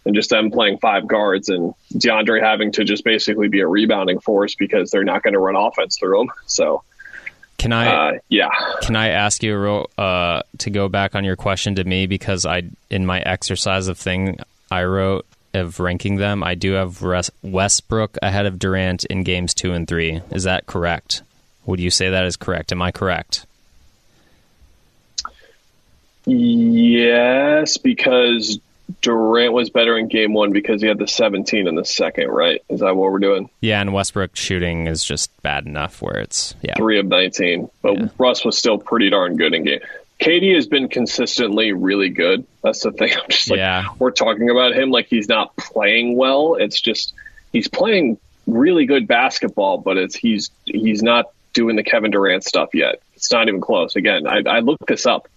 and 0.05 0.15
just 0.15 0.29
them 0.29 0.51
playing 0.51 0.77
five 0.77 1.07
guards 1.07 1.49
and 1.49 1.73
DeAndre 1.93 2.41
having 2.41 2.71
to 2.73 2.83
just 2.83 3.03
basically 3.03 3.47
be 3.47 3.61
a 3.61 3.67
rebounding 3.67 4.19
force 4.19 4.55
because 4.55 4.91
they're 4.91 5.03
not 5.03 5.23
going 5.23 5.33
to 5.33 5.39
run 5.39 5.55
offense 5.55 5.97
through 5.97 6.21
him. 6.21 6.31
So 6.45 6.83
Can 7.57 7.73
I 7.73 7.87
uh, 7.87 8.17
yeah, 8.29 8.49
Can 8.81 8.95
I 8.95 9.09
ask 9.09 9.41
you 9.43 9.57
real, 9.57 9.89
uh, 9.97 10.43
to 10.59 10.69
go 10.69 10.87
back 10.87 11.15
on 11.15 11.23
your 11.23 11.35
question 11.35 11.75
to 11.75 11.83
me 11.83 12.05
because 12.05 12.45
I 12.45 12.63
in 12.89 13.05
my 13.05 13.21
exercise 13.21 13.87
of 13.87 13.97
thing 13.97 14.39
I 14.69 14.83
wrote 14.83 15.25
of 15.53 15.79
ranking 15.79 16.17
them, 16.17 16.43
I 16.43 16.55
do 16.55 16.73
have 16.73 17.01
Westbrook 17.41 18.17
ahead 18.21 18.45
of 18.45 18.59
Durant 18.59 19.05
in 19.05 19.23
games 19.23 19.53
two 19.53 19.73
and 19.73 19.87
three. 19.87 20.21
Is 20.31 20.43
that 20.43 20.65
correct? 20.65 21.21
Would 21.65 21.79
you 21.79 21.89
say 21.89 22.09
that 22.09 22.25
is 22.25 22.37
correct? 22.37 22.71
Am 22.71 22.81
I 22.81 22.91
correct? 22.91 23.45
yes, 26.25 27.77
because 27.77 28.59
Durant 29.01 29.53
was 29.53 29.69
better 29.69 29.97
in 29.97 30.07
game 30.07 30.33
one 30.33 30.51
because 30.51 30.81
he 30.81 30.87
had 30.87 30.97
the 30.97 31.07
17 31.07 31.67
in 31.67 31.75
the 31.75 31.85
second, 31.85 32.27
right? 32.29 32.61
Is 32.69 32.81
that 32.81 32.95
what 32.95 33.11
we're 33.11 33.19
doing? 33.19 33.49
Yeah, 33.61 33.81
and 33.81 33.93
Westbrook 33.93 34.35
shooting 34.35 34.87
is 34.87 35.03
just 35.03 35.29
bad 35.41 35.65
enough 35.65 36.01
where 36.01 36.19
it's 36.19 36.55
yeah. 36.61 36.75
three 36.75 36.99
of 36.99 37.05
19, 37.05 37.69
but 37.81 37.97
Yeah. 37.97 38.07
Russ 38.17 38.43
was 38.45 38.57
still 38.57 38.77
pretty 38.77 39.09
darn 39.09 39.37
good 39.37 39.53
in 39.53 39.63
game. 39.63 39.79
KD 40.21 40.53
has 40.55 40.67
been 40.67 40.87
consistently 40.87 41.73
really 41.73 42.09
good. 42.09 42.45
That's 42.63 42.83
the 42.83 42.91
thing. 42.91 43.11
I'm 43.17 43.29
just 43.29 43.49
like, 43.49 43.57
Yeah. 43.57 43.85
we're 43.99 44.11
talking 44.11 44.49
about 44.49 44.73
him 44.73 44.91
like 44.91 45.07
he's 45.07 45.27
not 45.27 45.55
playing 45.57 46.15
well. 46.15 46.55
It's 46.55 46.79
just 46.79 47.13
he's 47.51 47.67
playing 47.67 48.17
really 48.47 48.85
good 48.85 49.07
basketball, 49.07 49.79
but 49.79 49.97
it's 49.97 50.15
he's 50.15 50.51
he's 50.65 51.01
not 51.01 51.25
doing 51.53 51.75
the 51.75 51.83
Kevin 51.83 52.11
Durant 52.11 52.43
stuff 52.43 52.69
yet. 52.73 53.01
It's 53.15 53.31
not 53.31 53.47
even 53.47 53.61
close. 53.61 53.95
Again, 53.95 54.25
I, 54.27 54.41
I 54.47 54.59
looked 54.59 54.87
this 54.87 55.05
up. 55.05 55.27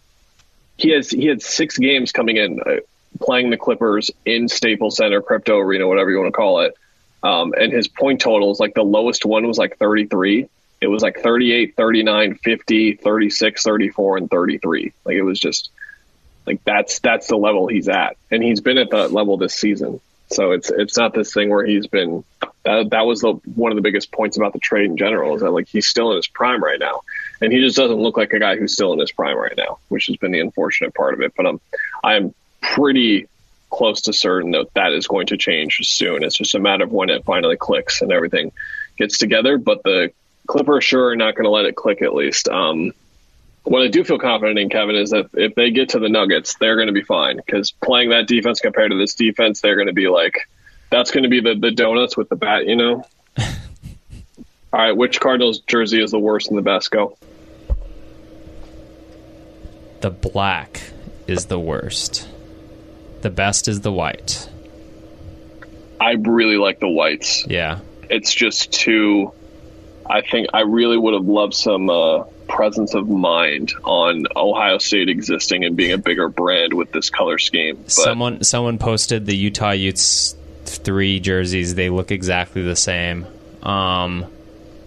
He 0.77 0.91
has 0.91 1.11
he 1.11 1.27
had 1.27 1.43
six 1.43 1.79
games 1.79 2.13
coming 2.13 2.37
in 2.37 2.61
uh, 2.61 2.77
playing 3.21 3.51
the 3.51 3.57
Clippers 3.57 4.11
in 4.27 4.49
Staples 4.49 4.97
Center, 4.97 5.23
Crypto 5.23 5.59
Arena, 5.59 5.87
whatever 5.89 6.11
you 6.11 6.19
want 6.19 6.29
to 6.29 6.37
call 6.37 6.61
it. 6.61 6.75
Um, 7.23 7.55
and 7.57 7.73
his 7.73 7.89
point 7.89 8.21
totals, 8.21 8.61
like 8.61 8.75
the 8.75 8.83
lowest 8.83 9.25
one 9.25 9.47
was 9.47 9.57
like 9.57 9.79
33. 9.79 10.49
It 10.85 10.91
was 10.91 11.03
like 11.03 11.21
38, 11.21 11.77
39, 11.77 12.35
50, 12.37 12.95
36, 12.97 13.63
34, 13.63 14.17
and 14.19 14.31
33. 14.31 14.93
Like 15.07 15.17
it 15.17 15.23
was 15.23 15.41
just 15.41 15.71
like 16.47 16.63
that's 16.65 16.99
that's 16.99 17.27
the 17.29 17.37
level 17.37 17.69
he's 17.69 17.89
at, 17.89 18.19
and 18.31 18.43
he's 18.43 18.61
been 18.61 18.77
at 18.77 18.91
that 18.91 19.13
level 19.13 19.39
this 19.39 19.55
season. 19.55 20.01
So 20.31 20.53
it's 20.53 20.71
it's 20.71 20.97
not 20.97 21.15
this 21.15 21.33
thing 21.33 21.49
where 21.49 21.65
he's 21.65 21.87
been. 21.87 22.23
That, 22.65 22.91
that 22.91 23.07
was 23.07 23.21
the 23.21 23.33
one 23.55 23.73
of 23.73 23.77
the 23.77 23.83
biggest 23.83 24.13
points 24.13 24.37
about 24.37 24.53
the 24.53 24.59
trade 24.59 24.91
in 24.91 24.99
general 24.99 25.35
is 25.35 25.41
that 25.41 25.51
like 25.51 25.69
he's 25.69 25.87
still 25.87 26.11
in 26.11 26.17
his 26.17 26.27
prime 26.27 26.63
right 26.63 26.79
now, 26.79 27.01
and 27.41 27.51
he 27.51 27.61
just 27.61 27.77
doesn't 27.77 27.97
look 27.97 28.19
like 28.19 28.35
a 28.35 28.39
guy 28.39 28.57
who's 28.57 28.75
still 28.75 28.93
in 28.93 28.99
his 28.99 29.13
prime 29.13 29.39
right 29.39 29.57
now, 29.57 29.79
which 29.89 30.07
has 30.07 30.17
been 30.17 30.33
the 30.33 30.41
unfortunate 30.41 30.95
part 30.95 31.15
of 31.15 31.23
it. 31.23 31.33
But 31.35 31.47
um, 31.47 31.61
I'm 32.03 32.15
I'm 32.15 32.35
pretty 32.61 33.27
close 33.71 34.03
to 34.03 34.13
certain 34.13 34.53
that 34.53 34.73
that 34.75 34.93
is 34.93 35.09
going 35.09 35.27
to 35.29 35.37
change 35.37 35.81
soon. 35.83 36.23
It's 36.23 36.37
just 36.37 36.55
a 36.55 36.61
matter 36.61 36.85
of 36.85 36.93
when 36.93 37.11
it 37.11 37.25
finally 37.25 37.57
clicks 37.57 38.03
and 38.03 38.13
everything 38.13 38.53
gets 38.97 39.19
together. 39.19 39.59
But 39.59 39.83
the 39.83 40.13
Clippers 40.47 40.85
sure 40.85 41.09
are 41.09 41.17
not 41.17 41.35
going 41.35 41.45
to 41.45 41.51
let 41.51 41.65
it 41.65 41.75
click 41.75 42.03
at 42.03 42.15
least. 42.15 42.49
Um, 42.49 42.93
what 43.65 43.83
I 43.83 43.89
do 43.89 44.05
feel 44.05 44.19
confident 44.19 44.59
in, 44.59 44.69
Kevin, 44.69 44.95
is 44.95 45.11
that 45.11 45.31
if 45.33 45.55
they 45.55 45.71
get 45.71 45.91
to 45.91 45.99
the 45.99 46.09
Nuggets, 46.09 46.57
they're 46.57 46.77
going 46.77 46.89
to 46.89 46.93
be 46.93 47.03
fine 47.03 47.37
because 47.37 47.73
playing 47.73 48.11
that 48.11 48.27
defense 48.27 48.61
compared 48.61 48.91
to 48.91 48.99
this 48.99 49.15
defense, 49.15 49.61
they're 49.61 49.77
going 49.77 49.89
to 49.89 49.95
be 49.95 50.09
like, 50.09 50.49
that's 50.91 51.11
going 51.11 51.25
to 51.25 51.31
be 51.31 51.41
the, 51.41 51.55
the 51.55 51.71
donuts 51.71 52.17
with 52.17 52.29
the 52.29 52.37
bat, 52.37 52.67
you 52.67 52.77
know? 52.77 53.05
All 53.39 53.45
right, 54.73 54.97
which 54.97 55.19
Cardinals 55.19 55.61
jersey 55.61 56.03
is 56.03 56.11
the 56.11 56.19
worst 56.19 56.49
and 56.49 56.59
the 56.59 56.63
best? 56.63 56.91
Go. 56.91 57.17
The 60.03 60.11
black 60.11 60.83
is 61.27 61.47
the 61.47 61.59
worst. 61.59 62.29
The 63.23 63.31
best 63.31 63.69
is 63.69 63.81
the 63.81 63.93
white. 63.93 64.51
I 65.99 66.13
really 66.13 66.59
like 66.59 66.81
the 66.81 66.89
whites. 66.89 67.47
Yeah. 67.47 67.81
It's 68.11 68.35
just 68.35 68.73
too. 68.73 69.33
I 70.07 70.21
think 70.21 70.49
I 70.53 70.61
really 70.61 70.97
would 70.99 71.15
have 71.15 71.25
loved 71.27 71.55
some 71.55 71.89
uh, 71.89 72.25
presence 72.49 72.95
of 72.95 73.09
mind 73.09 73.73
on 73.85 74.25
Ohio 74.37 74.79
State 74.79 75.09
existing 75.09 75.65
and 75.65 75.77
being 75.77 75.93
a 75.93 75.99
bigger 75.99 76.29
brand 76.29 76.75
with 76.75 76.93
this 76.93 77.11
color 77.11 77.39
scheme. 77.39 77.77
But 77.77 77.91
someone 77.91 78.45
someone 78.45 78.79
posted 78.79 79.27
the 79.27 79.37
Utah 79.37 79.71
Utes 79.71 80.37
three 80.67 81.21
jerseys. 81.21 81.75
They 81.75 81.91
look 81.91 82.11
exactly 82.11 82.63
the 82.63 82.77
same. 82.77 83.27
Um, 83.63 84.27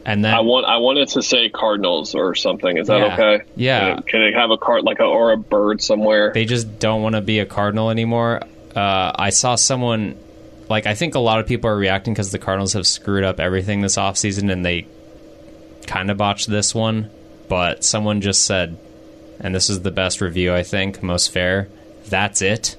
and 0.06 0.24
then 0.24 0.34
I 0.34 0.40
want 0.42 0.66
I 0.66 0.78
wanted 0.78 1.10
to 1.10 1.22
say 1.24 1.50
Cardinals 1.50 2.16
or 2.16 2.36
something. 2.36 2.78
Is 2.78 2.88
that 2.88 3.00
Yeah. 3.00 3.14
okay? 3.14 3.46
Yeah. 3.56 3.80
Can 3.80 3.98
it, 3.98 4.08
can 4.08 4.22
it 4.22 4.34
have 4.36 4.52
a 4.52 4.58
card 4.58 4.84
like 4.84 5.00
a 5.00 5.04
or 5.04 5.32
a 5.32 5.38
bird 5.38 5.82
somewhere? 5.82 6.32
they 6.34 6.46
just 6.46 6.80
don't 6.80 7.02
want 7.02 7.16
to 7.16 7.22
be 7.22 7.40
a 7.40 7.46
Cardinal 7.46 7.90
anymore. 7.90 8.42
Uh, 8.76 9.12
I 9.16 9.32
saw 9.32 9.56
someone, 9.56 10.16
like, 10.70 10.86
I 10.86 10.94
think 10.94 11.16
a 11.16 11.20
lot 11.20 11.40
of 11.40 11.48
people 11.48 11.68
are 11.72 11.76
reacting 11.76 12.14
because 12.14 12.32
the 12.32 12.38
Cardinals 12.38 12.74
have 12.74 12.86
screwed 12.86 13.24
up 13.24 13.40
everything 13.40 13.82
this 13.82 13.98
offseason 13.98 14.52
and 14.52 14.64
they 14.64 14.86
kind 15.88 16.12
of 16.12 16.18
botched 16.18 16.48
this 16.48 16.76
one. 16.76 17.10
But 17.48 17.84
someone 17.84 18.22
just 18.22 18.46
said, 18.46 18.78
and 19.40 19.56
this 19.56 19.70
is 19.70 19.82
the 19.82 19.92
best 19.92 20.22
review, 20.22 20.54
I 20.54 20.64
think, 20.64 21.02
most 21.02 21.32
fair. 21.32 21.70
That's 22.10 22.42
it. 22.42 22.76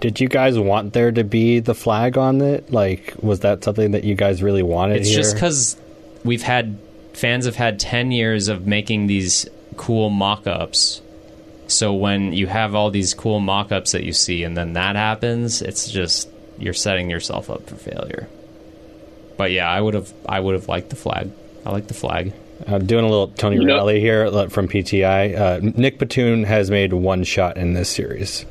Did 0.00 0.20
you 0.20 0.28
guys 0.28 0.58
want 0.58 0.92
there 0.92 1.12
to 1.12 1.24
be 1.24 1.60
the 1.60 1.74
flag 1.74 2.16
on 2.16 2.40
it? 2.40 2.72
Like, 2.72 3.14
was 3.20 3.40
that 3.40 3.64
something 3.64 3.90
that 3.90 4.04
you 4.04 4.14
guys 4.14 4.42
really 4.42 4.62
wanted 4.62 4.98
It's 4.98 5.08
here? 5.08 5.18
just 5.18 5.34
because 5.34 5.76
we've 6.24 6.42
had 6.42 6.78
fans 7.12 7.44
have 7.44 7.56
had 7.56 7.78
10 7.78 8.10
years 8.10 8.48
of 8.48 8.66
making 8.66 9.06
these 9.06 9.46
cool 9.76 10.08
mock 10.08 10.46
ups. 10.46 11.02
So 11.66 11.92
when 11.92 12.32
you 12.32 12.46
have 12.46 12.74
all 12.74 12.90
these 12.90 13.14
cool 13.14 13.40
mock 13.40 13.72
ups 13.72 13.92
that 13.92 14.04
you 14.04 14.12
see 14.12 14.42
and 14.42 14.56
then 14.56 14.72
that 14.72 14.96
happens, 14.96 15.62
it's 15.62 15.90
just 15.90 16.28
you're 16.58 16.74
setting 16.74 17.10
yourself 17.10 17.50
up 17.50 17.66
for 17.68 17.76
failure. 17.76 18.28
But 19.40 19.52
yeah, 19.52 19.70
I 19.70 19.80
would 19.80 19.94
have 19.94 20.12
I 20.28 20.38
would 20.38 20.52
have 20.54 20.68
liked 20.68 20.90
the 20.90 20.96
flag. 20.96 21.30
I 21.64 21.70
like 21.70 21.86
the 21.88 21.94
flag. 21.94 22.34
I'm 22.66 22.84
doing 22.84 23.06
a 23.06 23.08
little 23.08 23.28
Tony 23.28 23.56
You 23.56 23.64
know- 23.64 23.82
Reali 23.86 23.98
here 23.98 24.26
uh, 24.26 24.48
from 24.50 24.68
PTI. 24.68 25.34
Uh, 25.34 25.60
Nick 25.62 25.98
Batum 25.98 26.44
has 26.44 26.70
made 26.70 26.92
one 26.92 27.24
shot 27.24 27.56
in 27.56 27.72
this 27.72 27.88
series. 27.88 28.44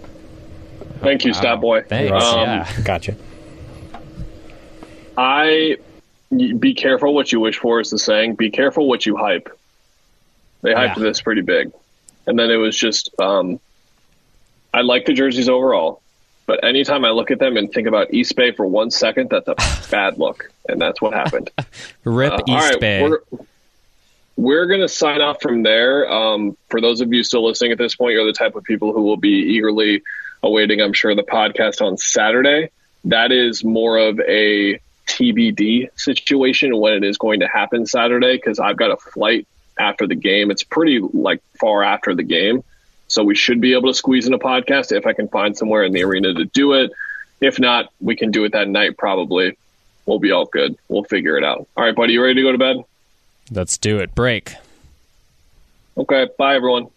Thank 1.01 1.25
you, 1.25 1.33
Stat 1.35 1.61
Boy. 1.61 1.83
Thanks. 1.83 2.11
Um, 2.25 2.39
yeah. 2.39 2.81
Gotcha. 2.83 3.15
I 5.15 5.77
be 6.35 6.73
careful 6.73 7.13
what 7.13 7.31
you 7.31 7.39
wish 7.39 7.59
for 7.59 7.79
is 7.79 7.91
the 7.91 7.99
saying. 7.99 8.33
Be 8.33 8.49
careful 8.49 8.87
what 8.87 9.05
you 9.05 9.15
hype. 9.15 9.47
They 10.63 10.71
hyped 10.73 10.97
Yeah. 10.97 11.03
this 11.03 11.21
pretty 11.21 11.41
big, 11.41 11.71
and 12.25 12.37
then 12.39 12.49
it 12.49 12.55
was 12.57 12.75
just. 12.75 13.11
Um, 13.21 13.59
I 14.73 14.81
like 14.81 15.05
the 15.05 15.13
jerseys 15.13 15.49
overall, 15.49 16.01
but 16.49 16.63
anytime 16.63 17.05
I 17.05 17.11
look 17.11 17.29
at 17.29 17.37
them 17.37 17.57
and 17.57 17.71
think 17.71 17.87
about 17.87 18.11
East 18.11 18.35
Bay 18.35 18.51
for 18.51 18.65
one 18.65 18.89
second, 18.89 19.29
that's 19.29 19.47
a 19.47 19.53
bad 19.91 20.17
look, 20.17 20.51
and 20.67 20.81
that's 20.81 20.99
what 20.99 21.13
happened. 21.13 21.51
Rip 22.03 22.33
Uh, 22.33 22.35
East 22.37 22.49
all 22.49 22.57
right, 22.57 22.79
Bay. 22.79 23.03
We're, 23.03 23.19
we're 24.35 24.65
going 24.65 24.79
to 24.79 24.89
sign 24.89 25.21
off 25.21 25.43
from 25.43 25.61
there. 25.61 26.11
Um, 26.11 26.57
for 26.69 26.81
those 26.81 27.01
of 27.01 27.13
you 27.13 27.21
still 27.23 27.45
listening 27.45 27.71
at 27.71 27.77
this 27.77 27.93
point, 27.95 28.13
you're 28.13 28.25
the 28.25 28.33
type 28.33 28.55
of 28.55 28.63
people 28.63 28.93
who 28.93 29.03
will 29.03 29.15
be 29.15 29.29
eagerly 29.29 30.01
awaiting, 30.41 30.81
I'm 30.81 30.93
sure, 30.93 31.13
the 31.13 31.21
podcast 31.21 31.85
on 31.85 31.97
Saturday. 31.97 32.71
That 33.03 33.31
is 33.31 33.63
more 33.63 33.99
of 33.99 34.19
a 34.19 34.79
TBD 35.05 35.89
situation 35.99 36.75
when 36.75 36.93
it 36.93 37.03
is 37.03 37.19
going 37.19 37.41
to 37.41 37.47
happen 37.47 37.85
Saturday 37.85 38.37
because 38.37 38.57
I've 38.57 38.75
got 38.75 38.89
a 38.89 38.97
flight 38.97 39.47
after 39.77 40.07
the 40.07 40.15
game. 40.15 40.49
It's 40.49 40.63
pretty 40.63 40.99
like 40.99 41.43
far 41.59 41.83
after 41.83 42.15
the 42.15 42.23
game. 42.23 42.63
So 43.09 43.23
we 43.23 43.35
should 43.35 43.59
be 43.59 43.73
able 43.73 43.89
to 43.89 43.93
squeeze 43.93 44.27
in 44.27 44.33
a 44.33 44.39
podcast 44.39 44.95
if 44.95 45.05
I 45.05 45.13
can 45.13 45.27
find 45.27 45.57
somewhere 45.57 45.83
in 45.83 45.91
the 45.91 46.03
arena 46.03 46.33
to 46.33 46.45
do 46.45 46.73
it. 46.73 46.91
If 47.41 47.59
not, 47.59 47.91
we 47.99 48.15
can 48.15 48.31
do 48.31 48.45
it 48.45 48.53
that 48.53 48.67
night 48.67 48.97
probably. 48.97 49.57
We'll 50.05 50.19
be 50.19 50.31
all 50.31 50.45
good. 50.45 50.77
We'll 50.87 51.03
figure 51.03 51.37
it 51.37 51.43
out. 51.43 51.67
All 51.75 51.83
right, 51.83 51.95
buddy, 51.95 52.13
you 52.13 52.21
ready 52.21 52.35
to 52.35 52.41
go 52.41 52.51
to 52.51 52.57
bed? 52.57 52.77
Let's 53.51 53.77
do 53.77 53.97
it. 53.97 54.13
Break. 54.15 54.53
Okay, 55.97 56.29
bye 56.37 56.55
everyone. 56.55 56.87